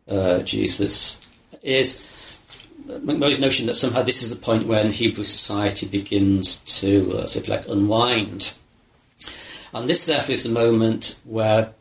uh, 0.09 0.43
Jesus, 0.43 1.29
is 1.61 2.69
Macmurray's 2.87 3.41
notion 3.41 3.67
that 3.67 3.75
somehow 3.75 4.03
this 4.03 4.23
is 4.23 4.33
the 4.33 4.41
point 4.41 4.69
when 4.69 4.93
Hebrew 4.93 5.25
society 5.25 5.87
begins 5.89 6.59
to 6.81 7.13
uh, 7.17 7.27
sort 7.27 7.49
of 7.49 7.49
like 7.49 7.69
unwind. 7.69 8.55
And 9.75 9.89
this, 9.89 10.07
therefore, 10.07 10.35
is 10.35 10.45
the 10.45 10.51
moment 10.51 11.21
where, 11.25 11.73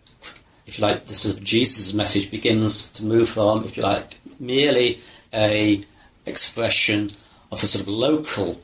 if 0.66 0.80
you 0.80 0.82
like, 0.88 1.06
the 1.06 1.14
sort 1.14 1.38
of 1.38 1.44
Jesus' 1.44 1.94
message 1.94 2.32
begins 2.32 2.92
to 2.94 3.06
move 3.06 3.30
from, 3.30 3.66
if 3.66 3.78
you 3.78 3.84
like, 3.84 4.18
merely 4.40 4.98
a 5.32 5.82
expression 6.26 7.12
of 7.52 7.62
a 7.64 7.66
sort 7.66 7.84
of 7.84 7.88
local 7.88 8.62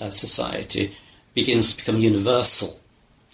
uh, 0.00 0.10
society 0.10 0.92
begins 1.34 1.72
to 1.72 1.84
become 1.84 2.00
universal 2.00 2.80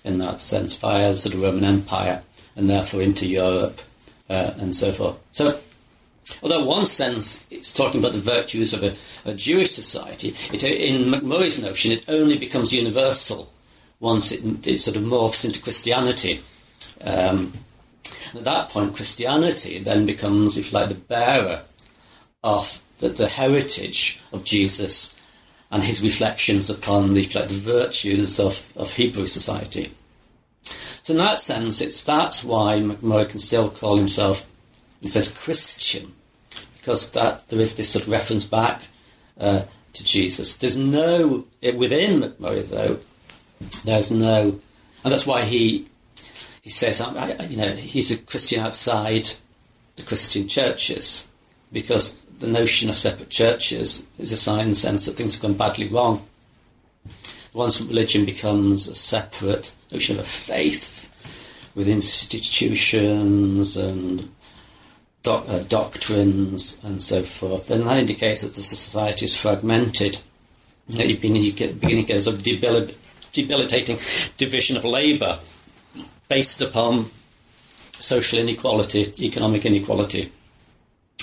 in 0.04 0.18
that 0.18 0.40
sense 0.40 0.76
via 0.76 1.08
the 1.08 1.14
sort 1.14 1.34
of 1.34 1.42
Roman 1.42 1.64
Empire 1.64 2.22
and 2.56 2.68
therefore 2.68 3.02
into 3.02 3.26
Europe 3.26 3.80
uh, 4.28 4.52
and 4.58 4.74
so 4.74 4.92
forth. 4.92 5.18
So, 5.32 5.58
although 6.42 6.60
in 6.60 6.66
one 6.66 6.84
sense 6.84 7.46
it's 7.50 7.72
talking 7.72 8.00
about 8.00 8.12
the 8.12 8.18
virtues 8.18 8.74
of 8.74 8.82
a, 8.82 9.30
a 9.30 9.34
Jewish 9.34 9.70
society, 9.70 10.28
it, 10.28 10.62
in 10.62 11.10
Macmurray's 11.10 11.62
notion 11.62 11.92
it 11.92 12.08
only 12.08 12.38
becomes 12.38 12.74
universal 12.74 13.50
once 14.00 14.32
it, 14.32 14.66
it 14.66 14.78
sort 14.78 14.96
of 14.96 15.02
morphs 15.02 15.44
into 15.44 15.62
Christianity. 15.62 16.40
Um, 17.00 17.52
at 18.34 18.44
that 18.44 18.68
point, 18.68 18.96
Christianity 18.96 19.78
then 19.78 20.06
becomes, 20.06 20.58
if 20.58 20.72
you 20.72 20.78
like, 20.78 20.88
the 20.88 20.94
bearer 20.94 21.62
of 22.44 22.82
the, 22.98 23.08
the 23.08 23.26
heritage 23.26 24.20
of 24.32 24.44
Jesus 24.44 25.20
and 25.72 25.82
his 25.82 26.04
reflections 26.04 26.70
upon 26.70 27.14
the, 27.14 27.22
like, 27.34 27.48
the 27.48 27.54
virtues 27.54 28.38
of, 28.38 28.72
of 28.76 28.92
Hebrew 28.92 29.26
society. 29.26 29.90
So 30.62 31.14
in 31.14 31.18
that 31.18 31.40
sense, 31.40 31.80
it's 31.80 32.04
that's 32.04 32.44
why 32.44 32.78
Macmurray 32.80 33.28
can 33.28 33.40
still 33.40 33.68
call 33.70 33.96
himself, 33.96 34.50
he 35.00 35.08
says, 35.08 35.36
Christian, 35.36 36.12
because 36.76 37.10
that 37.12 37.48
there 37.48 37.60
is 37.60 37.74
this 37.74 37.88
sort 37.88 38.06
of 38.06 38.12
reference 38.12 38.44
back 38.44 38.82
uh, 39.40 39.62
to 39.94 40.04
Jesus. 40.04 40.56
There's 40.56 40.76
no 40.76 41.46
within 41.62 42.20
Macmurray 42.20 42.68
though. 42.68 42.98
There's 43.84 44.10
no, 44.10 44.60
and 45.02 45.12
that's 45.12 45.26
why 45.26 45.42
he 45.42 45.86
he 46.62 46.70
says, 46.70 47.00
you 47.50 47.56
know, 47.58 47.72
he's 47.72 48.10
a 48.10 48.22
Christian 48.22 48.60
outside 48.60 49.30
the 49.96 50.02
Christian 50.02 50.48
churches 50.48 51.28
because 51.70 52.23
the 52.38 52.46
notion 52.46 52.88
of 52.88 52.96
separate 52.96 53.30
churches 53.30 54.06
is 54.18 54.32
a 54.32 54.36
sign 54.36 54.64
in 54.64 54.70
the 54.70 54.76
sense 54.76 55.06
that 55.06 55.12
things 55.12 55.34
have 55.34 55.42
gone 55.42 55.56
badly 55.56 55.88
wrong. 55.88 56.24
Once 57.52 57.80
religion 57.80 58.24
becomes 58.24 58.88
a 58.88 58.94
separate 58.94 59.74
notion 59.92 60.16
of 60.16 60.22
a 60.22 60.24
faith 60.24 61.10
with 61.76 61.88
institutions 61.88 63.76
and 63.76 64.28
doc- 65.22 65.44
uh, 65.48 65.60
doctrines 65.68 66.80
and 66.84 67.02
so 67.02 67.22
forth, 67.22 67.68
then 67.68 67.84
that 67.84 67.98
indicates 67.98 68.42
that 68.42 68.48
the 68.48 68.62
society 68.62 69.24
is 69.24 69.40
fragmented. 69.40 70.18
That 70.88 71.06
you're 71.08 71.16
beginning, 71.16 71.44
you 71.44 71.52
get, 71.52 71.80
beginning 71.80 72.06
to 72.06 72.12
get 72.14 72.26
a 72.26 72.32
debil- 72.32 72.94
debilitating 73.32 73.96
division 74.36 74.76
of 74.76 74.84
labour 74.84 75.38
based 76.28 76.60
upon 76.60 77.06
social 78.00 78.38
inequality, 78.38 79.12
economic 79.22 79.64
inequality, 79.64 80.30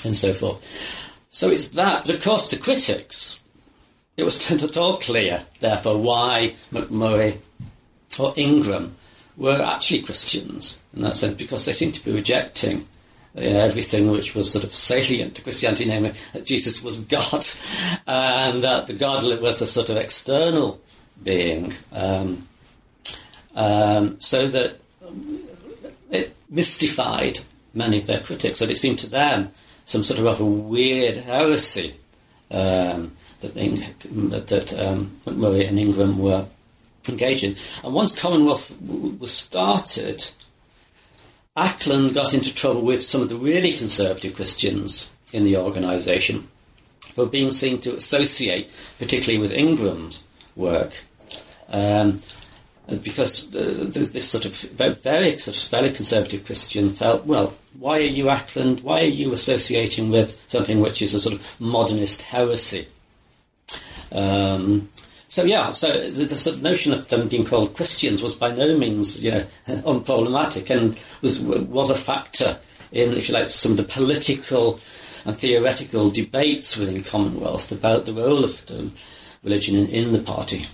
and 0.06 0.16
so 0.16 0.34
forth. 0.34 1.18
So 1.30 1.50
it's 1.50 1.70
that, 1.70 2.06
but 2.06 2.16
of 2.16 2.24
course, 2.24 2.48
to 2.50 2.60
critics, 2.60 3.42
it 4.18 4.24
was 4.24 4.52
not 4.52 4.64
at 4.64 4.78
all 4.78 4.98
clear, 4.98 5.44
therefore, 5.60 5.98
why 5.98 6.54
Macmurray 6.72 7.38
or 8.20 8.34
Ingram 8.36 8.96
were 9.38 9.62
actually 9.62 10.02
Christians 10.02 10.84
in 10.94 11.02
that 11.04 11.16
sense, 11.16 11.36
because 11.36 11.66
they 11.66 11.72
seemed 11.72 11.96
to 11.96 12.06
be 12.06 12.12
rejecting 12.12 12.84
you 13.36 13.50
know, 13.50 13.60
everything 13.60 14.12
which 14.12 14.36
was 14.36 14.52
sort 14.52 14.64
of 14.64 14.72
salient 14.72 15.36
to 15.36 15.42
Christianity, 15.42 15.86
namely 15.86 16.12
that 16.34 16.46
Jesus 16.46 16.84
was 16.84 17.00
God, 17.06 17.46
and 18.08 18.64
that 18.64 18.88
the 18.88 18.94
God 18.94 19.24
was 19.42 19.62
a 19.62 19.66
sort 19.66 19.90
of 19.90 19.98
external 19.98 20.82
being. 21.24 21.72
Um, 21.94 22.48
um, 23.56 24.20
so 24.20 24.48
that 24.48 24.78
it 26.10 26.36
mystified 26.50 27.40
many 27.74 28.00
of 28.00 28.08
their 28.08 28.20
critics, 28.20 28.60
that 28.60 28.70
it 28.70 28.78
seemed 28.78 29.00
to 29.00 29.10
them 29.10 29.52
some 29.92 30.04
sort 30.04 30.20
of 30.20 30.26
rather 30.26 30.46
weird 30.46 31.18
heresy 31.18 31.94
um, 32.50 33.12
that, 33.42 33.54
that 34.48 34.74
um, 34.80 35.12
Macmurray 35.26 35.68
and 35.68 35.78
Ingram 35.78 36.18
were 36.18 36.46
engaged 37.10 37.44
in. 37.44 37.56
And 37.84 37.94
once 37.94 38.20
Commonwealth 38.20 38.74
was 38.82 39.34
started, 39.34 40.32
Acland 41.58 42.14
got 42.14 42.34
into 42.34 42.56
trouble 42.56 42.84
with 42.84 43.04
some 43.04 43.22
of 43.22 43.28
the 43.28 43.36
really 43.36 43.74
conservative 43.74 44.36
Christians 44.36 45.14
in 45.34 45.44
the 45.44 45.58
organisation 45.58 46.48
for 47.02 47.26
being 47.26 47.52
seen 47.52 47.80
to 47.82 47.96
associate, 47.96 48.68
particularly 48.98 49.42
with 49.42 49.52
Ingram's 49.52 50.24
work, 50.56 51.02
um, 51.70 52.22
because 53.04 53.50
this 53.52 54.30
sort 54.30 54.46
of 54.46 54.54
very, 54.72 54.94
very, 54.94 55.38
sort 55.38 55.58
of 55.58 55.70
very 55.70 55.94
conservative 55.94 56.46
Christian 56.46 56.88
felt, 56.88 57.26
well, 57.26 57.54
why 57.80 58.00
are 58.00 58.02
you 58.02 58.26
Acland? 58.26 58.84
Why 58.84 59.02
are 59.02 59.06
you 59.06 59.34
associating 59.34 60.12
with 60.12 60.30
something 60.50 60.80
which 60.80 61.02
is 61.02 61.14
a 61.14 61.20
sort 61.20 61.36
of 61.36 61.62
modernist 61.62 62.24
heresy? 62.24 62.88
Um, 64.12 64.90
so 65.28 65.44
yeah, 65.46 65.72
so 65.72 66.10
the, 66.10 66.26
the, 66.26 66.36
sort 66.36 66.58
of 66.58 66.64
notion 66.64 66.92
of 66.92 67.08
them 67.08 67.30
being 67.30 67.46
called 67.46 67.74
Christians 67.74 68.22
was 68.22 68.36
by 68.36 68.52
no 68.54 68.78
means 68.78 69.24
you 69.24 69.32
know 69.32 69.40
unproblematic 69.68 70.70
and 70.70 71.02
was 71.22 71.40
was 71.42 71.90
a 71.90 71.96
factor 71.96 72.60
in, 72.92 73.14
if 73.14 73.30
you 73.30 73.36
like, 73.36 73.50
some 73.50 73.72
of 73.72 73.78
the 73.78 73.84
political 73.84 74.74
and 75.26 75.38
theoretical 75.38 76.10
debates 76.10 76.78
within 76.78 77.04
Commonwealth 77.04 77.72
about 77.72 78.06
the 78.06 78.14
role 78.14 78.44
of 78.44 78.66
the 78.66 78.92
religion 79.44 79.76
in, 79.76 79.88
in 79.88 80.12
the 80.12 80.20
party. 80.20 80.66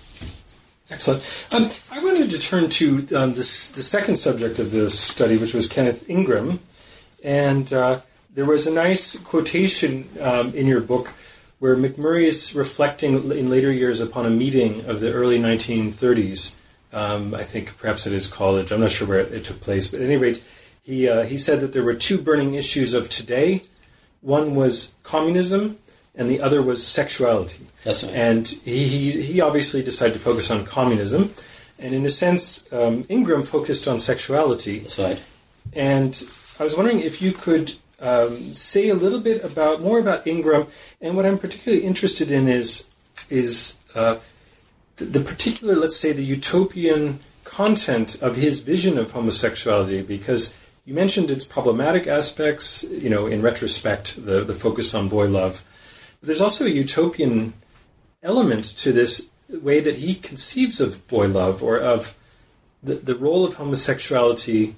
Excellent. 0.90 1.22
Um, 1.54 1.70
I 1.92 2.04
wanted 2.04 2.30
to 2.32 2.40
turn 2.40 2.70
to 2.70 3.08
um, 3.16 3.34
this, 3.34 3.72
the 3.72 3.84
second 3.84 4.16
subject 4.16 4.58
of 4.58 4.72
this 4.72 4.98
study, 4.98 5.38
which 5.38 5.54
was 5.54 5.68
Kenneth 5.68 6.10
Ingram. 6.10 6.60
And 7.24 7.72
uh, 7.74 8.00
there 8.34 8.46
was 8.46 8.68
a 8.68 8.74
nice 8.74 9.18
quotation 9.18 10.08
um, 10.22 10.54
in 10.54 10.68
your 10.68 10.82
book 10.82 11.12
where 11.60 11.76
Macmurray 11.76 12.26
is 12.26 12.54
reflecting 12.54 13.16
in 13.16 13.50
later 13.50 13.72
years 13.72 14.00
upon 14.00 14.26
a 14.26 14.30
meeting 14.30 14.86
of 14.86 15.00
the 15.00 15.12
early 15.12 15.40
1930s. 15.40 16.60
Um, 16.94 17.34
I 17.34 17.44
think 17.44 17.78
perhaps 17.78 18.06
at 18.06 18.14
his 18.14 18.32
college. 18.32 18.72
I'm 18.72 18.80
not 18.80 18.92
sure 18.92 19.08
where 19.08 19.20
it, 19.20 19.32
it 19.34 19.44
took 19.44 19.60
place. 19.60 19.90
But 19.90 20.02
at 20.02 20.06
any 20.06 20.18
rate, 20.18 20.44
he, 20.84 21.10
uh, 21.10 21.24
he 21.24 21.38
said 21.38 21.60
that 21.62 21.74
there 21.74 21.84
were 21.84 21.96
two 21.96 22.22
burning 22.22 22.54
issues 22.54 22.94
of 22.94 23.10
today. 23.10 23.62
One 24.22 24.56
was 24.56 24.96
communism, 25.04 25.80
and 26.16 26.30
the 26.30 26.42
other 26.42 26.62
was 26.62 26.86
sexuality. 26.86 27.66
That's 27.84 28.04
right. 28.04 28.14
And 28.14 28.48
he, 28.48 28.88
he, 28.88 29.22
he 29.22 29.42
obviously 29.42 29.82
decided 29.82 30.14
to 30.14 30.20
focus 30.20 30.50
on 30.52 30.66
communism. 30.66 31.32
And 31.80 31.94
in 31.94 32.06
a 32.06 32.10
sense, 32.10 32.72
um, 32.72 33.06
Ingram 33.10 33.44
focused 33.44 33.88
on 33.88 34.00
sexuality. 34.00 34.80
That's 34.80 34.98
right. 34.98 35.24
And 35.74 36.14
I 36.60 36.64
was 36.64 36.76
wondering 36.76 37.02
if 37.02 37.22
you 37.22 37.32
could 37.32 37.74
um, 38.00 38.32
say 38.54 38.90
a 38.90 38.96
little 38.96 39.20
bit 39.20 39.44
about 39.44 39.82
more 39.82 40.00
about 40.00 40.26
Ingram. 40.26 40.68
And 41.02 41.16
what 41.16 41.26
I'm 41.26 41.38
particularly 41.38 41.84
interested 41.84 42.32
in 42.32 42.48
is 42.48 42.90
is 43.30 43.80
uh, 43.96 44.18
the, 44.98 45.06
the 45.06 45.20
particular, 45.20 45.76
let's 45.76 45.98
say, 45.98 46.12
the 46.12 46.24
utopian 46.24 47.20
content 47.44 48.22
of 48.22 48.36
his 48.36 48.62
vision 48.62 48.98
of 48.98 49.12
homosexuality, 49.12 50.02
because 50.02 50.58
you 50.86 50.94
mentioned 50.94 51.32
its 51.32 51.46
problematic 51.46 52.08
aspects. 52.08 52.84
You 52.84 53.10
know, 53.10 53.28
in 53.28 53.42
retrospect, 53.42 54.26
the 54.26 54.44
the 54.44 54.54
focus 54.54 54.96
on 54.96 55.10
boy 55.10 55.28
love. 55.28 55.64
But 56.20 56.28
there's 56.28 56.42
also 56.42 56.66
a 56.66 56.70
utopian 56.70 57.54
element 58.24 58.66
to 58.80 58.92
this 58.92 59.32
way 59.50 59.80
that 59.80 59.98
he 59.98 60.16
conceives 60.16 60.82
of 60.82 61.08
boy 61.08 61.28
love 61.28 61.64
or 61.64 61.78
of 61.78 62.18
the, 62.84 62.96
the 62.96 63.16
role 63.16 63.46
of 63.46 63.56
homosexuality 63.56 64.76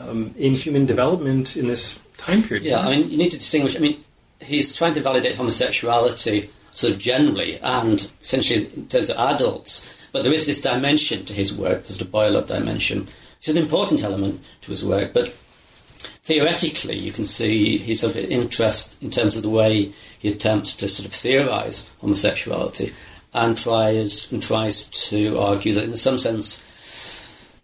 um, 0.00 0.34
in 0.38 0.54
human 0.54 0.86
development 0.86 1.56
in 1.56 1.66
this 1.66 1.98
time 2.16 2.42
period. 2.42 2.64
Yeah, 2.64 2.80
I 2.80 2.94
mean, 2.94 3.10
you 3.10 3.18
need 3.18 3.30
to 3.30 3.38
distinguish. 3.38 3.76
I 3.76 3.80
mean, 3.80 3.98
he's 4.40 4.76
trying 4.76 4.94
to 4.94 5.00
validate 5.00 5.34
homosexuality 5.34 6.50
sort 6.72 6.92
of 6.92 6.98
generally, 6.98 7.58
and 7.60 8.00
essentially 8.20 8.66
in 8.74 8.88
terms 8.88 9.10
of 9.10 9.16
adults. 9.16 10.08
But 10.12 10.22
there 10.22 10.32
is 10.32 10.46
this 10.46 10.60
dimension 10.60 11.24
to 11.26 11.32
his 11.32 11.56
work, 11.56 11.82
the 11.82 11.92
sort 11.92 12.02
of 12.02 12.12
boil-up 12.12 12.46
dimension. 12.46 13.02
It's 13.38 13.48
an 13.48 13.58
important 13.58 14.02
element 14.02 14.42
to 14.62 14.70
his 14.70 14.84
work, 14.84 15.12
but 15.12 15.28
theoretically, 15.28 16.96
you 16.96 17.12
can 17.12 17.24
see 17.24 17.78
his 17.78 18.00
sort 18.00 18.16
of 18.16 18.30
interest 18.30 19.02
in 19.02 19.10
terms 19.10 19.36
of 19.36 19.42
the 19.42 19.50
way 19.50 19.92
he 20.18 20.28
attempts 20.28 20.74
to 20.76 20.88
sort 20.88 21.06
of 21.06 21.12
theorize 21.12 21.94
homosexuality 22.00 22.92
and 23.34 23.56
tries 23.56 24.30
and 24.32 24.42
tries 24.42 24.84
to 25.08 25.38
argue 25.38 25.72
that 25.72 25.84
in 25.84 25.96
some 25.96 26.18
sense 26.18 26.64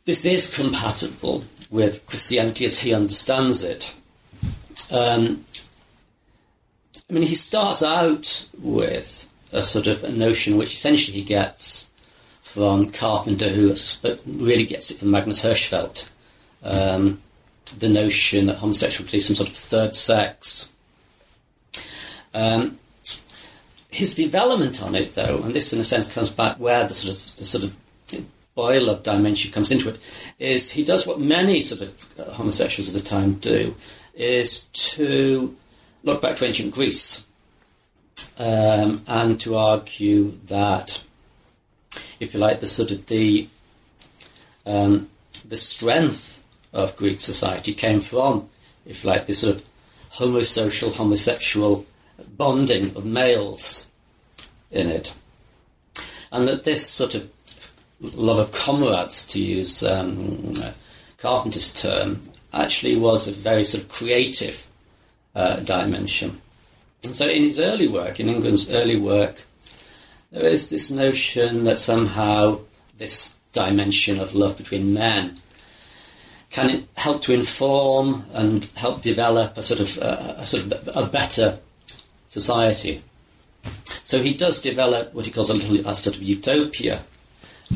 this 0.05 0.27
is 0.27 0.55
compatible 0.55 1.43
with 1.75 2.07
Christianity 2.07 2.65
as 2.65 2.79
he 2.79 2.95
understands 2.95 3.65
it. 3.65 3.97
Um, 4.93 5.45
I 7.11 7.13
mean, 7.13 7.25
he 7.25 7.35
starts 7.35 7.83
out 7.83 8.49
with 8.63 9.29
a 9.51 9.61
sort 9.61 9.89
of 9.89 10.05
a 10.05 10.13
notion 10.13 10.57
which 10.57 10.73
essentially 10.73 11.19
he 11.19 11.25
gets 11.25 11.91
from 12.43 12.91
Carpenter, 12.93 13.49
who 13.49 13.75
really 14.25 14.65
gets 14.65 14.93
it 14.93 14.99
from 14.99 15.11
Magnus 15.11 15.45
Hirschfeld. 15.45 16.13
Um, 16.63 17.21
the 17.81 17.89
notion 17.89 18.47
that 18.47 18.59
homosexuality 18.59 19.17
is 19.17 19.27
some 19.27 19.35
sort 19.35 19.49
of 19.49 19.57
third 19.57 19.97
sex. 19.97 20.73
Um, 22.33 22.79
his 23.91 24.15
development 24.15 24.81
on 24.81 24.95
it, 24.95 25.17
though, 25.17 25.43
and 25.43 25.53
this 25.53 25.73
in 25.73 25.81
a 25.81 25.85
sense 25.85 26.13
comes 26.15 26.31
back 26.31 26.61
where 26.61 26.87
the 26.87 26.95
sort 26.95 27.17
of 27.17 27.37
the 27.37 27.45
sort 27.45 27.65
of 27.65 27.77
boil-up 28.55 29.03
dimension 29.03 29.53
comes 29.53 29.71
into 29.71 29.89
it, 29.89 30.35
is 30.39 30.71
he 30.71 30.85
does 30.85 31.07
what 31.07 31.21
many 31.21 31.61
sort 31.61 31.83
of 31.83 32.21
uh, 32.21 32.33
homosexuals 32.33 32.89
of 32.89 33.03
the 33.03 33.09
time 33.09 33.35
do, 33.35 33.75
is 34.15 34.65
to 34.69 35.57
look 36.05 36.23
back 36.23 36.37
to 36.37 36.45
ancient 36.45 36.73
Greece 36.73 37.27
um, 38.39 39.03
and 39.07 39.41
to 39.41 39.57
argue 39.57 40.33
that, 40.47 41.03
if 42.21 42.35
you 42.35 42.41
like, 42.41 42.61
the 42.61 42.67
sort 42.67 42.91
of 42.91 43.07
the 43.07 43.49
um, 44.67 45.09
the 45.47 45.57
strength 45.57 46.43
of 46.73 46.97
Greek 46.97 47.21
society 47.21 47.73
came 47.73 48.01
from, 48.01 48.49
if 48.87 49.05
you 49.05 49.11
like, 49.11 49.27
this 49.27 49.41
sort 49.41 49.57
of 49.57 49.69
homosocial, 50.13 50.95
homosexual 50.95 51.85
bonding 52.37 52.97
of 52.97 53.05
males 53.05 53.93
in 54.71 54.89
it. 54.89 55.15
And 56.33 56.49
that 56.49 56.65
this 56.65 56.89
sort 56.89 57.15
of 57.15 57.31
love 58.15 58.39
of 58.39 58.53
comrades, 58.53 59.27
to 59.29 59.43
use 59.43 59.83
um, 59.83 60.53
Carpenter's 61.19 61.73
term, 61.73 62.21
actually 62.53 62.97
was 62.97 63.27
a 63.27 63.33
very 63.33 63.65
sort 63.65 63.85
of 63.85 63.91
creative 63.91 64.69
uh, 65.35 65.57
dimension. 65.57 66.41
And 67.05 67.15
so 67.15 67.29
in 67.29 67.43
his 67.43 67.59
early 67.61 67.89
work, 67.89 68.21
in 68.21 68.29
Ingram's 68.29 68.71
early 68.73 68.97
work, 68.99 69.45
there 70.31 70.47
is 70.47 70.71
this 70.71 70.91
notion 70.91 71.65
that 71.65 71.79
somehow 71.79 72.61
this 72.97 73.37
dimension 73.53 74.19
of 74.19 74.35
love 74.35 74.57
between 74.57 74.95
men 74.95 75.35
can 76.51 76.87
help 76.97 77.23
to 77.23 77.33
inform 77.33 78.25
and 78.33 78.71
help 78.77 79.03
develop 79.03 79.57
a 79.57 79.63
sort 79.63 79.81
of 79.81 79.99
uh, 79.99 80.35
a 80.39 80.47
sort 80.47 80.65
of 80.65 80.97
a 80.97 81.07
better 81.07 81.59
society. 82.27 83.03
So 84.05 84.23
he 84.23 84.35
does 84.35 84.61
develop 84.61 85.15
what 85.15 85.25
he 85.25 85.33
calls 85.33 85.51
a 85.51 85.55
little 85.55 85.89
a 85.89 85.95
sort 85.95 86.17
of 86.17 86.23
utopia, 86.23 87.01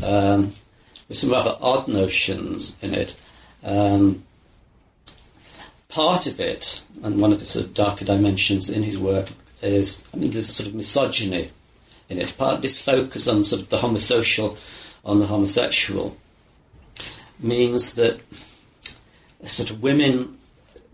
um, 0.02 0.52
with 1.08 1.16
some 1.16 1.30
rather 1.30 1.56
odd 1.60 1.88
notions 1.88 2.76
in 2.82 2.94
it. 2.94 3.20
Um, 3.64 4.22
part 5.88 6.26
of 6.26 6.38
it, 6.40 6.82
and 7.02 7.20
one 7.20 7.32
of 7.32 7.40
the 7.40 7.46
sort 7.46 7.66
of 7.66 7.74
darker 7.74 8.04
dimensions 8.04 8.68
in 8.68 8.82
his 8.82 8.98
work, 8.98 9.28
is 9.62 10.08
I 10.14 10.18
mean, 10.18 10.30
there's 10.30 10.48
a 10.48 10.52
sort 10.52 10.68
of 10.68 10.74
misogyny 10.74 11.50
in 12.08 12.18
it. 12.18 12.34
Part 12.38 12.62
this 12.62 12.82
focus 12.84 13.28
on 13.28 13.44
sort 13.44 13.62
of 13.62 13.68
the 13.68 13.78
homosocial, 13.78 14.56
on 15.04 15.18
the 15.18 15.26
homosexual, 15.26 16.16
means 17.40 17.94
that 17.94 18.20
sort 19.44 19.70
of 19.70 19.82
women. 19.82 20.36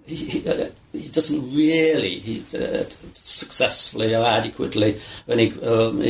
He, 0.07 0.17
he, 0.17 0.49
uh, 0.49 0.69
he 0.93 1.09
doesn't 1.09 1.57
really 1.57 2.19
he, 2.19 2.41
uh, 2.55 2.85
successfully 3.15 4.15
or 4.15 4.23
adequately 4.23 4.99
when 5.25 5.39
he 5.39 5.51
um, 5.63 6.03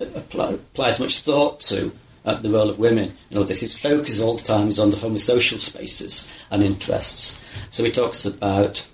apply, 0.00 0.52
applies 0.54 1.00
much 1.00 1.20
thought 1.20 1.60
to 1.60 1.92
uh, 2.24 2.34
the 2.34 2.50
role 2.50 2.70
of 2.70 2.78
women. 2.78 3.12
You 3.30 3.36
know, 3.36 3.44
this 3.44 3.62
is 3.62 3.78
focus 3.78 4.20
all 4.20 4.34
the 4.34 4.42
time 4.42 4.68
is 4.68 4.78
on 4.78 4.90
the 4.90 4.96
homosocial 4.96 5.58
spaces 5.58 6.44
and 6.50 6.62
interests. 6.62 7.68
So 7.70 7.84
he 7.84 7.90
talks 7.90 8.24
about 8.24 8.88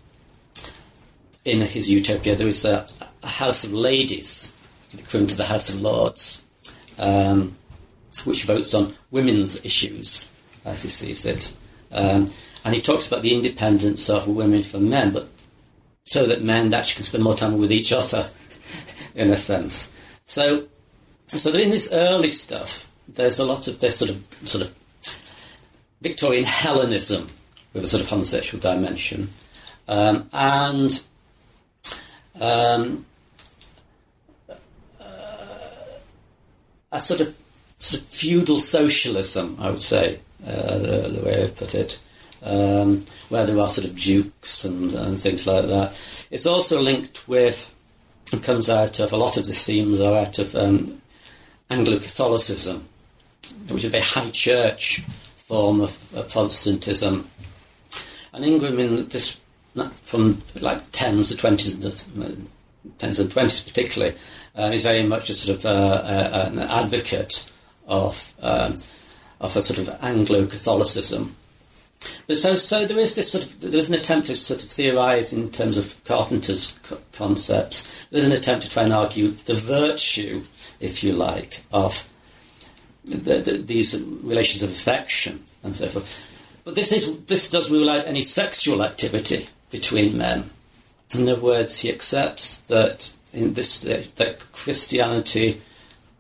in 1.45 1.61
his 1.61 1.91
utopia 1.91 2.35
there 2.35 2.49
is 2.49 2.65
a, 2.65 2.87
a 3.23 3.29
house 3.29 3.65
of 3.65 3.73
ladies, 3.73 4.57
equivalent 4.93 5.31
to 5.31 5.37
the 5.37 5.45
House 5.45 5.73
of 5.73 5.81
Lords, 5.81 6.49
um, 6.99 7.57
which 8.25 8.45
votes 8.45 8.75
on 8.75 8.93
women's 9.11 9.65
issues 9.65 10.33
as 10.65 10.83
he 10.83 10.89
sees 10.89 11.25
it. 11.27 11.57
Um, 11.93 12.27
and 12.65 12.75
he 12.75 12.81
talks 12.81 13.09
about 13.09 13.23
the 13.23 13.35
independence 13.35 14.11
of 14.11 14.29
women 14.29 14.63
from 14.63 14.91
men, 14.91 15.13
but 15.13 15.27
so 16.05 16.27
that 16.27 16.43
men 16.43 16.73
actually 16.75 16.97
can 16.97 17.05
spend 17.05 17.25
more 17.25 17.35
time 17.35 17.59
with 17.59 17.73
each 17.73 17.93
other, 17.93 18.27
in 19.15 19.31
a 19.31 19.37
sense. 19.37 20.21
So, 20.25 20.67
so 21.39 21.51
in 21.53 21.71
this 21.71 21.93
early 21.93 22.29
stuff, 22.29 22.91
there's 23.09 23.39
a 23.39 23.47
lot 23.47 23.69
of 23.69 23.79
this 23.79 23.99
sort 23.99 24.11
of 24.11 24.17
sort 24.49 24.65
of 24.65 24.77
Victorian 26.01 26.45
Hellenism 26.45 27.29
with 27.73 27.85
a 27.85 27.87
sort 27.87 28.03
of 28.03 28.09
homosexual 28.09 28.61
dimension, 28.61 29.29
um, 29.87 30.29
and 30.33 31.05
um, 32.41 33.07
uh, 35.01 35.05
a 36.93 37.01
sort 37.01 37.21
of 37.21 37.37
sort 37.79 38.03
of 38.03 38.09
feudal 38.09 38.59
socialism, 38.59 39.57
I 39.61 39.71
would 39.71 39.79
say, 39.79 40.19
uh, 40.47 40.79
the, 40.79 41.09
the, 41.17 41.25
way 41.25 41.45
I 41.45 41.49
put 41.49 41.75
it, 41.75 42.01
um, 42.43 43.05
where 43.29 43.47
there 43.47 43.59
are 43.59 43.69
sort 43.69 43.87
of 43.87 43.97
dukes 43.97 44.65
and, 44.65 44.93
and 44.93 45.21
things 45.21 45.47
like 45.47 45.67
that. 45.67 46.27
It's 46.31 46.47
also 46.47 46.81
linked 46.81 47.29
with, 47.29 47.75
comes 48.43 48.69
out 48.69 49.01
of, 49.01 49.13
a 49.13 49.17
lot 49.17 49.37
of 49.37 49.47
the 49.47 49.53
themes 49.53 50.01
are 50.01 50.17
out 50.19 50.39
of 50.39 50.55
um, 50.55 51.00
Anglo-Catholicism, 51.71 52.89
which 53.69 53.85
is 53.85 53.85
a 53.85 53.89
very 53.89 54.03
high 54.03 54.31
church 54.31 55.01
form 55.01 55.81
of, 55.81 56.15
of 56.15 56.29
Protestantism. 56.29 57.27
And 58.33 58.45
Ingram, 58.45 58.79
in 58.79 59.09
this, 59.09 59.41
from 59.93 60.43
like 60.61 60.81
tens 60.91 61.31
to 61.31 61.37
twenties, 61.37 61.77
tens 62.99 63.19
and 63.19 63.31
twenties 63.31 63.61
particularly, 63.61 64.15
uh, 64.57 64.71
is 64.73 64.83
very 64.83 65.05
much 65.05 65.31
a 65.31 65.35
sort 65.35 65.59
of 65.59 65.65
uh, 65.65 65.69
uh, 65.69 66.51
an 66.53 66.59
advocate 66.59 67.51
of 67.87 68.35
um, 68.43 68.77
of 69.41 69.57
a 69.57 69.63
sort 69.63 69.79
of 69.79 69.99
Anglo 70.03 70.47
Catholicism. 70.47 71.35
But 72.27 72.39
so, 72.39 72.55
so 72.55 72.85
there 72.87 72.99
is 72.99 73.15
this 73.15 73.33
sort 73.33 73.45
of 73.45 73.61
there's 73.61 73.89
an 73.89 73.95
attempt 73.95 74.29
to 74.29 74.37
sort 74.37 74.63
of 74.63 74.71
theorise 74.71 75.33
in 75.33 75.51
terms 75.51 75.77
of 75.77 76.03
Carpenter's 76.05 76.79
co- 76.83 76.99
concepts. 77.13 78.07
There's 78.07 78.27
an 78.27 78.33
attempt 78.33 78.65
to 78.65 78.71
try 78.71 78.85
and 78.85 78.93
argue 78.93 79.29
the 79.29 79.55
virtue, 79.55 80.43
if 80.81 81.05
you 81.05 81.13
like, 81.13 81.61
of 81.73 82.09
the, 83.05 83.39
the, 83.39 83.59
these 83.59 84.03
relations 84.23 84.63
of 84.63 84.71
affection 84.71 85.43
and 85.63 85.77
so 85.77 85.87
forth. 85.89 86.63
But 86.65 86.75
this 86.75 86.93
is 86.93 87.25
this 87.25 87.51
does 87.51 87.71
rule 87.71 87.91
out 87.91 88.07
any 88.07 88.23
sexual 88.23 88.83
activity 88.83 89.47
between 89.71 90.17
men. 90.17 90.51
In 91.15 91.29
other 91.29 91.41
words, 91.41 91.81
he 91.81 91.91
accepts 91.91 92.59
that 92.69 93.13
in 93.33 93.55
this 93.55 93.83
that 93.83 94.47
Christianity 94.53 95.61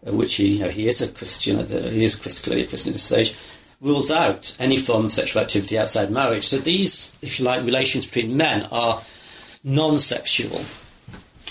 which 0.03 0.37
he, 0.37 0.55
you 0.55 0.61
know, 0.61 0.69
he 0.69 0.89
is 0.89 1.03
a 1.03 1.13
Christian, 1.13 1.67
he 1.69 2.05
is 2.05 2.15
clearly 2.43 2.63
a 2.63 2.67
Christian 2.67 2.91
at 2.91 2.95
this 2.95 3.03
stage, 3.03 3.33
rules 3.81 4.11
out 4.11 4.55
any 4.59 4.77
form 4.77 5.07
of 5.07 5.13
sexual 5.13 5.43
activity 5.43 5.79
outside 5.79 6.11
marriage. 6.11 6.45
So 6.45 6.59
these, 6.59 7.17
if 7.23 7.39
you 7.39 7.47
like, 7.47 7.65
relations 7.65 8.07
between 8.07 8.37
men 8.37 8.67
are 8.71 9.01
non-sexual. 9.65 10.61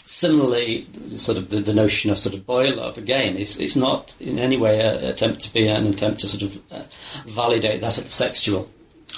Similarly, 0.05 0.85
sort 1.17 1.37
of 1.37 1.49
the, 1.49 1.57
the 1.57 1.73
notion 1.73 2.09
of 2.09 2.17
sort 2.17 2.35
of 2.35 2.45
boy 2.45 2.69
love 2.69 2.97
again 2.97 3.35
is 3.35 3.59
it's 3.59 3.75
not 3.75 4.15
in 4.19 4.39
any 4.39 4.57
way 4.57 4.79
an 4.79 5.03
attempt 5.03 5.41
to 5.41 5.53
be 5.53 5.67
an 5.67 5.85
attempt 5.87 6.21
to 6.21 6.27
sort 6.27 6.43
of 6.43 6.71
uh, 6.71 6.83
validate 7.31 7.81
that 7.81 7.97
at 7.97 8.05
the 8.05 8.09
sexual 8.09 8.69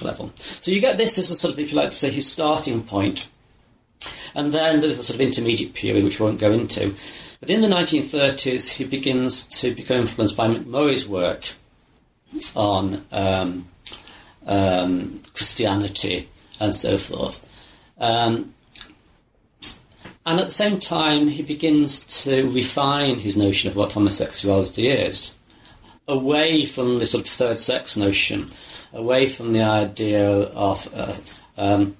level. 0.01 0.32
So 0.36 0.72
you 0.72 0.82
get 0.82 0.97
this 0.97 1.18
as 1.18 1.32
a 1.32 1.36
sort 1.36 1.53
of, 1.53 1.59
if 1.59 1.72
you 1.72 1.78
like 1.78 1.91
to 1.91 1.95
say, 1.95 2.12
his 2.12 2.30
starting 2.30 2.84
point. 2.84 3.28
And 4.36 4.51
then 4.51 4.82
there's 4.82 4.99
a 4.99 5.03
sort 5.03 5.16
of 5.16 5.22
intermediate 5.22 5.74
period, 5.74 6.03
which 6.03 6.20
we 6.20 6.26
won't 6.26 6.39
go 6.39 6.51
into, 6.51 6.93
but 7.41 7.49
in 7.49 7.62
the 7.62 7.68
1930s, 7.68 8.70
he 8.74 8.86
begins 8.86 9.43
to 9.62 9.74
become 9.74 9.97
influenced 9.97 10.38
by 10.38 10.47
Macmurray's 10.47 11.07
work 11.07 11.53
on 12.55 13.01
um, 13.11 13.67
um, 14.45 15.21
Christianity 15.34 16.27
and 16.59 16.73
so 16.73 16.97
forth. 16.97 17.47
Um, 17.99 18.53
and 20.25 20.39
at 20.39 20.45
the 20.45 20.51
same 20.51 20.79
time, 20.79 21.27
he 21.27 21.41
begins 21.41 22.23
to 22.23 22.49
refine 22.51 23.15
his 23.15 23.36
notion 23.36 23.69
of 23.69 23.75
what 23.75 23.93
homosexuality 23.93 24.88
is, 24.88 25.38
away 26.07 26.65
from 26.65 26.99
the 26.99 27.05
sort 27.05 27.23
of 27.23 27.29
third 27.29 27.59
sex 27.59 27.97
notion, 27.97 28.47
away 28.93 29.27
from 29.27 29.53
the 29.53 29.63
idea 29.63 30.29
of 30.29 30.88
uh, 30.93 31.13
um, 31.57 31.95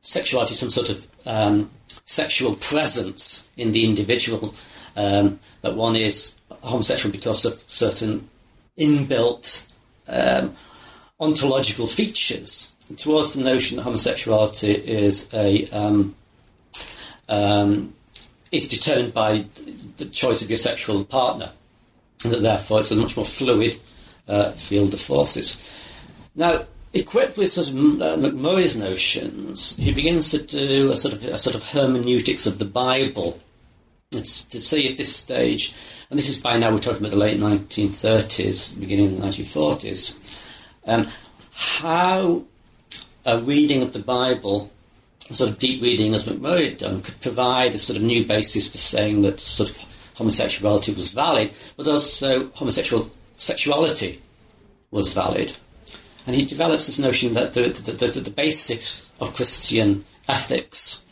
sexuality, 0.00 0.54
some 0.54 0.70
sort 0.70 0.90
of 0.90 1.06
um, 1.26 1.70
sexual 2.04 2.54
presence 2.54 3.50
in 3.56 3.72
the 3.72 3.84
individual, 3.84 4.54
um, 4.96 5.40
that 5.62 5.74
one 5.74 5.96
is 5.96 6.38
homosexual 6.62 7.12
because 7.12 7.44
of 7.44 7.58
certain 7.68 8.28
inbuilt 8.78 9.72
um, 10.06 10.52
ontological 11.20 11.86
features, 11.86 12.76
towards 12.96 13.34
the 13.34 13.42
notion 13.42 13.76
that 13.76 13.82
homosexuality 13.82 14.70
is 14.70 15.32
a 15.34 15.64
um, 15.66 16.14
um, 17.28 17.92
is 18.50 18.68
determined 18.68 19.12
by 19.12 19.44
the 19.98 20.06
choice 20.06 20.42
of 20.42 20.48
your 20.48 20.56
sexual 20.56 21.04
partner, 21.04 21.50
and 22.24 22.32
that 22.32 22.42
therefore 22.42 22.80
it's 22.80 22.90
a 22.90 22.96
much 22.96 23.16
more 23.16 23.26
fluid 23.26 23.78
uh, 24.28 24.52
field 24.52 24.94
of 24.94 25.00
forces. 25.00 25.74
Now, 26.34 26.64
equipped 26.94 27.36
with 27.36 27.48
sort 27.48 27.68
of 27.68 27.76
uh, 27.76 28.16
Macmurray's 28.16 28.76
notions, 28.76 29.76
he 29.76 29.92
begins 29.92 30.30
to 30.30 30.38
do 30.38 30.90
a 30.92 30.96
sort 30.96 31.14
of 31.14 31.24
a 31.24 31.36
sort 31.36 31.56
of 31.56 31.68
hermeneutics 31.70 32.46
of 32.46 32.58
the 32.58 32.64
Bible. 32.64 33.38
It's 34.12 34.42
to 34.44 34.60
see 34.60 34.88
at 34.88 34.96
this 34.96 35.14
stage, 35.14 35.74
and 36.10 36.18
this 36.18 36.28
is 36.28 36.38
by 36.38 36.56
now 36.56 36.72
we're 36.72 36.78
talking 36.78 37.00
about 37.00 37.10
the 37.10 37.18
late 37.18 37.38
1930s, 37.38 38.80
beginning 38.80 39.06
of 39.06 39.20
the 39.20 39.26
1940s, 39.26 40.64
um, 40.86 41.06
how 41.52 42.44
a 43.26 43.38
reading 43.40 43.82
of 43.82 43.92
the 43.92 43.98
Bible, 43.98 44.72
a 45.28 45.34
sort 45.34 45.50
of 45.50 45.58
deep 45.58 45.82
reading 45.82 46.14
as 46.14 46.24
Macmurray 46.24 46.70
had 46.70 46.78
done, 46.78 47.02
could 47.02 47.20
provide 47.20 47.74
a 47.74 47.78
sort 47.78 47.98
of 47.98 48.02
new 48.02 48.24
basis 48.24 48.70
for 48.70 48.78
saying 48.78 49.20
that 49.22 49.38
sort 49.38 49.68
of 49.68 50.14
homosexuality 50.16 50.92
was 50.92 51.12
valid, 51.12 51.50
but 51.76 51.86
also 51.86 52.48
homosexual 52.50 53.10
sexuality 53.36 54.18
was 54.90 55.12
valid. 55.12 55.54
And 56.26 56.34
he 56.34 56.44
develops 56.44 56.86
this 56.86 56.98
notion 56.98 57.34
that 57.34 57.52
the, 57.52 57.68
the, 57.68 57.92
the, 57.92 58.20
the 58.20 58.30
basics 58.30 59.12
of 59.20 59.34
Christian 59.34 60.04
ethics 60.26 61.04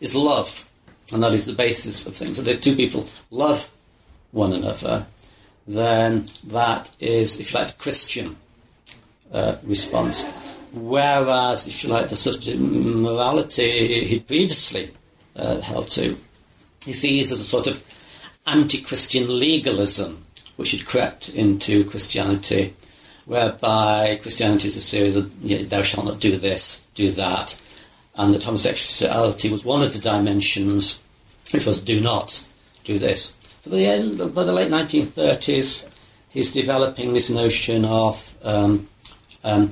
is 0.00 0.16
love, 0.16 0.70
and 1.12 1.22
that 1.22 1.34
is 1.34 1.44
the 1.44 1.52
basis 1.52 2.06
of 2.06 2.16
things. 2.16 2.38
And 2.38 2.48
if 2.48 2.62
two 2.62 2.76
people 2.76 3.06
love 3.30 3.70
one 4.32 4.52
another, 4.52 5.06
then 5.66 6.24
that 6.44 6.94
is, 7.00 7.40
if 7.40 7.52
you 7.52 7.58
like, 7.58 7.68
the 7.68 7.82
Christian 7.82 8.36
uh, 9.32 9.56
response. 9.64 10.28
Whereas, 10.72 11.66
if 11.66 11.82
you 11.82 11.90
like, 11.90 12.08
the 12.08 12.16
sort 12.16 12.46
of 12.48 12.60
morality 12.60 14.04
he 14.04 14.20
previously 14.20 14.90
uh, 15.36 15.60
held 15.60 15.88
to, 15.88 16.16
he 16.84 16.92
sees 16.92 17.32
as 17.32 17.40
a 17.40 17.44
sort 17.44 17.66
of 17.66 17.82
anti-Christian 18.46 19.38
legalism 19.38 20.24
which 20.56 20.72
had 20.72 20.86
crept 20.86 21.28
into 21.30 21.84
Christianity 21.84 22.74
whereby 23.30 24.18
Christianity 24.20 24.66
is 24.66 24.76
a 24.76 24.80
series 24.80 25.14
of 25.14 25.32
you 25.40 25.58
know, 25.58 25.62
thou 25.64 25.82
shalt 25.82 26.04
not 26.04 26.20
do 26.20 26.36
this, 26.36 26.88
do 26.94 27.10
that, 27.12 27.60
and 28.16 28.34
that 28.34 28.42
homosexuality 28.42 29.48
was 29.50 29.64
one 29.64 29.82
of 29.82 29.92
the 29.92 30.00
dimensions, 30.00 31.00
which 31.52 31.64
was 31.64 31.80
do 31.80 32.00
not 32.00 32.44
do 32.82 32.98
this. 32.98 33.36
So 33.60 33.70
by 33.70 33.76
the 33.76 33.86
end, 33.86 34.34
by 34.34 34.44
the 34.44 34.52
late 34.54 34.70
1930s, 34.70 35.88
he's 36.30 36.52
developing 36.52 37.12
this 37.12 37.28
notion 37.28 37.84
of 37.84 38.34
um, 38.42 38.88
um, 39.44 39.70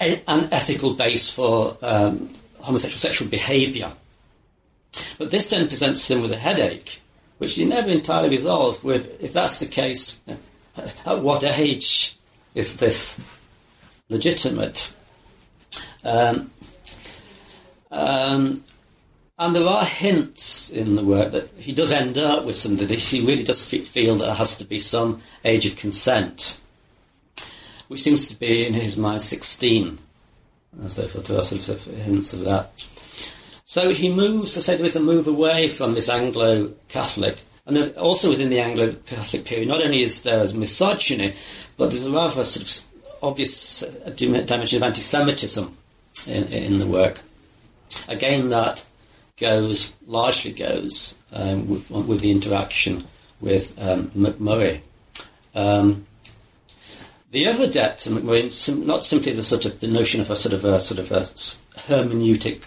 a, 0.00 0.22
an 0.26 0.48
ethical 0.50 0.94
base 0.94 1.30
for 1.30 1.76
um, 1.82 2.30
homosexual 2.60 2.98
sexual 2.98 3.28
behaviour. 3.28 3.92
But 5.18 5.30
this 5.30 5.50
then 5.50 5.68
presents 5.68 6.10
him 6.10 6.22
with 6.22 6.32
a 6.32 6.36
headache, 6.38 7.02
which 7.38 7.56
he 7.56 7.66
never 7.66 7.90
entirely 7.90 8.30
resolved 8.30 8.82
with, 8.82 9.22
if 9.22 9.34
that's 9.34 9.60
the 9.60 9.66
case, 9.66 10.24
at 11.06 11.18
what 11.18 11.44
age 11.44 12.16
is 12.54 12.78
this 12.78 13.38
legitimate? 14.08 14.94
Um, 16.04 16.50
um, 17.90 18.56
and 19.38 19.54
there 19.54 19.66
are 19.66 19.84
hints 19.84 20.70
in 20.70 20.96
the 20.96 21.04
work 21.04 21.32
that 21.32 21.48
he 21.56 21.72
does 21.72 21.92
end 21.92 22.16
up 22.18 22.44
with 22.44 22.56
something 22.56 22.88
he 22.88 23.26
really 23.26 23.42
does 23.42 23.66
feel 23.68 24.16
that 24.16 24.26
there 24.26 24.34
has 24.34 24.56
to 24.58 24.64
be 24.64 24.78
some 24.78 25.20
age 25.44 25.66
of 25.66 25.76
consent, 25.76 26.60
which 27.88 28.00
seems 28.00 28.28
to 28.28 28.38
be 28.38 28.66
in 28.66 28.74
his 28.74 28.96
mind 28.96 29.22
16. 29.22 29.98
And 30.80 30.90
so 30.90 31.02
forth, 31.02 31.26
there 31.26 31.38
are 31.38 31.42
sort 31.42 31.68
of 31.68 31.84
hints 31.96 32.32
of 32.32 32.40
that. 32.46 32.70
So 33.64 33.90
he 33.90 34.14
moves, 34.14 34.54
to 34.54 34.60
say 34.60 34.76
there 34.76 34.86
is 34.86 34.96
a 34.96 35.00
move 35.00 35.26
away 35.26 35.68
from 35.68 35.94
this 35.94 36.08
Anglo 36.08 36.72
Catholic 36.88 37.38
and 37.66 37.96
also 37.96 38.28
within 38.28 38.50
the 38.50 38.60
Anglo-Catholic 38.60 39.46
period, 39.46 39.68
not 39.68 39.82
only 39.82 40.02
is 40.02 40.22
there 40.22 40.44
misogyny, 40.54 41.32
but 41.78 41.90
there's 41.90 42.06
a 42.06 42.12
rather 42.12 42.44
sort 42.44 42.62
of 42.62 43.22
obvious 43.22 43.82
uh, 43.82 44.10
dimension 44.14 44.76
of 44.76 44.82
anti-Semitism 44.82 45.74
in, 46.28 46.44
in 46.52 46.78
the 46.78 46.86
work. 46.86 47.20
Again, 48.08 48.50
that 48.50 48.84
goes 49.38 49.96
largely 50.06 50.52
goes 50.52 51.20
um, 51.32 51.68
with, 51.68 51.90
with, 51.90 52.20
the 52.20 52.30
interaction 52.30 53.04
with 53.40 53.76
um, 53.84 54.10
Macmurray. 54.10 54.80
Um, 55.54 56.06
the 57.30 57.46
other 57.46 57.70
debt 57.70 57.98
to 58.00 58.10
Macmurray, 58.10 58.86
not 58.86 59.04
simply 59.04 59.32
the 59.32 59.42
sort 59.42 59.66
of 59.66 59.80
the 59.80 59.88
notion 59.88 60.20
of 60.20 60.30
a 60.30 60.36
sort 60.36 60.54
of 60.54 60.64
a 60.64 60.80
sort 60.80 61.00
of 61.00 61.10
a 61.10 61.20
hermeneutic, 61.88 62.62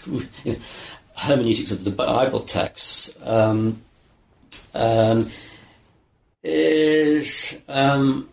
hermeneutics 1.16 1.72
of 1.72 1.84
the 1.84 1.90
Bible 1.90 2.40
texts, 2.40 3.16
um, 3.24 3.80
um, 4.74 5.24
is 6.42 7.62
um, 7.68 8.28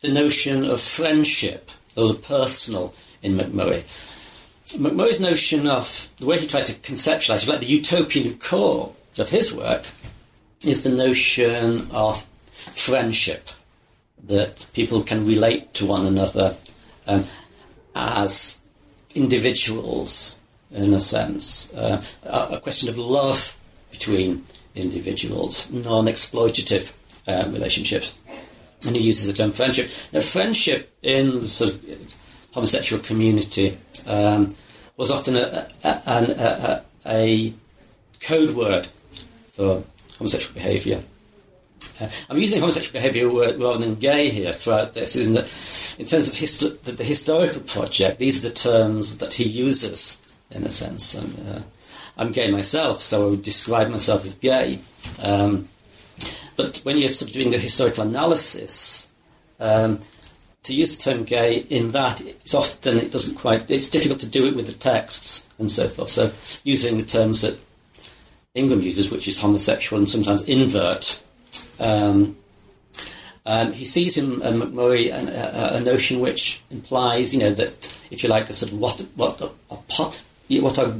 the 0.00 0.12
notion 0.12 0.64
of 0.64 0.80
friendship 0.80 1.70
or 1.96 2.08
the 2.08 2.14
personal 2.14 2.94
in 3.22 3.36
Macmurray. 3.36 4.07
Macmurray's 4.76 5.20
notion 5.20 5.66
of 5.66 6.12
the 6.18 6.26
way 6.26 6.38
he 6.38 6.46
tried 6.46 6.66
to 6.66 6.74
conceptualize, 6.74 7.48
like 7.48 7.60
the 7.60 7.66
utopian 7.66 8.38
core 8.38 8.92
of 9.18 9.28
his 9.30 9.54
work, 9.54 9.86
is 10.64 10.84
the 10.84 10.90
notion 10.90 11.80
of 11.90 12.22
friendship, 12.52 13.48
that 14.24 14.68
people 14.74 15.02
can 15.02 15.24
relate 15.24 15.72
to 15.74 15.86
one 15.86 16.06
another 16.06 16.54
um, 17.06 17.24
as 17.94 18.60
individuals, 19.14 20.40
in 20.70 20.92
a 20.92 21.00
sense, 21.00 21.72
uh, 21.74 22.02
a 22.24 22.60
question 22.60 22.88
of 22.88 22.98
love 22.98 23.56
between 23.90 24.44
individuals, 24.74 25.70
non-exploitative 25.72 26.94
uh, 27.26 27.48
relationships. 27.50 28.18
And 28.86 28.94
he 28.94 29.02
uses 29.02 29.26
the 29.26 29.32
term 29.32 29.50
friendship. 29.50 29.88
Now, 30.12 30.20
friendship 30.20 30.94
in 31.02 31.40
the 31.40 31.48
sort 31.48 31.74
of 31.74 32.14
homosexual 32.52 33.02
community 33.02 33.76
um, 34.08 34.54
was 34.96 35.10
often 35.10 35.36
a, 35.36 35.68
a, 35.84 35.88
a, 36.06 36.82
a, 37.06 37.54
code 38.20 38.50
word 38.50 38.86
for 39.54 39.84
homosexual 40.18 40.54
behaviour. 40.54 41.00
Uh, 42.00 42.08
I'm 42.28 42.38
using 42.38 42.58
homosexual 42.58 42.92
behaviour 42.92 43.32
word 43.32 43.60
rather 43.60 43.78
than 43.78 43.94
gay 43.94 44.28
here 44.28 44.52
throughout 44.52 44.94
this, 44.94 45.14
in 45.14 45.36
in 45.36 46.06
terms 46.06 46.28
of 46.28 46.34
histo- 46.34 46.82
the, 46.82 46.92
the, 46.92 47.04
historical 47.04 47.62
project, 47.62 48.18
these 48.18 48.44
are 48.44 48.48
the 48.48 48.54
terms 48.54 49.18
that 49.18 49.34
he 49.34 49.44
uses, 49.44 50.36
in 50.50 50.64
a 50.64 50.72
sense. 50.72 51.14
And, 51.14 51.48
uh, 51.48 51.60
I'm 52.16 52.32
gay 52.32 52.50
myself, 52.50 53.00
so 53.00 53.26
I 53.26 53.30
would 53.30 53.42
describe 53.44 53.90
myself 53.90 54.24
as 54.24 54.34
gay. 54.34 54.80
Um, 55.22 55.68
but 56.56 56.78
when 56.78 56.98
you're 56.98 57.08
sort 57.08 57.30
of 57.30 57.34
doing 57.34 57.50
the 57.50 57.58
historical 57.58 58.02
analysis, 58.02 59.12
um, 59.60 59.98
to 60.64 60.74
use 60.74 60.96
the 60.96 61.10
term 61.10 61.24
gay 61.24 61.58
in 61.70 61.92
that, 61.92 62.20
it's 62.20 62.54
often, 62.54 62.98
it 62.98 63.12
doesn't 63.12 63.36
quite, 63.36 63.70
it's 63.70 63.90
difficult 63.90 64.20
to 64.20 64.28
do 64.28 64.46
it 64.46 64.56
with 64.56 64.66
the 64.66 64.72
texts 64.72 65.48
and 65.58 65.70
so 65.70 65.88
forth. 65.88 66.10
So 66.10 66.30
using 66.64 66.98
the 66.98 67.04
terms 67.04 67.42
that 67.42 67.58
Ingram 68.54 68.80
uses, 68.80 69.10
which 69.10 69.28
is 69.28 69.40
homosexual 69.40 69.98
and 69.98 70.08
sometimes 70.08 70.42
invert, 70.42 71.24
um, 71.80 72.36
um, 73.46 73.72
he 73.72 73.86
sees 73.86 74.18
in 74.18 74.42
uh, 74.42 74.50
Macmurray 74.50 75.10
an, 75.10 75.28
a, 75.28 75.78
a, 75.78 75.80
notion 75.80 76.20
which 76.20 76.62
implies, 76.70 77.32
you 77.32 77.40
know, 77.40 77.50
that 77.52 78.06
if 78.10 78.22
you 78.22 78.28
like, 78.28 78.50
a 78.50 78.52
sort 78.52 78.72
of 78.72 78.78
what 78.78 79.00
what 79.16 79.40
a, 79.40 80.60
what 80.60 80.78
are 80.78 80.94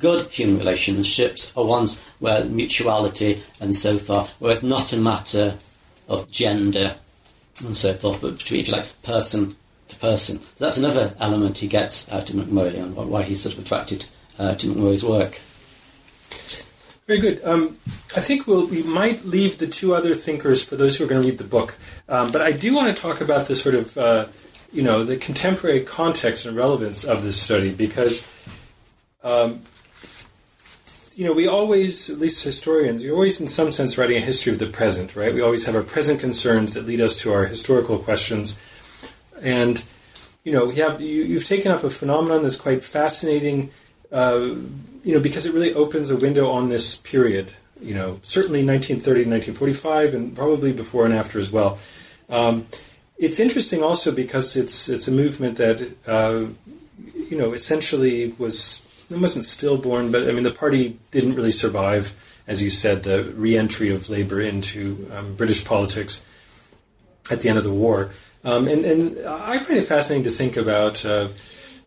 good 0.00 0.22
human 0.22 0.58
relationships 0.58 1.56
are 1.56 1.64
ones 1.64 2.08
where 2.18 2.44
mutuality 2.46 3.36
and 3.60 3.76
so 3.76 3.96
forth, 3.96 4.34
where 4.40 4.50
it's 4.50 4.64
not 4.64 4.92
a 4.92 4.96
matter 4.96 5.54
of 6.08 6.30
gender 6.32 6.96
and 7.64 7.76
so 7.76 7.92
forth, 7.94 8.20
but 8.22 8.38
between, 8.38 8.60
if 8.60 8.68
you 8.68 8.74
like, 8.74 9.02
person 9.02 9.56
to 9.88 9.96
person. 9.96 10.38
So 10.38 10.64
that's 10.64 10.76
another 10.76 11.14
element 11.20 11.58
he 11.58 11.68
gets 11.68 12.10
out 12.12 12.30
of 12.30 12.36
Macmurray 12.36 12.76
and 12.76 12.96
why 12.96 13.22
he's 13.22 13.42
sort 13.42 13.56
of 13.56 13.64
attracted 13.64 14.06
uh, 14.38 14.54
to 14.54 14.66
Macmurray's 14.66 15.04
work. 15.04 15.40
Very 17.06 17.20
good. 17.20 17.44
Um, 17.44 17.76
I 18.16 18.20
think 18.20 18.46
we'll, 18.46 18.66
we 18.66 18.82
might 18.82 19.24
leave 19.24 19.58
the 19.58 19.66
two 19.66 19.94
other 19.94 20.14
thinkers 20.14 20.64
for 20.64 20.76
those 20.76 20.96
who 20.96 21.04
are 21.04 21.06
going 21.06 21.20
to 21.20 21.28
read 21.28 21.38
the 21.38 21.44
book. 21.44 21.76
Um, 22.08 22.32
but 22.32 22.40
I 22.40 22.52
do 22.52 22.74
want 22.74 22.94
to 22.94 23.00
talk 23.00 23.20
about 23.20 23.46
the 23.46 23.54
sort 23.54 23.74
of, 23.74 23.98
uh, 23.98 24.26
you 24.72 24.82
know, 24.82 25.04
the 25.04 25.18
contemporary 25.18 25.80
context 25.80 26.46
and 26.46 26.56
relevance 26.56 27.04
of 27.04 27.22
this 27.22 27.40
study 27.40 27.74
because 27.74 28.26
um, 29.22 29.60
you 31.16 31.24
know, 31.24 31.32
we 31.32 31.46
always, 31.46 32.10
at 32.10 32.18
least 32.18 32.44
historians, 32.44 33.04
you're 33.04 33.14
always 33.14 33.40
in 33.40 33.46
some 33.46 33.72
sense 33.72 33.96
writing 33.96 34.16
a 34.16 34.20
history 34.20 34.52
of 34.52 34.58
the 34.58 34.66
present, 34.66 35.16
right? 35.16 35.32
We 35.32 35.40
always 35.40 35.66
have 35.66 35.74
our 35.74 35.82
present 35.82 36.20
concerns 36.20 36.74
that 36.74 36.86
lead 36.86 37.00
us 37.00 37.20
to 37.22 37.32
our 37.32 37.46
historical 37.46 37.98
questions. 37.98 38.58
And, 39.42 39.84
you 40.44 40.52
know, 40.52 40.66
we 40.66 40.76
have, 40.76 41.00
you, 41.00 41.34
have 41.34 41.44
taken 41.44 41.72
up 41.72 41.84
a 41.84 41.90
phenomenon 41.90 42.42
that's 42.42 42.56
quite 42.56 42.82
fascinating 42.82 43.70
uh, 44.14 44.54
you 45.02 45.12
know, 45.12 45.20
because 45.20 45.44
it 45.44 45.52
really 45.52 45.74
opens 45.74 46.10
a 46.10 46.16
window 46.16 46.48
on 46.48 46.68
this 46.68 46.96
period. 46.96 47.52
You 47.80 47.94
know, 47.94 48.20
certainly 48.22 48.64
1930 48.64 49.24
to 49.24 49.30
1945, 49.30 50.14
and 50.14 50.36
probably 50.36 50.72
before 50.72 51.04
and 51.04 51.12
after 51.12 51.38
as 51.38 51.50
well. 51.50 51.78
Um, 52.30 52.66
it's 53.18 53.40
interesting 53.40 53.82
also 53.82 54.14
because 54.14 54.56
it's 54.56 54.88
it's 54.88 55.08
a 55.08 55.12
movement 55.12 55.58
that 55.58 55.94
uh, 56.06 56.44
you 57.28 57.36
know 57.36 57.52
essentially 57.52 58.34
was 58.38 58.80
it 59.10 59.18
wasn't 59.18 59.44
stillborn, 59.44 60.10
but 60.12 60.28
I 60.28 60.32
mean 60.32 60.44
the 60.44 60.50
party 60.50 60.98
didn't 61.10 61.34
really 61.34 61.50
survive, 61.50 62.14
as 62.46 62.62
you 62.62 62.70
said, 62.70 63.02
the 63.02 63.24
re-entry 63.36 63.90
of 63.90 64.08
Labour 64.08 64.40
into 64.40 65.08
um, 65.14 65.34
British 65.34 65.64
politics 65.64 66.24
at 67.30 67.40
the 67.40 67.48
end 67.48 67.58
of 67.58 67.64
the 67.64 67.72
war. 67.72 68.10
Um, 68.44 68.68
and, 68.68 68.84
and 68.84 69.26
I 69.26 69.58
find 69.58 69.78
it 69.78 69.86
fascinating 69.86 70.24
to 70.24 70.30
think 70.30 70.56
about 70.56 71.04
uh, 71.04 71.28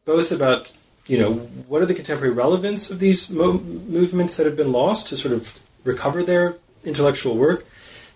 both 0.05 0.31
about 0.31 0.71
you 1.05 1.17
know 1.17 1.33
what 1.67 1.81
are 1.81 1.85
the 1.85 1.93
contemporary 1.93 2.33
relevance 2.33 2.89
of 2.91 2.99
these 2.99 3.29
mo- 3.29 3.53
movements 3.53 4.37
that 4.37 4.45
have 4.45 4.57
been 4.57 4.71
lost 4.71 5.07
to 5.09 5.17
sort 5.17 5.33
of 5.33 5.61
recover 5.83 6.23
their 6.23 6.55
intellectual 6.83 7.37
work, 7.37 7.65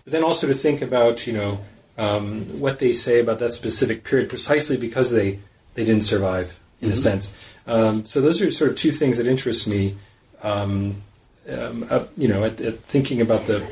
but 0.04 0.12
then 0.12 0.24
also 0.24 0.46
to 0.46 0.54
think 0.54 0.82
about 0.82 1.26
you 1.26 1.32
know 1.32 1.60
um, 1.98 2.60
what 2.60 2.78
they 2.78 2.92
say 2.92 3.20
about 3.20 3.38
that 3.38 3.52
specific 3.52 4.04
period 4.04 4.28
precisely 4.28 4.76
because 4.76 5.12
they 5.12 5.38
they 5.74 5.84
didn't 5.84 6.02
survive 6.02 6.58
in 6.80 6.88
mm-hmm. 6.88 6.92
a 6.92 6.96
sense. 6.96 7.51
Um, 7.66 8.04
so 8.04 8.20
those 8.20 8.42
are 8.42 8.50
sort 8.50 8.70
of 8.70 8.76
two 8.76 8.90
things 8.90 9.18
that 9.18 9.26
interest 9.26 9.68
me. 9.68 9.94
Um, 10.42 10.96
um 11.48 11.86
uh, 11.90 12.04
you 12.16 12.28
know, 12.28 12.44
at, 12.44 12.60
at 12.60 12.78
thinking 12.78 13.20
about 13.20 13.46
the 13.46 13.66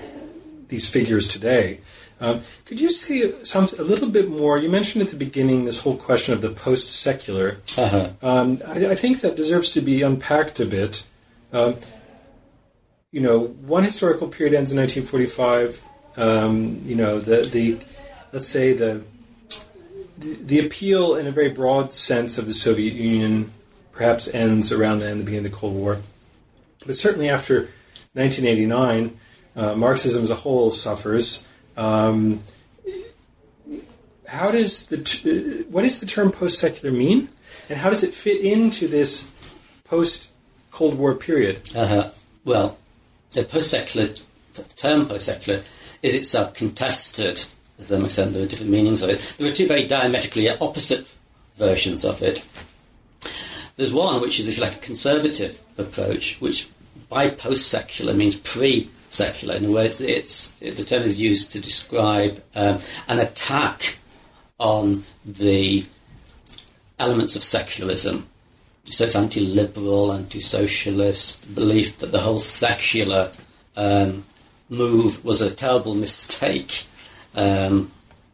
these 0.69 0.89
figures 0.89 1.29
today. 1.29 1.81
Um, 2.21 2.43
could 2.67 2.81
you 2.81 2.91
say 2.91 3.31
some, 3.45 3.67
a 3.79 3.83
little 3.83 4.09
bit 4.09 4.29
more? 4.29 4.59
You 4.59 4.69
mentioned 4.69 5.03
at 5.03 5.11
the 5.11 5.17
beginning 5.17 5.65
this 5.65 5.83
whole 5.83 5.97
question 5.97 6.35
of 6.35 6.43
the 6.43 6.51
post 6.51 6.89
secular. 7.01 7.59
Uh-huh. 7.79 8.11
Um, 8.23 8.59
I, 8.67 8.91
I, 8.91 8.95
think 8.95 9.21
that 9.21 9.37
deserves 9.37 9.73
to 9.73 9.81
be 9.81 10.03
unpacked 10.03 10.61
a 10.61 10.67
bit. 10.67 11.07
Um, 11.53 11.77
you 13.11 13.21
know, 13.21 13.47
one 13.47 13.85
historical 13.85 14.29
period 14.29 14.55
ends 14.55 14.71
in 14.71 14.79
1945. 14.79 15.89
Um, 16.17 16.83
you 16.85 16.95
know, 16.95 17.19
the, 17.19 17.49
the 17.51 17.79
let's 18.33 18.47
say 18.47 18.75
the, 18.75 19.03
the, 20.19 20.35
the 20.35 20.67
appeal 20.67 21.17
in 21.17 21.27
a 21.27 21.31
very 21.31 21.51
broad 21.51 21.93
sense 21.95 22.37
of 22.37 22.47
the 22.47 22.55
Soviet 22.55 22.93
Union 22.93 23.51
perhaps 24.01 24.35
ends 24.35 24.73
around 24.73 25.01
then, 25.01 25.19
the 25.19 25.25
beginning 25.25 25.45
of 25.45 25.53
the 25.53 25.59
Cold 25.59 25.75
War. 25.75 25.99
But 26.87 26.95
certainly 26.95 27.29
after 27.29 27.69
1989, 28.15 29.15
uh, 29.55 29.75
Marxism 29.75 30.23
as 30.23 30.31
a 30.31 30.37
whole 30.37 30.71
suffers. 30.71 31.47
Um, 31.77 32.43
how 34.27 34.51
does 34.53 34.87
the 34.87 34.97
t- 34.97 35.65
what 35.69 35.83
does 35.83 36.01
the 36.01 36.07
term 36.07 36.33
post-secular 36.33 36.97
mean, 36.97 37.29
and 37.69 37.79
how 37.79 37.91
does 37.91 38.03
it 38.03 38.15
fit 38.15 38.41
into 38.41 38.89
this 38.89 39.33
post-Cold 39.85 40.97
War 40.97 41.15
period? 41.15 41.61
Uh-huh. 41.77 42.09
Well, 42.47 42.79
the 43.33 43.45
post-secular 43.45 44.15
term 44.77 45.09
post-secular 45.09 45.59
is 46.03 46.15
itself 46.15 46.55
contested 46.55 47.37
to 47.37 47.85
some 47.85 48.07
extent. 48.07 48.33
There 48.33 48.45
are 48.45 48.47
different 48.47 48.73
meanings 48.73 49.03
of 49.03 49.11
it. 49.11 49.19
There 49.37 49.47
are 49.47 49.55
two 49.55 49.69
very 49.69 49.87
diametrically 49.87 50.49
opposite 50.49 51.15
versions 51.57 52.03
of 52.03 52.23
it. 52.23 52.47
There's 53.81 53.95
one 53.95 54.21
which 54.21 54.39
is, 54.39 54.47
if 54.47 54.59
you 54.59 54.63
like, 54.63 54.77
a 54.77 54.79
conservative 54.79 55.63
approach, 55.79 56.39
which 56.39 56.69
by 57.09 57.31
post-secular 57.31 58.13
means 58.13 58.37
pre-secular. 58.37 59.55
In 59.55 59.65
other 59.65 59.73
words, 59.73 60.03
it's, 60.03 60.55
it, 60.61 60.77
the 60.77 60.85
term 60.85 61.03
is 61.03 61.19
used 61.19 61.53
to 61.53 61.63
describe 61.63 62.43
um, 62.55 62.79
an 63.09 63.21
attack 63.21 63.97
on 64.59 64.97
the 65.25 65.87
elements 66.99 67.37
of 67.37 67.43
secularism. 67.43 68.29
So 68.85 69.05
it's 69.05 69.17
anti-liberal, 69.17 70.13
anti-socialist, 70.13 71.55
belief 71.55 72.01
that 72.01 72.13
the 72.13 72.21
whole 72.21 72.39
secular 72.39 73.33
um, 73.77 74.25
move 74.69 75.25
was 75.25 75.41
a 75.41 75.55
terrible 75.55 75.95
mistake. 75.95 76.85
Um, 77.35 77.91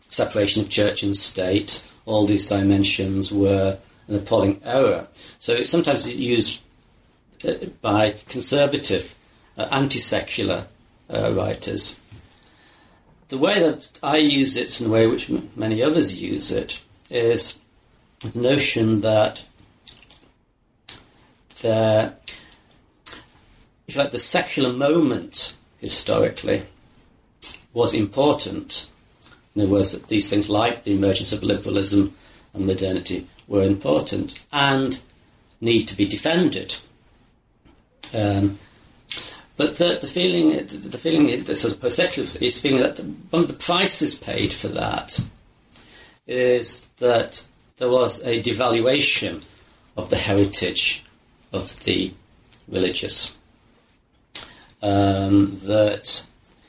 separation 0.09 0.65
of 0.65 0.71
church 0.71 1.05
and 1.05 1.15
state, 1.15 1.89
all 2.05 2.27
these 2.27 2.49
dimensions 2.49 3.31
were 3.31 3.79
an 4.09 4.17
appalling 4.17 4.61
error. 4.65 5.09
So 5.39 5.53
it's 5.53 5.69
sometimes 5.69 6.15
used 6.15 6.63
uh, 7.47 7.55
by 7.83 8.15
conservative, 8.29 9.15
uh, 9.59 9.69
anti-secular 9.71 10.67
uh, 11.11 11.33
writers. 11.35 12.01
The 13.29 13.39
way 13.39 13.59
that 13.59 13.99
I 14.03 14.19
use 14.19 14.57
it 14.57 14.81
and 14.81 14.89
the 14.89 14.93
way 14.93 15.07
which 15.07 15.31
m- 15.31 15.49
many 15.57 15.83
others 15.83 16.23
use 16.23 16.51
it 16.51 16.81
is 17.11 17.61
the 18.21 18.39
notion 18.39 19.01
that 19.01 19.45
the, 21.61 22.13
if 23.89 23.97
like, 23.97 24.11
the 24.11 24.19
secular 24.19 24.73
moment 24.73 25.57
historically 25.81 26.63
was 27.73 27.93
important. 27.95 28.91
In 29.55 29.63
other 29.63 29.73
words, 29.73 29.93
that 29.93 30.09
these 30.09 30.31
things 30.31 30.49
like 30.49 30.83
the 30.83 30.95
emergence 30.95 31.33
of 31.33 31.43
liberalism 31.43 32.15
and 32.55 32.67
modernity 32.67 33.27
were 33.49 33.63
important 33.63 34.45
and 34.53 35.01
need 35.61 35.87
to 35.89 35.97
be 35.97 36.07
defended. 36.07 36.77
Um, 38.15 38.59
but 39.57 39.75
the, 39.75 39.99
the 40.01 40.07
feeling, 40.07 40.49
the 40.49 40.99
feeling, 40.99 41.45
the 41.45 41.57
sort 41.57 41.75
of 41.75 41.81
perception 41.81 42.25
is 42.25 42.61
feeling 42.61 42.83
that 42.83 42.99
one 43.31 43.43
of 43.43 43.49
the 43.49 43.55
prices 43.55 44.15
paid 44.15 44.53
for 44.53 44.69
that 44.69 45.19
is 46.27 46.91
that 46.99 47.43
there 47.79 47.89
was 47.89 48.21
a 48.27 48.41
devaluation 48.43 49.45
of 49.97 50.11
the 50.11 50.17
heritage 50.17 51.05
of 51.53 51.85
the 51.85 52.13
religious. 52.69 53.37
Um, 54.83 55.57
that 55.65 56.27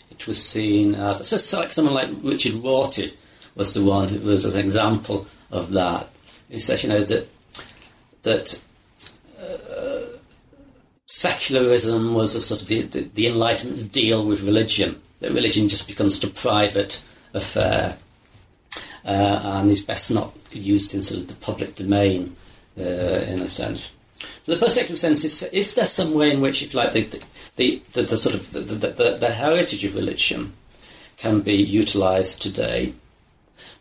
it 0.09 0.27
was 0.27 0.41
seen 0.41 0.95
as, 0.95 1.27
so 1.27 1.59
like 1.59 1.73
someone 1.73 1.93
like 1.93 2.09
Richard 2.23 2.53
Rorty 2.53 3.13
was 3.55 3.73
the 3.73 3.83
one 3.83 4.07
who 4.07 4.19
was 4.27 4.45
an 4.45 4.59
example 4.59 5.27
of 5.51 5.71
that. 5.71 6.07
He 6.49 6.59
says, 6.59 6.83
you 6.83 6.89
know, 6.89 7.01
that 7.01 7.27
that 8.23 8.63
uh, 9.39 10.17
secularism 11.05 12.13
was 12.13 12.35
a 12.35 12.41
sort 12.41 12.61
of 12.61 12.67
the, 12.67 12.81
the, 12.83 13.01
the, 13.01 13.27
Enlightenment's 13.27 13.83
deal 13.83 14.25
with 14.25 14.43
religion. 14.43 15.01
That 15.19 15.31
religion 15.31 15.67
just 15.67 15.87
becomes 15.87 16.23
a 16.23 16.27
private 16.27 17.03
affair, 17.33 17.97
uh, 19.05 19.41
and 19.43 19.69
is 19.69 19.81
best 19.81 20.13
not 20.13 20.33
used 20.51 20.93
in 20.93 21.01
sort 21.01 21.21
of 21.21 21.27
the 21.27 21.35
public 21.35 21.75
domain, 21.75 22.35
uh, 22.77 22.83
in 22.83 23.41
a 23.41 23.49
sense. 23.49 23.93
So 24.43 24.53
the 24.53 24.59
post-secular 24.59 24.95
sense 24.95 25.23
is: 25.25 25.43
is 25.43 25.75
there 25.75 25.85
some 25.85 26.13
way 26.13 26.31
in 26.31 26.41
which, 26.41 26.63
if 26.63 26.73
like 26.73 26.91
the 26.91 27.01
the, 27.55 27.81
the, 27.93 28.03
the 28.03 28.17
sort 28.17 28.35
of 28.35 28.51
the, 28.51 28.59
the, 28.59 29.17
the 29.19 29.31
heritage 29.31 29.83
of 29.83 29.95
religion 29.95 30.53
can 31.17 31.41
be 31.41 31.55
utilised 31.55 32.41
today 32.41 32.93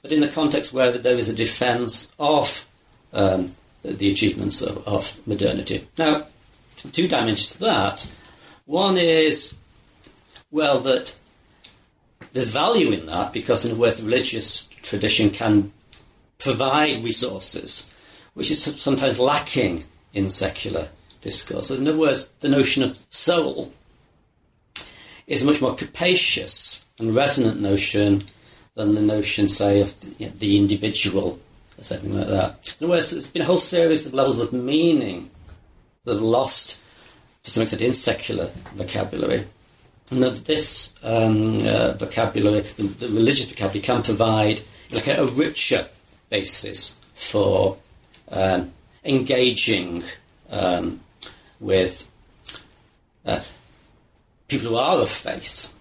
but 0.06 0.14
in 0.14 0.20
the 0.20 0.28
context 0.28 0.72
where 0.72 0.92
there 0.92 1.16
is 1.16 1.28
a 1.28 1.34
defence 1.34 2.14
of 2.20 2.64
um, 3.12 3.48
the 3.82 4.08
achievements 4.08 4.62
of, 4.62 4.86
of, 4.86 5.26
modernity. 5.26 5.84
Now, 5.98 6.26
two 6.92 7.08
dimensions 7.08 7.54
to 7.54 7.58
that. 7.60 8.14
One 8.66 8.98
is, 8.98 9.58
well, 10.52 10.78
that 10.80 11.18
there's 12.32 12.52
value 12.52 12.92
in 12.92 13.06
that 13.06 13.32
because, 13.32 13.64
in 13.64 13.76
a 13.76 13.80
way, 13.80 13.90
the 13.90 14.04
religious 14.04 14.68
tradition 14.68 15.30
can 15.30 15.72
provide 16.38 17.04
resources, 17.04 18.22
which 18.34 18.52
is 18.52 18.62
sometimes 18.62 19.18
lacking 19.18 19.80
in 20.14 20.30
secular 20.30 20.88
discourse. 21.20 21.72
In 21.72 21.88
other 21.88 21.98
words, 21.98 22.28
the 22.38 22.48
notion 22.48 22.84
of 22.84 22.96
soul 23.10 23.72
is 25.26 25.42
a 25.42 25.46
much 25.46 25.60
more 25.60 25.74
capacious 25.74 26.88
and 27.00 27.16
resonant 27.16 27.60
notion 27.60 28.22
than 28.76 28.94
the 28.94 29.00
notion, 29.00 29.48
say, 29.48 29.80
of 29.80 29.98
the, 30.00 30.24
you 30.24 30.26
know, 30.26 30.32
the 30.36 30.56
individual 30.56 31.40
or 31.78 31.84
something 31.84 32.14
like 32.14 32.28
that. 32.28 32.76
In 32.78 32.84
other 32.84 32.92
words, 32.92 33.10
there's 33.10 33.28
been 33.28 33.42
a 33.42 33.46
whole 33.46 33.56
series 33.56 34.06
of 34.06 34.14
levels 34.14 34.38
of 34.38 34.52
meaning 34.52 35.30
that 36.04 36.14
have 36.14 36.22
lost, 36.22 36.82
to 37.42 37.50
some 37.50 37.62
extent, 37.62 37.82
in 37.82 37.92
secular 37.92 38.46
vocabulary. 38.74 39.44
And 40.10 40.22
that 40.22 40.44
this 40.44 40.94
um, 41.02 41.54
uh, 41.66 41.94
vocabulary, 41.94 42.60
the, 42.60 42.82
the, 42.82 43.08
religious 43.08 43.50
vocabulary, 43.50 43.80
can 43.80 44.02
provide 44.02 44.60
like 44.92 45.08
a, 45.08 45.22
a 45.22 45.26
richer 45.26 45.86
basis 46.28 47.00
for 47.14 47.78
um, 48.30 48.70
engaging 49.04 50.02
um, 50.50 51.00
with 51.58 52.10
uh, 53.24 53.40
people 54.48 54.68
who 54.68 54.76
are 54.76 54.98
of 54.98 55.08
faith. 55.08 55.72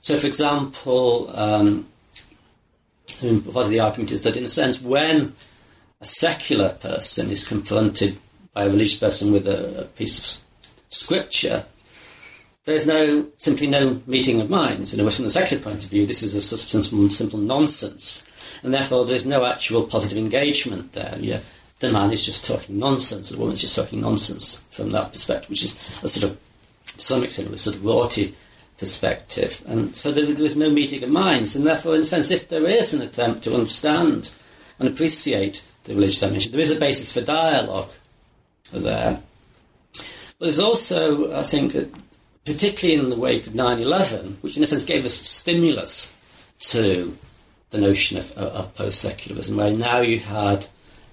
So, 0.00 0.16
for 0.16 0.26
example, 0.26 1.30
um, 1.34 1.86
part 3.20 3.66
of 3.66 3.70
the 3.70 3.80
argument 3.80 4.10
is 4.12 4.22
that, 4.22 4.36
in 4.36 4.44
a 4.44 4.48
sense, 4.48 4.80
when 4.80 5.32
a 6.00 6.04
secular 6.04 6.70
person 6.70 7.30
is 7.30 7.46
confronted 7.46 8.16
by 8.54 8.64
a 8.64 8.70
religious 8.70 8.96
person 8.96 9.32
with 9.32 9.46
a, 9.46 9.82
a 9.82 9.84
piece 9.84 10.18
of 10.18 10.44
scripture, 10.88 11.64
there's 12.64 12.86
no 12.86 13.26
simply 13.36 13.66
no 13.66 14.00
meeting 14.06 14.40
of 14.40 14.50
minds. 14.50 14.94
In 14.94 15.00
a 15.00 15.10
from 15.10 15.24
the 15.24 15.30
secular 15.30 15.62
point 15.62 15.84
of 15.84 15.90
view, 15.90 16.06
this 16.06 16.22
is 16.22 16.34
a 16.34 16.54
of 16.54 17.10
simple, 17.10 17.38
nonsense, 17.38 18.60
and 18.62 18.72
therefore 18.72 19.04
there 19.04 19.16
is 19.16 19.26
no 19.26 19.44
actual 19.44 19.82
positive 19.84 20.18
engagement 20.18 20.92
there. 20.92 21.16
Yeah, 21.20 21.40
the 21.80 21.92
man 21.92 22.12
is 22.12 22.24
just 22.24 22.44
talking 22.46 22.78
nonsense, 22.78 23.30
the 23.30 23.38
woman's 23.38 23.62
just 23.62 23.76
talking 23.76 24.00
nonsense 24.00 24.64
from 24.70 24.90
that 24.90 25.12
perspective, 25.12 25.50
which 25.50 25.64
is 25.64 25.74
a 26.02 26.08
sort 26.08 26.32
of, 26.32 26.38
to 26.86 27.00
some 27.00 27.22
extent, 27.22 27.50
a 27.50 27.58
sort 27.58 27.76
of 27.76 27.84
Rorty 27.84 28.34
perspective. 28.80 29.62
And 29.68 29.94
so 29.94 30.10
there, 30.10 30.24
there 30.24 30.44
is 30.44 30.56
no 30.56 30.70
meeting 30.70 31.04
of 31.04 31.10
minds, 31.10 31.54
and 31.54 31.64
therefore, 31.64 31.94
in 31.94 32.00
a 32.00 32.04
sense, 32.04 32.30
if 32.30 32.48
there 32.48 32.66
is 32.66 32.92
an 32.92 33.02
attempt 33.02 33.44
to 33.44 33.54
understand 33.54 34.34
and 34.80 34.88
appreciate 34.88 35.62
the 35.84 35.94
religious 35.94 36.20
dimension, 36.20 36.50
there 36.50 36.60
is 36.62 36.72
a 36.72 36.80
basis 36.80 37.12
for 37.12 37.20
dialogue 37.20 37.90
there. 38.72 39.20
But 39.92 40.46
there's 40.46 40.58
also, 40.58 41.38
I 41.38 41.42
think, 41.42 41.74
particularly 42.46 43.00
in 43.00 43.10
the 43.10 43.16
wake 43.16 43.46
of 43.46 43.54
9 43.54 43.78
11, 43.78 44.38
which 44.40 44.56
in 44.56 44.62
a 44.62 44.66
sense 44.66 44.84
gave 44.84 45.04
us 45.04 45.20
a 45.20 45.24
stimulus 45.24 46.16
to 46.60 47.14
the 47.68 47.78
notion 47.78 48.16
of, 48.16 48.32
of, 48.32 48.74
post 48.74 49.00
secularism, 49.00 49.56
where 49.56 49.74
now 49.76 50.00
you 50.00 50.18
had 50.18 50.66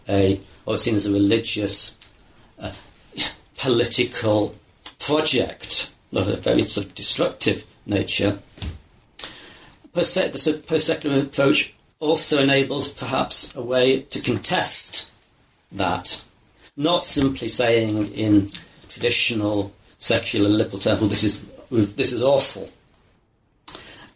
a 0.07 0.35
what 0.63 0.73
was 0.73 0.83
seen 0.83 0.95
as 0.95 1.05
a 1.05 1.11
religious, 1.11 1.99
uh, 2.59 2.71
political 3.57 4.55
project 4.99 5.93
of 6.17 6.27
a 6.27 6.35
very 6.35 6.61
sort 6.61 6.87
of 6.87 6.95
destructive 6.95 7.63
nature. 7.85 8.39
Post 9.93 10.15
the 10.15 10.63
post 10.67 10.87
secular 10.87 11.21
approach 11.21 11.73
also 11.99 12.41
enables 12.41 12.89
perhaps 12.89 13.55
a 13.55 13.61
way 13.61 14.01
to 14.01 14.19
contest 14.21 15.11
that, 15.71 16.23
not 16.75 17.03
simply 17.03 17.47
saying 17.47 18.13
in 18.13 18.49
traditional 18.87 19.73
secular 19.97 20.49
liberal 20.49 20.77
terms, 20.77 21.01
well, 21.01 21.09
this 21.09 21.23
is 21.23 21.45
this 21.95 22.11
is 22.11 22.21
awful. 22.21 22.69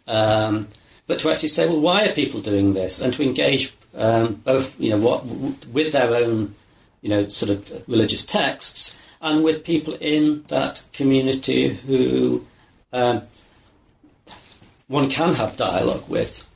Um, 0.06 0.68
but 1.06 1.18
to 1.20 1.30
actually 1.30 1.48
say, 1.48 1.66
well, 1.66 1.80
why 1.80 2.06
are 2.06 2.12
people 2.12 2.40
doing 2.40 2.74
this, 2.74 3.02
and 3.02 3.12
to 3.14 3.22
engage 3.22 3.74
um, 3.96 4.34
both, 4.34 4.78
you 4.80 4.90
know, 4.90 4.98
what 4.98 5.24
with 5.72 5.92
their 5.92 6.14
own, 6.14 6.54
you 7.02 7.10
know, 7.10 7.28
sort 7.28 7.50
of 7.50 7.88
religious 7.88 8.24
texts, 8.24 9.01
and 9.22 9.44
with 9.44 9.64
people 9.64 9.94
in 10.00 10.42
that 10.48 10.82
community 10.92 11.68
who 11.68 12.44
um, 12.92 13.22
one 14.88 15.08
can 15.08 15.32
have 15.34 15.56
dialogue 15.56 16.08
with, 16.08 16.48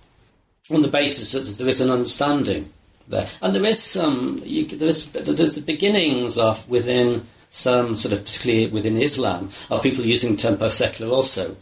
on 0.71 0.83
the 0.83 0.89
basis 0.89 1.33
that 1.33 1.59
there 1.59 1.69
is 1.69 1.81
an 1.81 1.91
understanding 1.91 2.71
there, 3.09 3.27
and 3.41 3.55
there 3.55 3.65
is 3.65 3.81
some, 3.81 4.41
you, 4.43 4.65
there 4.65 4.89
is 4.89 5.11
there's 5.13 5.55
the 5.55 5.63
beginnings 5.63 6.37
of 6.39 6.69
within 6.69 7.23
some 7.49 7.95
sort 7.95 8.13
of 8.13 8.25
particularly 8.25 8.67
within 8.67 8.97
Islam 8.97 9.49
of 9.71 9.83
people 9.83 10.05
using 10.05 10.37
tempo 10.37 10.69
secular 10.69 11.13
also 11.13 11.57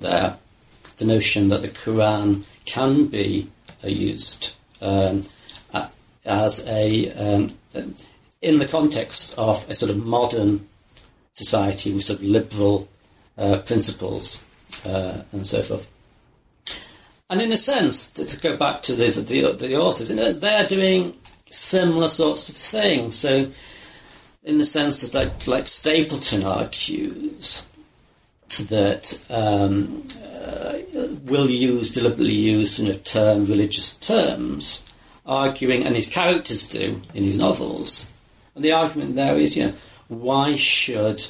there. 0.00 0.36
The 0.96 1.04
notion 1.06 1.48
that 1.48 1.62
the 1.62 1.68
Quran 1.68 2.44
can 2.66 3.06
be 3.06 3.48
uh, 3.82 3.88
used 3.88 4.54
um, 4.82 5.24
as 6.24 6.66
a 6.68 7.10
um, 7.12 7.50
in 8.42 8.58
the 8.58 8.66
context 8.66 9.38
of 9.38 9.68
a 9.68 9.74
sort 9.74 9.90
of 9.90 10.04
modern 10.04 10.66
society 11.34 11.92
with 11.92 12.04
sort 12.04 12.20
of 12.20 12.24
liberal 12.24 12.88
uh, 13.38 13.58
principles 13.66 14.44
uh, 14.86 15.22
and 15.32 15.46
so 15.46 15.62
forth. 15.62 15.90
And 17.28 17.40
in 17.40 17.52
a 17.52 17.56
sense, 17.56 18.10
to 18.10 18.40
go 18.40 18.56
back 18.56 18.82
to 18.82 18.92
the, 18.92 19.06
the, 19.06 19.52
the 19.52 19.76
authors, 19.76 20.08
they're 20.40 20.66
doing 20.66 21.16
similar 21.50 22.08
sorts 22.08 22.48
of 22.48 22.56
things. 22.56 23.14
So, 23.14 23.50
in 24.42 24.58
the 24.58 24.64
sense 24.64 25.06
that, 25.06 25.14
like, 25.16 25.46
like 25.46 25.64
Stapledon 25.64 26.44
argues, 26.44 27.68
that 28.68 29.24
um, 29.30 30.02
uh, 30.44 30.78
will 31.26 31.48
use, 31.48 31.92
deliberately 31.92 32.32
use, 32.32 32.80
you 32.80 32.88
know, 32.88 32.94
term, 32.94 33.44
religious 33.44 33.96
terms, 33.96 34.84
arguing, 35.24 35.84
and 35.84 35.94
his 35.94 36.08
characters 36.08 36.68
do 36.68 37.00
in 37.14 37.22
his 37.22 37.38
novels. 37.38 38.09
And 38.60 38.64
the 38.66 38.72
argument 38.72 39.14
there 39.14 39.38
is, 39.38 39.56
you 39.56 39.68
know, 39.68 39.72
why 40.08 40.54
should 40.54 41.26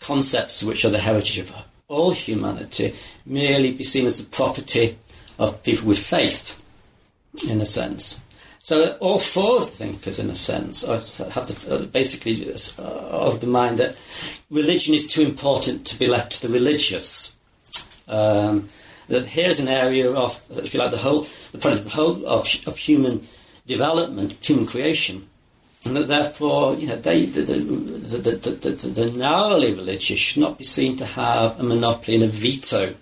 concepts 0.00 0.64
which 0.64 0.84
are 0.84 0.88
the 0.88 0.98
heritage 0.98 1.38
of 1.38 1.64
all 1.86 2.10
humanity 2.10 2.92
merely 3.24 3.70
be 3.70 3.84
seen 3.84 4.04
as 4.04 4.18
the 4.18 4.28
property 4.36 4.98
of 5.38 5.62
people 5.62 5.86
with 5.86 6.04
faith, 6.04 6.60
in 7.48 7.60
a 7.60 7.66
sense? 7.66 8.20
So 8.58 8.96
all 8.98 9.20
four 9.20 9.62
thinkers, 9.62 10.18
in 10.18 10.28
a 10.28 10.34
sense, 10.34 10.84
have 10.84 11.46
the, 11.46 11.88
basically 11.92 12.52
uh, 12.52 13.26
of 13.28 13.40
the 13.40 13.46
mind 13.46 13.76
that 13.76 13.94
religion 14.50 14.92
is 14.92 15.06
too 15.06 15.22
important 15.22 15.86
to 15.86 15.98
be 16.00 16.06
left 16.06 16.32
to 16.32 16.48
the 16.48 16.52
religious. 16.52 17.38
Um, 18.08 18.68
that 19.06 19.24
here's 19.24 19.60
an 19.60 19.68
area 19.68 20.10
of, 20.10 20.42
if 20.50 20.74
you 20.74 20.80
like, 20.80 20.90
the 20.90 20.96
whole, 20.96 21.20
the 21.52 21.90
whole 21.94 22.26
of, 22.26 22.48
of 22.66 22.76
human 22.76 23.22
development, 23.68 24.44
human 24.44 24.66
creation, 24.66 25.29
and 25.86 25.96
therefore, 25.96 26.74
you 26.74 26.86
know, 26.86 26.96
they, 26.96 27.24
the, 27.24 27.40
the, 27.40 28.18
the, 28.18 28.88
the, 28.88 29.18
narrowly 29.18 29.72
religious 29.72 30.18
should 30.18 30.42
not 30.42 30.58
be 30.58 30.64
seen 30.64 30.96
to 30.96 31.06
have 31.06 31.58
a 31.58 31.62
monopoly 31.62 32.16
and 32.16 32.24
a 32.24 32.26
veto 32.26 32.94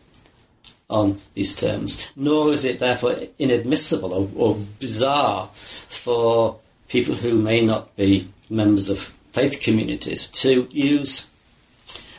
on 0.89 1.18
these 1.35 1.55
terms, 1.55 2.12
nor 2.16 2.53
is 2.53 2.64
it 2.64 2.79
therefore 2.79 3.16
inadmissible 3.39 4.12
or, 4.12 4.29
or 4.37 4.57
bizarre 4.79 5.49
for 5.53 6.57
people 6.89 7.14
who 7.14 7.41
may 7.41 7.64
not 7.64 7.95
be 7.97 8.29
members 8.49 8.89
of 8.89 8.99
faith 9.33 9.61
communities 9.61 10.29
to 10.29 10.68
use 10.70 11.29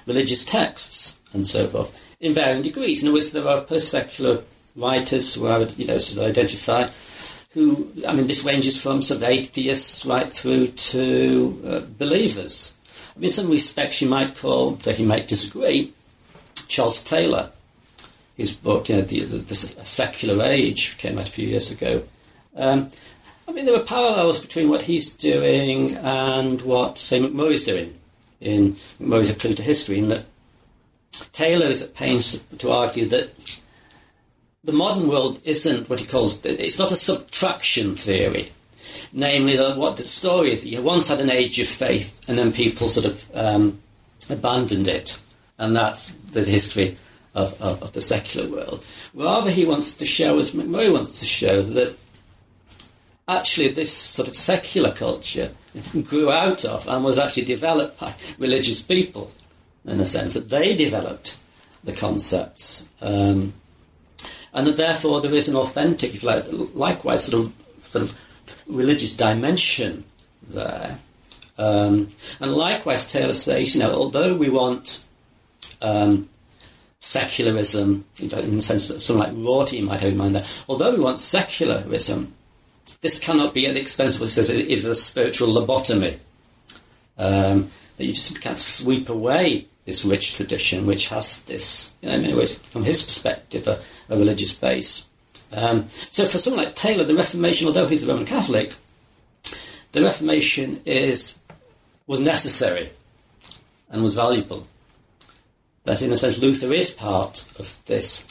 religious 0.06 0.44
texts 0.44 1.22
and 1.34 1.48
so 1.48 1.68
forth 1.68 2.18
in 2.20 2.34
varying 2.34 2.62
degrees. 2.62 3.02
In 3.02 3.08
other 3.08 3.16
words, 3.16 3.32
there 3.32 3.48
are 3.48 3.62
post-secular 3.62 4.44
writers 4.76 5.34
who 5.34 5.48
I 5.48 5.58
would, 5.58 5.78
you 5.78 5.88
know, 5.88 5.98
sort 5.98 6.26
of 6.26 6.32
identify 6.32 6.88
who, 7.54 7.90
I 8.08 8.16
mean, 8.16 8.28
this 8.28 8.46
ranges 8.46 8.82
from 8.82 9.02
sort 9.02 9.22
of 9.22 9.30
atheists 9.30 10.06
right 10.06 10.28
through 10.28 10.68
to 10.68 11.62
uh, 11.66 11.82
believers. 11.98 12.78
I 13.16 13.20
mean, 13.20 13.26
in 13.26 13.30
some 13.32 13.50
respects, 13.50 14.02
you 14.02 14.10
might 14.10 14.36
call, 14.36 14.72
though 14.72 14.94
he 14.94 15.06
might 15.06 15.28
disagree, 15.28 15.92
Charles 16.68 17.04
Taylor 17.04 17.52
his 18.40 18.54
book, 18.54 18.88
you 18.88 18.96
know, 18.96 19.02
the, 19.02 19.20
the, 19.20 19.38
the 19.38 19.56
Secular 19.56 20.46
Age, 20.46 20.98
came 20.98 21.18
out 21.18 21.28
a 21.28 21.32
few 21.32 21.46
years 21.46 21.72
ago. 21.72 22.02
Um, 22.56 22.90
I 23.48 23.52
mean, 23.52 23.66
there 23.66 23.76
are 23.76 23.84
parallels 23.84 24.40
between 24.40 24.70
what 24.70 24.84
he's 24.84 25.14
doing 25.14 25.94
and 25.98 26.62
what, 26.62 26.98
say, 26.98 27.20
Macmurray's 27.20 27.66
doing 27.66 28.00
in 28.40 28.78
Macmurray's 28.98 29.30
A 29.30 29.36
Clue 29.36 29.54
to 29.56 29.62
History, 29.62 29.98
in 30.00 30.08
that 30.08 30.24
Taylor 31.34 31.66
is 31.66 31.82
at 31.82 31.96
pains 31.96 32.40
to 32.40 32.72
argue 32.72 33.06
that 33.08 33.60
the 34.70 34.78
modern 34.78 35.08
world 35.08 35.42
isn't 35.46 35.90
what 35.90 36.00
he 36.00 36.06
calls, 36.06 36.46
it's 36.46 36.78
not 36.78 36.92
a 36.92 36.96
subtraction 36.96 37.96
theory. 37.96 38.50
Namely, 39.12 39.58
that 39.58 39.78
what 39.78 39.98
the 39.98 40.04
story 40.04 40.52
is, 40.52 40.64
you 40.64 40.82
once 40.84 41.08
had 41.08 41.20
an 41.20 41.32
age 41.32 41.60
of 41.60 41.68
faith, 41.68 42.22
and 42.30 42.38
then 42.38 42.52
people 42.52 42.88
sort 42.88 43.08
of 43.08 43.32
um, 43.34 43.80
abandoned 44.30 44.88
it, 44.88 45.20
and 45.58 45.76
that's 45.76 46.12
the 46.12 46.44
history 46.44 46.98
of, 47.34 47.60
of, 47.62 47.82
of, 47.82 47.94
the 47.94 48.02
secular 48.02 48.48
world. 48.48 48.86
Rather, 49.16 49.50
he 49.50 49.66
wants 49.66 49.96
to 49.96 50.06
show, 50.06 50.38
as 50.38 50.52
Macmurray 50.52 50.94
wants 50.94 51.20
to 51.20 51.26
show, 51.26 51.64
that 51.64 51.98
actually 53.28 53.70
this 53.70 53.92
sort 53.92 54.28
of 54.28 54.36
secular 54.36 54.92
culture 54.92 55.52
grew 56.04 56.32
out 56.32 56.64
of 56.64 56.88
and 56.88 57.04
was 57.04 57.18
actually 57.18 57.46
developed 57.46 58.00
by 58.00 58.14
religious 58.38 58.84
people, 58.84 59.32
in 59.86 60.00
a 60.00 60.06
sense 60.06 60.36
that 60.36 60.50
they 60.50 60.76
developed 60.76 61.40
the 61.84 61.94
concepts. 61.94 62.88
Um, 63.02 63.54
and 64.54 64.68
that 64.68 64.78
therefore 64.78 65.22
there 65.22 65.34
is 65.34 65.48
an 65.48 65.56
authentic, 65.56 66.14
if 66.16 66.24
like, 66.24 66.44
likewise 66.74 67.26
sort 67.26 67.46
of, 67.46 67.54
sort 67.82 68.06
of 68.06 68.64
religious 68.68 69.16
dimension 69.16 70.04
there. 70.48 71.00
Um, 71.58 72.08
and 72.40 72.54
likewise, 72.54 73.12
Taylor 73.12 73.34
says, 73.34 73.76
you 73.76 73.82
know, 73.82 73.94
although 73.94 74.38
we 74.38 74.50
want 74.50 75.06
um, 75.82 76.30
secularism, 77.00 78.06
in 78.22 78.30
the 78.30 78.62
sense 78.62 78.88
that 78.88 79.02
something 79.02 79.36
like 79.36 79.46
Rorty 79.46 79.82
might 79.82 80.02
have 80.02 80.12
in 80.12 80.18
mind 80.18 80.36
there. 80.36 80.46
Although 80.68 80.96
we 80.96 81.02
want 81.02 81.20
secularism, 81.20 82.34
this 83.02 83.20
cannot 83.20 83.54
be 83.54 83.68
at 83.68 83.74
the 83.74 83.82
expense 83.82 84.16
of 84.16 84.22
what 84.22 84.28
he 84.28 84.32
says 84.32 84.50
it 84.50 84.68
is 84.68 84.86
a 84.86 84.96
spiritual 84.96 85.50
lobotomy. 85.50 86.18
Um, 87.18 87.70
that 87.98 88.06
you 88.06 88.14
just 88.14 88.42
can't 88.42 88.58
sweep 88.58 89.10
away 89.10 89.66
this 89.90 90.06
rich 90.06 90.36
tradition, 90.36 90.86
which 90.86 91.10
has 91.10 91.42
this, 91.44 91.98
you 92.02 92.10
know, 92.10 92.16
in 92.16 92.22
many 92.22 92.36
ways, 92.36 92.60
from 92.60 92.84
his 92.84 93.02
perspective, 93.02 93.68
a, 93.68 93.80
a 94.14 94.18
religious 94.18 94.54
base. 94.54 95.10
Um, 95.52 95.90
so 95.90 96.26
for 96.26 96.38
someone 96.38 96.66
like 96.66 96.76
Taylor, 96.76 97.04
the 97.04 97.16
Reformation, 97.16 97.66
although 97.66 97.88
he's 97.88 98.04
a 98.04 98.08
Roman 98.08 98.26
Catholic, 98.26 98.74
the 99.92 100.04
Reformation 100.04 100.82
is 100.86 101.42
was 102.06 102.20
necessary 102.20 102.90
and 103.90 104.04
was 104.04 104.16
valuable 104.16 104.68
that 105.84 106.02
in 106.02 106.12
a 106.12 106.18
sense 106.18 106.40
Luther 106.40 106.72
is 106.74 106.92
part 106.92 107.48
of 107.60 107.84
this 107.86 108.28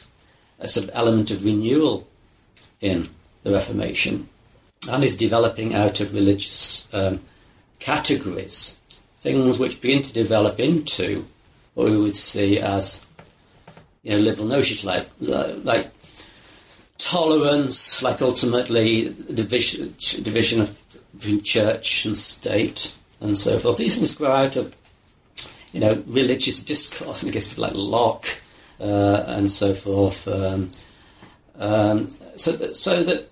sort 0.64 0.88
of 0.88 0.90
element 0.94 1.30
of 1.30 1.44
renewal 1.44 2.06
in 2.80 3.04
the 3.42 3.52
Reformation 3.52 4.28
and 4.90 5.02
is 5.02 5.16
developing 5.16 5.74
out 5.74 6.00
of 6.00 6.14
religious 6.14 6.88
um, 6.92 7.20
categories 7.78 8.78
things 9.16 9.58
which 9.58 9.80
begin 9.80 10.02
to 10.02 10.12
develop 10.12 10.58
into 10.60 11.24
what 11.78 11.90
we 11.90 11.96
would 11.96 12.16
see 12.16 12.58
as 12.58 13.06
you 14.02 14.10
know 14.10 14.18
liberal 14.18 14.48
notions 14.48 14.84
like 14.84 15.06
like 15.62 15.88
tolerance, 16.98 18.02
like 18.02 18.20
ultimately 18.20 19.14
division 19.32 19.94
division 20.24 20.60
of 20.60 20.82
between 21.16 21.40
church 21.40 22.04
and 22.04 22.16
state 22.16 22.98
and 23.20 23.38
so 23.38 23.58
forth. 23.60 23.76
These 23.76 23.96
things 23.96 24.14
grow 24.14 24.32
out 24.32 24.56
of, 24.56 24.74
you 25.72 25.78
know, 25.78 26.02
religious 26.08 26.64
discourse, 26.64 27.22
and 27.22 27.30
against 27.30 27.50
people 27.50 27.62
like 27.62 27.74
Locke 27.74 28.26
uh, 28.80 29.24
and 29.28 29.48
so 29.48 29.72
forth. 29.72 30.26
Um, 30.26 30.68
um, 31.60 32.08
so, 32.36 32.52
that, 32.52 32.74
so 32.76 33.04
that 33.04 33.28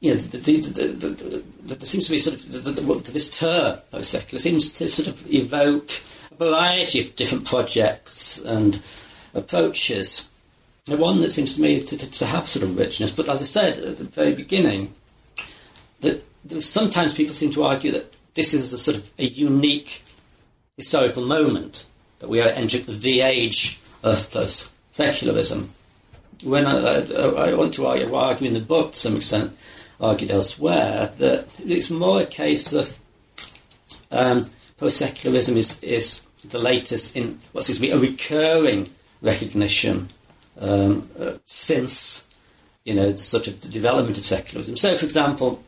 you 0.00 0.12
know, 0.12 0.16
the, 0.16 0.38
the, 0.38 1.42
the, 1.62 1.74
there 1.74 1.80
seems 1.80 2.06
to 2.06 2.12
be 2.12 2.18
sort 2.20 2.36
of 2.36 3.12
this 3.12 3.40
term 3.40 3.78
post-secular 3.90 4.38
seems 4.38 4.72
to 4.74 4.88
sort 4.88 5.08
of 5.08 5.32
evoke 5.32 5.90
variety 6.38 7.00
of 7.00 7.16
different 7.16 7.46
projects 7.46 8.38
and 8.40 8.80
approaches. 9.34 10.30
The 10.86 10.96
one 10.96 11.20
that 11.20 11.32
seems 11.32 11.56
to 11.56 11.62
me 11.62 11.78
to, 11.78 11.98
to, 11.98 12.10
to 12.10 12.26
have 12.26 12.46
sort 12.46 12.64
of 12.64 12.78
richness, 12.78 13.10
but 13.10 13.28
as 13.28 13.42
I 13.42 13.44
said 13.44 13.78
at 13.78 13.98
the 13.98 14.04
very 14.04 14.34
beginning, 14.34 14.94
that 16.00 16.22
sometimes 16.58 17.14
people 17.14 17.34
seem 17.34 17.50
to 17.50 17.64
argue 17.64 17.92
that 17.92 18.16
this 18.34 18.54
is 18.54 18.72
a 18.72 18.78
sort 18.78 18.96
of 18.96 19.10
a 19.18 19.24
unique 19.24 20.02
historical 20.76 21.24
moment 21.26 21.86
that 22.20 22.28
we 22.28 22.40
are 22.40 22.48
entering 22.48 22.84
the 22.86 23.20
age 23.20 23.80
of 24.02 24.30
post-secularism. 24.32 25.68
When 26.44 26.66
I, 26.66 27.00
I, 27.00 27.50
I 27.50 27.54
want 27.54 27.74
to 27.74 27.86
argue, 27.86 28.14
argue 28.14 28.46
in 28.46 28.54
the 28.54 28.60
book 28.60 28.92
to 28.92 28.98
some 28.98 29.16
extent 29.16 29.58
argued 30.00 30.30
elsewhere 30.30 31.06
that 31.18 31.60
it's 31.64 31.90
more 31.90 32.20
a 32.20 32.26
case 32.26 32.72
of 32.72 33.00
um, 34.12 34.44
post-secularism 34.76 35.56
is, 35.56 35.82
is 35.82 36.24
the 36.48 36.58
latest 36.58 37.16
in 37.16 37.38
what 37.52 37.64
seems 37.64 37.78
to 37.78 37.82
be 37.82 37.90
a 37.90 37.98
recurring 37.98 38.88
recognition 39.22 40.08
um, 40.60 41.08
uh, 41.18 41.32
since 41.44 42.32
you 42.84 42.94
know 42.94 43.10
the 43.12 43.18
sort 43.18 43.48
of 43.48 43.60
the 43.60 43.68
development 43.68 44.18
of 44.18 44.24
secularism. 44.24 44.76
So, 44.76 44.96
for 44.96 45.04
example, 45.04 45.62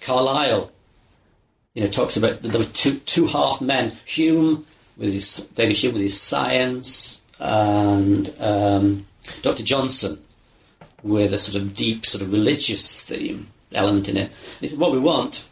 Carlyle, 0.00 0.70
you 1.74 1.82
know, 1.82 1.88
talks 1.88 2.16
about 2.16 2.42
there 2.42 2.58
were 2.58 2.66
two 2.66 2.98
two 3.00 3.26
half 3.26 3.60
men: 3.60 3.92
Hume 4.06 4.64
with 4.96 5.12
his 5.12 5.46
David 5.54 5.76
Hume 5.76 5.92
with 5.92 6.02
his 6.02 6.20
science, 6.20 7.22
and 7.38 8.34
um, 8.40 9.06
Dr. 9.42 9.62
Johnson 9.62 10.18
with 11.02 11.32
a 11.32 11.38
sort 11.38 11.62
of 11.62 11.74
deep 11.74 12.04
sort 12.04 12.22
of 12.22 12.32
religious 12.32 13.00
theme 13.02 13.48
element 13.72 14.08
in 14.08 14.16
it. 14.16 14.30
He 14.60 14.66
said, 14.66 14.78
what 14.78 14.92
we 14.92 14.98
want 14.98 15.48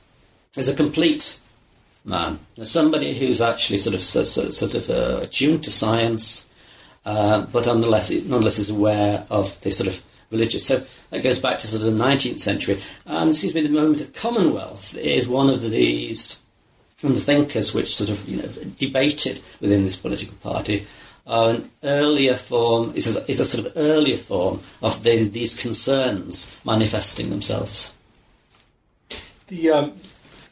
is 0.57 0.69
a 0.69 0.75
complete 0.75 1.39
man, 2.07 2.39
somebody 2.63 3.13
who's 3.15 3.41
actually 3.41 3.77
sort 3.77 3.95
of 3.95 4.01
sort 4.01 4.75
of 4.75 4.91
uh, 4.91 5.21
attuned 5.23 5.65
to 5.65 5.71
science, 5.71 6.49
uh, 7.05 7.45
but 7.53 7.67
nonetheless, 7.67 8.11
nonetheless 8.11 8.59
is 8.59 8.71
aware 8.71 9.27
of 9.31 9.61
the 9.61 9.71
sort 9.71 9.89
of 9.89 10.03
religious. 10.31 10.67
So 10.67 10.79
that 11.11 11.23
goes 11.23 11.39
back 11.39 11.59
to 11.59 11.67
sort 11.67 11.87
of 11.87 11.99
the 11.99 12.05
19th 12.05 12.41
century, 12.41 12.79
and 13.05 13.31
it 13.31 13.35
seems 13.35 13.53
to 13.53 13.61
me 13.61 13.67
the 13.67 13.75
moment 13.75 14.01
of 14.01 14.13
Commonwealth 14.15 14.97
is 14.97 15.29
one 15.29 15.51
of 15.51 15.63
these 15.63 16.43
from 16.97 17.11
the 17.11 17.21
thinkers 17.21 17.75
which 17.75 17.95
sort 17.95 18.09
of 18.09 18.27
you 18.29 18.39
know 18.39 18.49
debated 18.79 19.41
within 19.61 19.83
this 19.83 19.97
political 19.97 20.37
party 20.39 20.87
are 21.27 21.51
an 21.51 21.71
earlier 21.83 22.35
form 22.35 22.93
is 22.95 23.17
a, 23.17 23.31
is 23.31 23.41
a 23.41 23.45
sort 23.45 23.67
of 23.67 23.73
earlier 23.77 24.17
form 24.17 24.61
of 24.81 25.03
the, 25.03 25.29
these 25.29 25.61
concerns 25.61 26.61
manifesting 26.65 27.31
themselves. 27.31 27.95
The 29.49 29.71
um, 29.71 29.93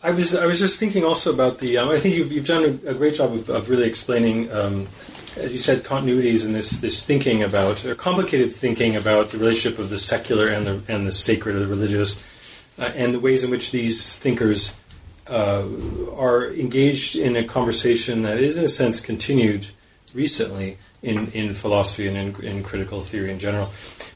I 0.04 0.10
was 0.10 0.34
I 0.34 0.44
was 0.44 0.58
just 0.58 0.78
thinking 0.78 1.02
also 1.02 1.32
about 1.32 1.58
the. 1.60 1.78
Um, 1.78 1.88
I 1.88 1.98
think 1.98 2.14
you've, 2.14 2.30
you've 2.30 2.46
done 2.46 2.78
a, 2.86 2.92
great 2.92 3.14
job 3.14 3.32
of, 3.32 3.48
of 3.48 3.70
really 3.70 3.88
explaining, 3.88 4.52
um, 4.52 4.82
as 5.40 5.54
you 5.54 5.58
said, 5.58 5.78
continuities 5.78 6.44
and 6.44 6.54
this 6.54 6.78
this 6.78 7.06
thinking 7.06 7.42
about 7.42 7.86
or 7.86 7.94
complicated 7.94 8.52
thinking 8.52 8.96
about 8.96 9.30
the 9.30 9.38
relationship 9.38 9.78
of 9.78 9.88
the 9.88 9.96
secular 9.96 10.46
and 10.48 10.66
the 10.66 10.82
and 10.92 11.06
the 11.06 11.12
sacred 11.12 11.56
or 11.56 11.60
the 11.60 11.66
religious, 11.66 12.22
uh, 12.78 12.92
and 12.94 13.14
the 13.14 13.18
ways 13.18 13.44
in 13.44 13.50
which 13.50 13.72
these 13.72 14.18
thinkers 14.18 14.78
uh, 15.26 15.64
are 16.14 16.52
engaged 16.52 17.16
in 17.16 17.34
a 17.34 17.44
conversation 17.44 18.20
that 18.22 18.36
is, 18.36 18.58
in 18.58 18.64
a 18.64 18.68
sense, 18.68 19.00
continued 19.00 19.68
recently 20.12 20.76
in, 21.04 21.30
in 21.32 21.52
philosophy 21.52 22.08
and 22.08 22.16
in, 22.16 22.44
in 22.44 22.62
critical 22.62 23.00
theory 23.00 23.30
in 23.30 23.38
general. 23.38 23.68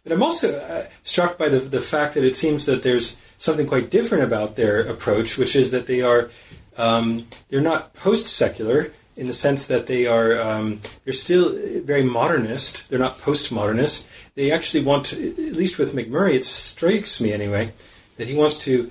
But 0.03 0.13
I'm 0.13 0.23
also 0.23 0.59
uh, 0.59 0.85
struck 1.03 1.37
by 1.37 1.49
the, 1.49 1.59
the 1.59 1.81
fact 1.81 2.15
that 2.15 2.25
it 2.25 2.35
seems 2.35 2.67
that 2.67 2.83
there's 2.83 3.23
something 3.37 3.67
quite 3.67 3.91
different 3.91 4.25
about 4.25 4.57
their 4.57 4.81
approach, 4.81 5.39
which 5.39 5.55
is 5.55 5.71
that 5.71 5.87
they 5.87 6.03
are 6.03 6.31
um, 6.79 7.27
they're 7.49 7.61
not 7.61 7.93
post-secular 7.95 8.93
in 9.17 9.27
the 9.27 9.33
sense 9.33 9.67
that 9.67 9.87
they 9.87 10.07
are 10.07 10.41
um, 10.41 10.81
they're 11.05 11.13
still 11.13 11.53
very 11.83 12.05
modernist. 12.05 12.89
They're 12.89 13.01
not 13.01 13.15
postmodernist. 13.15 14.33
They 14.35 14.53
actually 14.53 14.85
want 14.85 15.07
to, 15.07 15.17
at 15.49 15.55
least 15.55 15.79
with 15.79 15.93
Macmurray, 15.93 16.35
it 16.35 16.45
strikes 16.45 17.21
me 17.21 17.33
anyway, 17.33 17.73
that 18.17 18.29
he 18.29 18.35
wants 18.35 18.65
to 18.65 18.91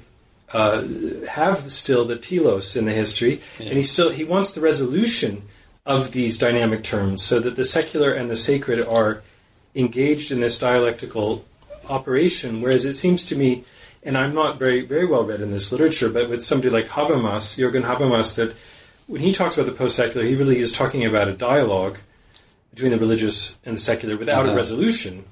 uh, 0.51 0.83
have 1.29 1.59
still 1.71 2.05
the 2.05 2.17
telos 2.17 2.75
in 2.75 2.85
the 2.85 2.91
history, 2.91 3.39
yeah. 3.59 3.67
and 3.67 3.75
he 3.75 3.81
still 3.81 4.11
he 4.11 4.23
wants 4.23 4.51
the 4.51 4.61
resolution 4.61 5.43
of 5.87 6.11
these 6.11 6.37
dynamic 6.37 6.83
terms, 6.83 7.23
so 7.23 7.39
that 7.39 7.55
the 7.55 7.65
secular 7.65 8.13
and 8.13 8.29
the 8.29 8.35
sacred 8.35 8.85
are 8.85 9.23
engaged 9.73 10.31
in 10.31 10.41
this 10.41 10.59
dialectical 10.59 11.45
operation. 11.89 12.61
Whereas 12.61 12.85
it 12.85 12.93
seems 12.93 13.25
to 13.25 13.35
me 13.35 13.63
and 14.07 14.17
I'm 14.17 14.33
not 14.33 14.57
very 14.57 14.81
very 14.81 15.05
well 15.05 15.25
read 15.25 15.41
in 15.41 15.51
this 15.51 15.71
literature, 15.71 16.09
but 16.09 16.29
with 16.29 16.41
somebody 16.41 16.69
like 16.69 16.87
Habermas, 16.87 17.57
Jürgen 17.57 17.83
Habermas, 17.83 18.35
that 18.35 18.57
when 19.07 19.21
he 19.21 19.31
talks 19.31 19.57
about 19.57 19.65
the 19.65 19.77
post-secular, 19.77 20.25
he 20.25 20.35
really 20.35 20.57
is 20.57 20.71
talking 20.71 21.05
about 21.05 21.27
a 21.27 21.33
dialogue 21.33 21.97
between 22.73 22.91
the 22.91 22.97
religious 22.97 23.59
and 23.65 23.75
the 23.75 23.79
secular 23.79 24.17
without 24.17 24.45
uh-huh. 24.45 24.53
a 24.53 24.55
resolution. 24.55 25.25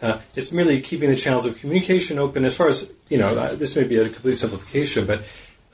Uh, 0.00 0.20
it's 0.34 0.52
merely 0.52 0.80
keeping 0.80 1.08
the 1.08 1.16
channels 1.16 1.46
of 1.46 1.58
communication 1.58 2.18
open. 2.18 2.44
As 2.44 2.56
far 2.56 2.68
as 2.68 2.94
you 3.08 3.18
know, 3.18 3.28
uh, 3.28 3.54
this 3.54 3.76
may 3.76 3.84
be 3.84 3.96
a 3.98 4.08
complete 4.08 4.36
simplification, 4.36 5.06
but 5.06 5.20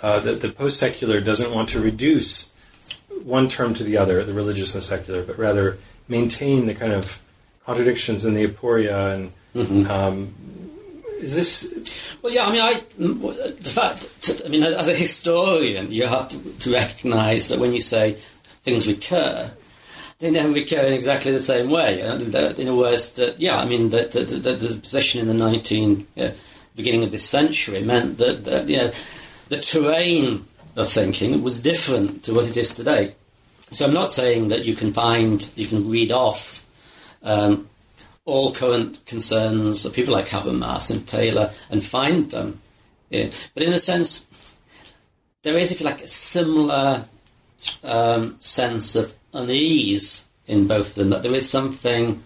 uh, 0.01 0.21
the, 0.21 0.33
the 0.33 0.49
post-secular 0.49 1.21
doesn't 1.21 1.53
want 1.53 1.69
to 1.71 1.81
reduce 1.81 2.52
one 3.25 3.49
term 3.49 3.75
to 3.75 3.85
the 3.85 3.97
other, 3.97 4.23
the 4.25 4.33
religious 4.33 4.75
and 4.75 4.83
secular, 4.83 5.23
but 5.23 5.39
rather 5.39 5.79
maintain 6.09 6.67
the 6.67 6.75
kind 6.75 6.93
of 6.93 7.21
contradictions 7.65 8.25
in 8.25 8.35
the 8.35 8.47
aporia 8.47 9.15
and 9.15 9.33
mm-hmm. 9.55 9.91
um, 9.91 10.35
is 11.21 11.35
this? 11.35 12.19
Well, 12.21 12.33
yeah. 12.33 12.47
I 12.47 12.53
mean, 12.53 12.61
I 12.61 12.75
the 12.99 13.71
fact. 13.71 14.43
I 14.45 14.49
mean, 14.49 14.63
as 14.63 14.89
a 14.89 14.95
historian, 14.95 15.93
you 15.93 16.07
have 16.07 16.29
to, 16.29 16.59
to 16.59 16.73
recognise 16.73 17.49
that 17.49 17.61
when 17.61 17.73
you 17.73 17.81
say 17.81 18.15
things 18.65 18.89
recur, 18.89 19.51
they 20.19 20.31
never 20.31 20.53
recur 20.53 20.85
in 20.85 20.93
exactly 20.93 21.31
the 21.31 21.41
same 21.41 21.71
way. 21.71 22.01
In 22.01 22.69
a 22.69 22.75
words, 22.75 23.17
that 23.17 23.39
yeah, 23.39 23.59
I 23.59 23.67
mean, 23.67 23.91
the, 23.91 24.05
the, 24.05 24.25
the, 24.25 24.53
the 24.55 24.81
position 24.81 25.21
in 25.21 25.29
the 25.29 25.35
nineteen 25.35 26.07
beginning 26.75 27.05
of 27.05 27.11
this 27.11 27.25
century 27.25 27.83
meant 27.83 28.19
that, 28.19 28.45
that 28.45 28.69
you 28.69 28.79
know 28.79 28.91
the 29.49 29.59
terrain 29.61 30.45
of 30.77 30.89
thinking 30.89 31.43
was 31.43 31.61
different 31.61 32.25
to 32.25 32.35
what 32.35 32.47
it 32.47 32.57
is 32.57 32.73
today. 32.75 33.15
So 33.73 33.87
I'm 33.87 33.95
not 33.95 34.11
saying 34.11 34.49
that 34.49 34.65
you 34.65 34.75
can 34.75 34.93
find, 34.93 35.51
you 35.57 35.67
can 35.67 35.89
read 35.89 36.13
off 36.13 36.67
um, 37.23 37.69
all 38.25 38.53
current 38.53 39.05
concerns 39.07 39.85
of 39.85 39.95
people 39.95 40.15
like 40.15 40.27
Habermas 40.27 40.91
and 40.91 41.07
Taylor 41.07 41.51
and 41.71 41.83
find 41.83 42.31
them. 42.31 42.61
Yeah. 43.11 43.29
But 43.55 43.63
in 43.63 43.73
a 43.73 43.79
sense, 43.79 44.57
there 45.43 45.59
is, 45.59 45.73
if 45.73 45.81
you 45.81 45.87
like, 45.87 46.03
a 46.03 46.09
similar 46.09 47.05
um, 47.83 48.37
sense 48.41 48.95
of 48.95 49.15
unease 49.35 50.29
in 50.47 50.67
both 50.67 50.91
of 50.91 50.95
them, 50.95 51.11
that 51.11 51.23
there 51.23 51.35
is 51.35 51.49
something 51.49 52.23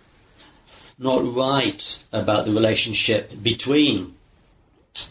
not 0.98 1.23
right 1.35 2.05
about 2.12 2.47
the 2.47 2.52
relationship 2.52 3.32
between 3.43 4.14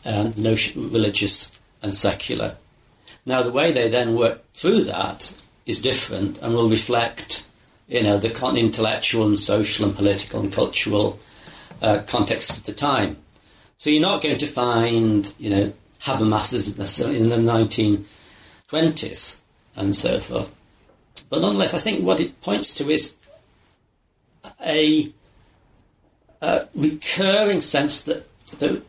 um, 0.03 0.31
the 0.31 0.41
notion 0.41 0.91
religious 0.91 1.59
and 1.81 1.93
secular. 1.93 2.55
Now, 3.25 3.41
the 3.41 3.51
way 3.51 3.71
they 3.71 3.89
then 3.89 4.15
work 4.15 4.43
through 4.53 4.81
that 4.81 5.41
is 5.65 5.81
different 5.81 6.41
and 6.41 6.53
will 6.53 6.69
reflect 6.69 7.45
you 7.87 8.03
know, 8.03 8.17
the 8.17 8.29
intellectual 8.57 9.27
and 9.27 9.37
social 9.37 9.85
and 9.85 9.95
political 9.95 10.41
and 10.41 10.51
cultural 10.51 11.19
uh, 11.81 12.01
context 12.07 12.57
of 12.57 12.65
the 12.65 12.73
time. 12.73 13.17
So 13.77 13.89
you're 13.89 14.01
not 14.01 14.23
going 14.23 14.37
to 14.37 14.47
find, 14.47 15.33
you 15.37 15.49
know, 15.49 15.73
Habermas's 15.99 16.77
necessarily 16.77 17.19
in 17.19 17.29
the 17.29 17.37
1920s 17.37 19.41
and 19.75 19.93
so 19.95 20.19
forth. 20.19 20.55
But 21.29 21.41
nonetheless, 21.41 21.73
I 21.73 21.79
think 21.79 22.05
what 22.05 22.19
it 22.19 22.41
points 22.41 22.75
to 22.75 22.89
is 22.89 23.15
a, 24.65 25.11
a 26.41 26.67
recurring 26.75 27.61
sense 27.61 28.03
that 28.03 28.25
the, 28.59 28.81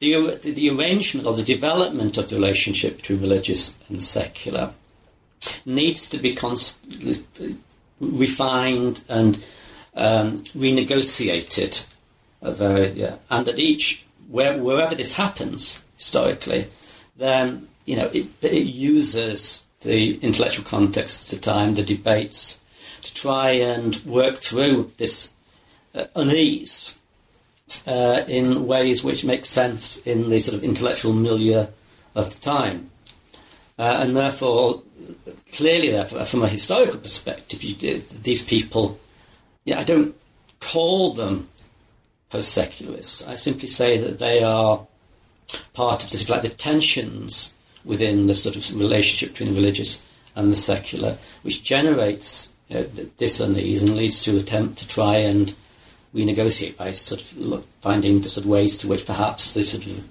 the, 0.00 0.38
the 0.42 0.70
arrangement 0.70 1.26
or 1.26 1.34
the 1.34 1.42
development 1.42 2.16
of 2.16 2.28
the 2.28 2.36
relationship 2.36 2.96
between 2.96 3.20
religious 3.20 3.78
and 3.88 4.00
secular 4.00 4.72
needs 5.66 6.08
to 6.10 6.18
be 6.18 6.34
constantly 6.34 7.22
refined 8.00 9.02
and 9.08 9.36
um, 9.94 10.36
renegotiated. 10.56 11.86
Very, 12.42 12.88
yeah. 12.92 13.16
And 13.28 13.44
that 13.44 13.58
each, 13.58 14.06
where, 14.28 14.56
wherever 14.56 14.94
this 14.94 15.16
happens 15.16 15.84
historically, 15.96 16.66
then 17.16 17.68
you 17.84 17.96
know 17.96 18.08
it, 18.14 18.26
it 18.42 18.66
uses 18.66 19.66
the 19.82 20.16
intellectual 20.20 20.64
context 20.64 21.30
of 21.30 21.38
the 21.38 21.44
time, 21.44 21.74
the 21.74 21.82
debates, 21.82 22.60
to 23.02 23.12
try 23.12 23.50
and 23.50 24.00
work 24.06 24.36
through 24.36 24.90
this 24.96 25.34
uh, 25.94 26.04
unease 26.16 26.99
uh, 27.86 28.24
in 28.28 28.66
ways 28.66 29.02
which 29.04 29.24
make 29.24 29.44
sense 29.44 30.06
in 30.06 30.28
the 30.28 30.38
sort 30.38 30.56
of 30.56 30.64
intellectual 30.64 31.12
milieu 31.12 31.66
of 32.14 32.34
the 32.34 32.40
time. 32.40 32.90
Uh, 33.78 34.00
and 34.02 34.16
therefore, 34.16 34.82
clearly, 35.52 35.90
therefore, 35.90 36.24
from 36.24 36.42
a 36.42 36.48
historical 36.48 37.00
perspective, 37.00 37.62
you, 37.62 37.74
these 38.22 38.44
people, 38.44 38.98
yeah, 39.64 39.78
I 39.78 39.84
don't 39.84 40.14
call 40.60 41.12
them 41.12 41.48
post-secularists. 42.30 43.26
I 43.26 43.34
simply 43.36 43.66
say 43.66 43.96
that 43.98 44.18
they 44.18 44.42
are 44.42 44.86
part 45.74 46.04
of 46.04 46.10
this, 46.10 46.28
like 46.28 46.42
the 46.42 46.48
tensions 46.48 47.54
within 47.84 48.26
the 48.26 48.34
sort 48.34 48.56
of 48.56 48.78
relationship 48.78 49.30
between 49.30 49.54
the 49.54 49.60
religious 49.60 50.06
and 50.36 50.50
the 50.50 50.56
secular, 50.56 51.16
which 51.42 51.64
generates 51.64 52.52
you 52.68 52.76
know, 52.76 52.82
this 52.82 53.40
unease 53.40 53.82
and 53.82 53.96
leads 53.96 54.22
to 54.22 54.36
attempt 54.36 54.78
to 54.78 54.88
try 54.88 55.16
and 55.16 55.54
renegotiate 56.14 56.76
by 56.76 56.90
sort 56.90 57.20
of 57.20 57.64
finding 57.80 58.20
the 58.20 58.28
sort 58.28 58.44
of 58.44 58.50
ways 58.50 58.76
to 58.78 58.88
which 58.88 59.06
perhaps 59.06 59.54
the 59.54 59.62
sort 59.62 59.86
of 59.86 60.04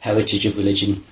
heritage 0.00 0.46
of 0.46 0.58
religion 0.58 1.02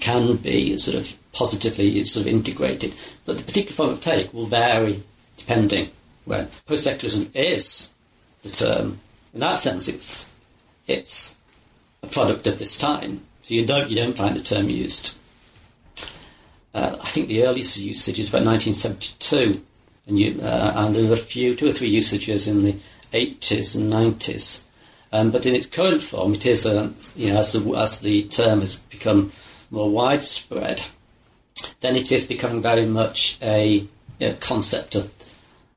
can 0.00 0.36
be 0.36 0.76
sort 0.76 0.96
of 0.96 1.14
positively 1.32 2.04
sort 2.04 2.26
of 2.26 2.32
integrated. 2.32 2.94
But 3.24 3.38
the 3.38 3.44
particular 3.44 3.74
form 3.74 3.90
of 3.90 4.00
take 4.00 4.32
will 4.32 4.46
vary 4.46 5.02
depending 5.36 5.90
when 6.24 6.48
post-secularism 6.66 7.30
is 7.34 7.94
the 8.42 8.48
term. 8.48 8.98
In 9.34 9.40
that 9.40 9.58
sense, 9.58 9.88
it's 9.88 10.34
it's 10.86 11.42
a 12.02 12.06
product 12.06 12.46
of 12.46 12.58
this 12.58 12.78
time. 12.78 13.20
So 13.42 13.54
you 13.54 13.66
don't 13.66 13.90
you 13.90 13.96
don't 13.96 14.16
find 14.16 14.36
the 14.36 14.42
term 14.42 14.70
used. 14.70 15.16
Uh, 16.74 16.96
I 17.00 17.06
think 17.06 17.28
the 17.28 17.44
earliest 17.46 17.80
usage 17.80 18.18
is 18.18 18.28
about 18.28 18.44
1972, 18.44 19.62
and, 20.08 20.18
you, 20.18 20.38
uh, 20.42 20.72
and 20.76 20.94
there 20.94 21.08
are 21.08 21.14
a 21.14 21.16
few, 21.16 21.54
two 21.54 21.68
or 21.68 21.70
three 21.70 21.88
usages 21.88 22.46
in 22.48 22.64
the 22.64 22.76
80s 23.16 23.76
and 23.76 23.90
90s. 23.90 24.64
Um, 25.12 25.30
but 25.30 25.46
in 25.46 25.54
its 25.54 25.66
current 25.66 26.02
form, 26.02 26.32
it 26.34 26.46
is, 26.46 26.66
a, 26.66 26.92
you 27.14 27.32
know, 27.32 27.38
as 27.38 27.52
the, 27.52 27.74
as 27.76 28.00
the 28.00 28.24
term 28.24 28.60
has 28.60 28.76
become 28.76 29.30
more 29.70 29.90
widespread, 29.90 30.82
then 31.80 31.96
it 31.96 32.12
is 32.12 32.26
becoming 32.26 32.60
very 32.60 32.86
much 32.86 33.38
a 33.42 33.86
you 34.18 34.28
know, 34.28 34.34
concept 34.40 34.94
of 34.94 35.14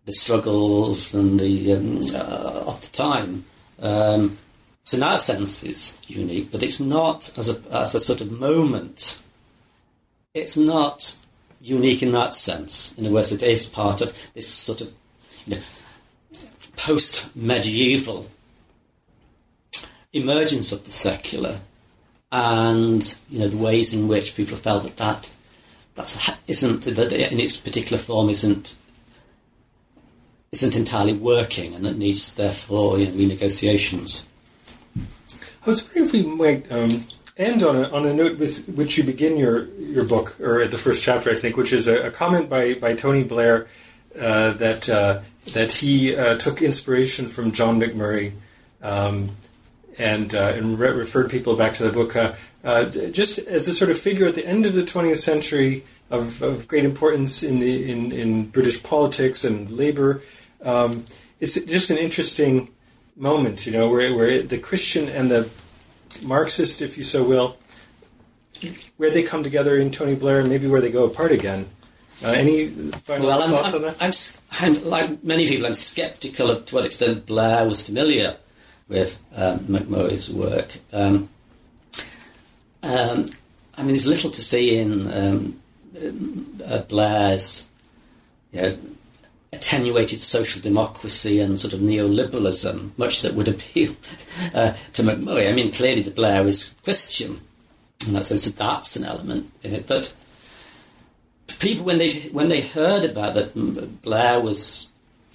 the 0.06 0.14
struggles 0.14 1.14
and 1.14 1.40
the 1.40 1.74
um, 1.74 2.02
uh, 2.16 2.64
of 2.66 2.82
the 2.82 2.90
time. 2.92 3.46
Um, 3.82 4.38
so 4.84 4.96
in 4.96 5.02
that 5.02 5.22
sense, 5.22 5.64
it's 5.64 6.02
unique, 6.10 6.52
but 6.52 6.64
it's 6.64 6.80
not 6.80 7.38
as 7.38 7.50
a 7.50 7.76
as 7.76 7.94
a 7.94 8.00
sort 8.00 8.22
of 8.22 8.32
moment. 8.32 9.22
It's 10.34 10.58
not 10.58 11.16
unique 11.62 12.02
in 12.02 12.12
that 12.14 12.34
sense. 12.34 12.98
In 12.98 13.06
other 13.06 13.14
words, 13.14 13.32
it 13.32 13.44
is 13.44 13.68
part 13.68 14.02
of 14.02 14.34
this 14.34 14.48
sort 14.48 14.82
of 14.82 14.94
you 15.46 15.56
know, 15.56 15.62
post-medieval 16.86 18.28
emergence 20.14 20.72
of 20.72 20.86
the 20.86 20.92
secular, 20.92 21.60
and 22.32 23.20
you 23.30 23.40
know 23.40 23.48
the 23.48 23.58
ways 23.58 23.94
in 23.94 24.08
which 24.08 24.36
people 24.36 24.58
felt 24.58 24.84
that 24.84 24.98
that 24.98 25.32
that 25.96 26.40
isn't 26.48 26.82
that 26.82 27.12
in 27.12 27.40
its 27.40 27.58
particular 27.58 27.98
form 27.98 28.30
isn't 28.30 28.76
isn't 30.52 30.76
entirely 30.76 31.14
working, 31.14 31.76
and 31.76 31.86
that 31.86 31.98
needs 31.98 32.34
therefore 32.36 32.98
you 32.98 33.06
know 33.06 33.12
renegotiations. 33.12 34.26
I 35.66 35.70
was 35.70 35.84
wondering 35.84 36.06
if 36.06 36.14
we 36.14 36.24
might 36.24 36.72
um, 36.72 36.90
end 37.38 37.64
on 37.64 37.76
a, 37.76 37.90
on 37.90 38.06
a 38.06 38.14
note 38.14 38.38
with 38.40 38.68
which 38.70 38.98
you 38.98 39.04
begin 39.04 39.38
your, 39.38 39.68
your 39.78 40.08
book, 40.08 40.40
or 40.40 40.62
at 40.62 40.72
the 40.72 40.78
first 40.78 41.04
chapter, 41.04 41.30
I 41.30 41.36
think, 41.36 41.58
which 41.58 41.74
is 41.74 41.88
a, 41.88 42.08
a 42.08 42.12
comment 42.12 42.50
by, 42.50 42.76
by 42.76 42.96
Tony 42.96 43.24
Blair 43.24 43.68
uh, 44.20 44.52
that 44.54 44.90
uh, 44.90 45.22
that 45.54 45.72
he 45.72 46.16
uh, 46.16 46.38
took 46.38 46.62
inspiration 46.62 47.28
from 47.28 47.52
John 47.52 47.80
Macmurray 47.80 48.34
um, 48.82 49.32
and, 49.98 50.34
uh, 50.36 50.54
and 50.56 50.78
re- 50.78 50.92
referred 50.92 51.32
people 51.32 51.56
back 51.56 51.74
to 51.74 51.84
the 51.84 51.92
book 51.92 52.14
just 53.12 53.40
as 53.40 53.68
a 53.68 53.74
sort 53.74 53.90
of 53.90 53.98
figure 53.98 54.28
at 54.28 54.36
the 54.36 54.46
end 54.46 54.66
of 54.66 54.76
the 54.76 54.84
20th 54.84 55.18
century 55.18 55.84
of, 56.10 56.42
of 56.42 56.68
great 56.68 56.86
importance 56.86 57.44
in 57.44 57.60
the 57.60 57.92
in, 57.92 58.12
in 58.12 58.46
British 58.46 58.84
politics 58.84 59.44
and 59.44 59.72
labor. 59.72 60.22
Um, 60.64 61.04
it's 61.40 61.60
just 61.66 61.90
an 61.90 61.98
interesting 61.98 62.70
moment, 63.16 63.66
you 63.66 63.72
know, 63.72 63.90
where, 63.90 64.14
where 64.14 64.42
the 64.42 64.58
Christian 64.58 65.08
and 65.10 65.32
the 65.32 65.50
Marxist, 66.24 66.82
if 66.82 66.98
you 66.98 67.04
so 67.04 67.24
will, 67.24 67.58
where 68.98 69.10
they 69.10 69.24
come 69.24 69.44
together 69.44 69.78
in 69.78 69.92
Tony 69.92 70.16
Blair 70.16 70.40
and 70.40 70.50
maybe 70.50 70.68
where 70.68 70.82
they 70.82 70.92
go 70.92 71.06
apart 71.06 71.32
again. 71.32 71.68
Uh, 72.24 72.32
any 72.32 72.68
final 72.68 73.28
well, 73.28 73.44
I'm, 73.44 73.50
thoughts 73.50 73.74
I'm, 73.74 73.76
on 73.76 73.82
that? 73.84 73.98
I'm, 74.62 74.76
I'm, 74.76 74.90
like 74.90 75.24
many 75.24 75.48
people, 75.48 75.66
I'm 75.66 75.74
sceptical 75.74 76.52
of 76.52 76.66
to 76.66 76.76
what 76.76 76.86
extent 76.86 77.26
Blair 77.26 77.68
was 77.68 77.86
familiar 77.86 78.36
with 78.90 79.20
um, 79.36 79.60
Macmurray's 79.60 80.30
work. 80.30 80.78
Um, 80.92 81.30
um, 82.84 83.26
I 83.78 83.84
mean, 83.84 83.90
there's 83.90 84.08
little 84.08 84.32
to 84.32 84.42
see 84.42 84.78
in 84.78 85.12
um, 85.14 85.60
uh, 86.66 86.80
Blair's 86.84 87.70
you 88.52 88.62
know, 88.62 88.78
attenuated 89.54 90.20
social 90.20 90.62
democracy 90.62 91.40
and 91.40 91.60
sort 91.60 91.74
of 91.74 91.80
neoliberalism, 91.80 92.98
much 92.98 93.22
that 93.22 93.34
would 93.34 93.48
appeal 93.48 93.92
uh, 94.54 94.74
to 94.94 95.04
Macmurray. 95.04 95.50
I 95.50 95.54
mean, 95.54 95.72
clearly 95.72 96.02
the 96.02 96.12
Blair 96.12 96.46
is 96.48 96.76
Christian, 96.84 97.40
in 98.08 98.14
that 98.14 98.26
sense, 98.26 98.50
that's 98.52 98.96
an 98.96 99.06
element 99.06 99.52
in 99.64 99.74
it. 99.74 99.88
But 99.88 100.14
people, 101.60 101.86
when 101.86 101.98
they 101.98 102.12
when 102.32 102.50
they 102.50 102.62
heard 102.62 103.04
about 103.04 103.34
that 103.34 104.02
Blair 104.02 104.42
was 104.42 104.92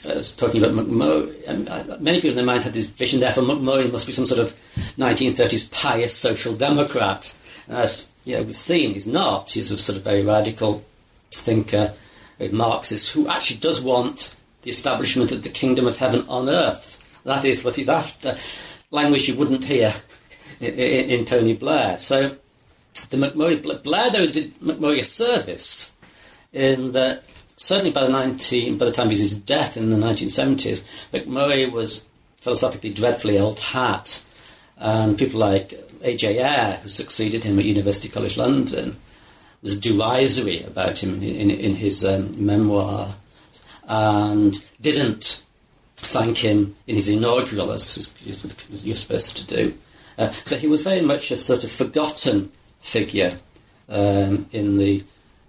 uh, 0.07 0.15
was 0.15 0.35
talking 0.35 0.63
about 0.63 0.77
Macmurray, 0.77 1.49
um, 1.49 1.67
uh, 1.69 1.97
many 1.99 2.19
people 2.19 2.31
in 2.31 2.37
their 2.37 2.45
mind 2.45 2.63
had 2.63 2.75
this 2.75 2.89
vision. 2.89 3.21
Therefore, 3.21 3.45
Macmurray 3.45 3.91
must 3.91 4.07
be 4.07 4.13
some 4.13 4.27
sort 4.27 4.41
of 4.41 4.55
1930s 4.99 5.83
pious 5.83 6.15
social 6.15 6.55
democrat. 6.55 7.37
As 7.69 8.11
you 8.25 8.37
know, 8.37 8.43
we've 8.43 8.57
seen, 8.57 8.93
he's 8.93 9.07
not. 9.07 9.51
He's 9.51 9.71
a 9.71 9.79
sort 9.79 9.99
of 9.99 10.05
very 10.05 10.23
radical 10.23 10.85
thinker, 11.33 11.95
a 12.39 12.49
Marxist 12.49 13.13
who 13.15 13.29
actually 13.29 13.61
does 13.61 13.81
want 13.81 14.37
the 14.63 14.71
establishment 14.71 15.33
of 15.33 15.43
the 15.43 15.49
kingdom 15.49 15.87
of 15.87 15.97
heaven 15.97 16.25
on 16.29 16.49
earth. 16.49 17.23
That 17.25 17.45
is 17.45 17.65
what 17.65 17.77
he's 17.77 17.89
after. 17.89 18.35
Language 18.91 19.29
you 19.29 19.37
wouldn't 19.37 19.65
hear 19.65 19.91
in, 20.61 20.75
in, 20.75 21.11
in 21.11 21.25
Tony 21.25 21.55
Blair. 21.55 21.97
So 21.99 22.37
the 23.11 23.17
Macmurray 23.17 23.83
Blair 23.83 24.11
though 24.11 24.27
did 24.27 24.55
Macmurray 24.57 25.01
a 25.01 25.05
service 25.05 25.97
in 26.55 26.93
that 26.93 27.25
certainly 27.57 27.91
by 27.91 28.07
the 28.07 28.13
19, 28.13 28.79
by 28.79 28.87
the 28.87 28.93
time 28.93 29.07
of 29.07 29.13
his 29.13 29.35
death 29.35 29.77
in 29.77 29.91
the 29.91 29.97
1970s, 29.97 31.11
Macmurray 31.11 31.71
was 31.71 32.09
philosophically 32.37 32.91
dreadfully 32.91 33.39
old 33.39 33.59
hat, 33.59 34.25
and 34.79 35.19
people 35.19 35.41
like 35.41 35.73
A.J. 36.03 36.39
Ayer, 36.39 36.79
who 36.83 36.89
succeeded 36.89 37.45
him 37.45 37.59
at 37.59 37.65
University 37.65 38.09
College 38.09 38.37
London, 38.37 38.97
was 39.63 39.79
derisory 39.79 40.63
about 40.63 41.03
him 41.03 41.15
in, 41.15 41.23
in, 41.23 41.51
in 41.51 41.75
his 41.75 42.05
um, 42.05 42.33
memoir, 42.45 43.15
and 43.89 44.65
didn't 44.81 45.45
thank 45.97 46.39
him 46.39 46.75
in 46.87 46.95
his 46.97 47.09
inaugural, 47.09 47.73
as, 47.73 48.15
as 48.29 48.85
you're 48.87 48.95
supposed 48.95 49.37
to 49.37 49.47
do. 49.47 49.75
Uh, 50.19 50.29
so 50.31 50.57
he 50.57 50.67
was 50.67 50.85
very 50.85 51.01
much 51.01 51.31
a 51.31 51.37
sort 51.37 51.65
of 51.65 51.71
forgotten 51.71 52.51
figure 52.79 53.37
um, 53.89 54.47
in 54.53 54.77
the 54.77 55.03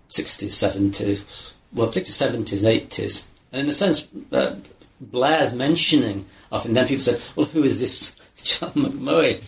60s, 0.10 0.52
70s, 0.52 1.53
well, 1.73 1.88
particularly 1.88 2.45
70s 2.45 2.64
and 2.64 2.90
80s. 2.90 3.30
And 3.52 3.61
in 3.61 3.69
a 3.69 3.72
sense, 3.72 4.07
uh, 4.32 4.56
Blair's 4.99 5.53
mentioning 5.53 6.26
of 6.52 6.65
him, 6.65 6.73
then 6.73 6.88
people 6.88 7.02
said, 7.02 7.22
well, 7.36 7.48
who 7.48 7.64
is 7.64 7.80
this 7.80 8.15
John 8.60 8.72
Macmurray? 8.72 9.41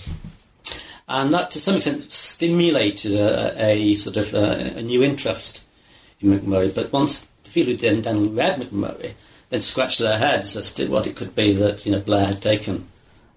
And 1.08 1.34
that, 1.34 1.52
to 1.52 1.60
some 1.60 1.76
extent, 1.76 2.04
stimulated 2.12 3.14
a, 3.14 3.54
a 3.58 3.96
sort 3.96 4.18
of 4.18 4.34
a, 4.34 4.76
uh, 4.76 4.80
a, 4.80 4.82
new 4.82 5.04
interest 5.04 5.66
in 6.20 6.32
Macmurray. 6.32 6.76
But 6.76 6.92
once 6.92 7.26
the 7.44 7.50
people 7.52 7.72
who 7.72 7.78
then, 7.78 8.02
then 8.02 8.36
read 8.36 8.60
Macmurray 8.60 9.14
then 9.50 9.62
scratched 9.62 10.00
their 10.00 10.18
heads 10.18 10.56
as 10.58 10.74
to 10.74 10.88
what 10.88 11.08
it 11.08 11.16
could 11.16 11.36
be 11.36 11.54
that 11.54 11.86
you 11.86 11.92
know 11.92 12.00
Blair 12.00 12.28
had 12.28 12.42
taken 12.42 12.88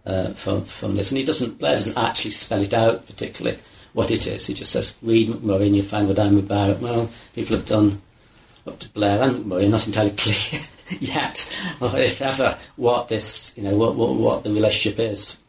uh, 0.07 0.31
from 0.31 0.65
from 0.65 0.97
this. 0.97 1.11
And 1.11 1.19
he 1.19 1.25
doesn't 1.25 1.59
Blair 1.59 1.73
doesn't 1.73 1.99
actually 1.99 2.33
spell 2.33 2.63
it 2.63 2.75
out 2.75 3.07
particularly 3.07 3.59
what 3.93 4.11
it 4.11 4.27
is. 4.27 4.47
He 4.47 4.55
just 4.55 4.73
says, 4.73 4.97
read 5.03 5.29
Macmurray 5.29 5.67
and 5.67 5.77
you 5.77 5.83
find 5.83 6.09
what 6.09 6.19
I'm 6.19 6.39
about. 6.39 6.81
Well, 6.81 7.11
people 7.35 7.57
have 7.57 7.67
done 7.67 8.01
up 8.67 8.79
to 8.79 8.89
Blair 8.91 9.23
and 9.23 9.45
Macmurray, 9.45 9.71
not 9.71 9.87
entirely 9.87 10.11
clear 10.17 10.61
yet, 11.01 11.77
or 11.81 11.97
if 11.97 12.21
ever, 12.23 12.57
what 12.77 13.09
this, 13.09 13.57
you 13.57 13.65
know, 13.65 13.77
what, 13.77 13.95
what, 13.95 14.15
what 14.17 14.45
the 14.45 14.51
relationship 14.51 14.99
is. 14.99 15.43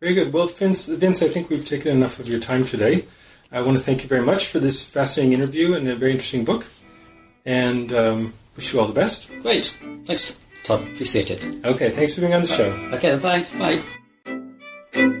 Very 0.00 0.14
good. 0.14 0.32
Well, 0.32 0.46
Vince, 0.46 0.86
Vince, 0.86 1.22
I 1.22 1.28
think 1.28 1.48
we've 1.48 1.64
taken 1.64 1.96
enough 1.96 2.18
of 2.18 2.28
your 2.28 2.40
time 2.40 2.64
today. 2.64 3.04
I 3.50 3.62
want 3.62 3.78
to 3.78 3.82
thank 3.82 4.02
you 4.02 4.08
very 4.08 4.22
much 4.22 4.48
for 4.48 4.58
this 4.58 4.84
fascinating 4.84 5.32
interview 5.32 5.74
and 5.74 5.88
a 5.88 5.94
very 5.94 6.10
interesting 6.10 6.44
book, 6.44 6.66
and 7.46 7.92
um, 7.92 8.34
wish 8.56 8.74
you 8.74 8.80
all 8.80 8.86
the 8.86 8.92
best. 8.92 9.30
Great. 9.40 9.78
Thanks, 10.04 10.44
Todd. 10.64 10.82
Appreciate 10.82 11.30
it. 11.30 11.64
Okay, 11.64 11.90
thanks 11.90 12.14
for 12.14 12.20
being 12.20 12.34
on 12.34 12.42
the 12.42 12.46
show. 12.46 12.70
Okay, 12.92 13.16
thanks. 13.18 13.52
Bye. 13.54 15.20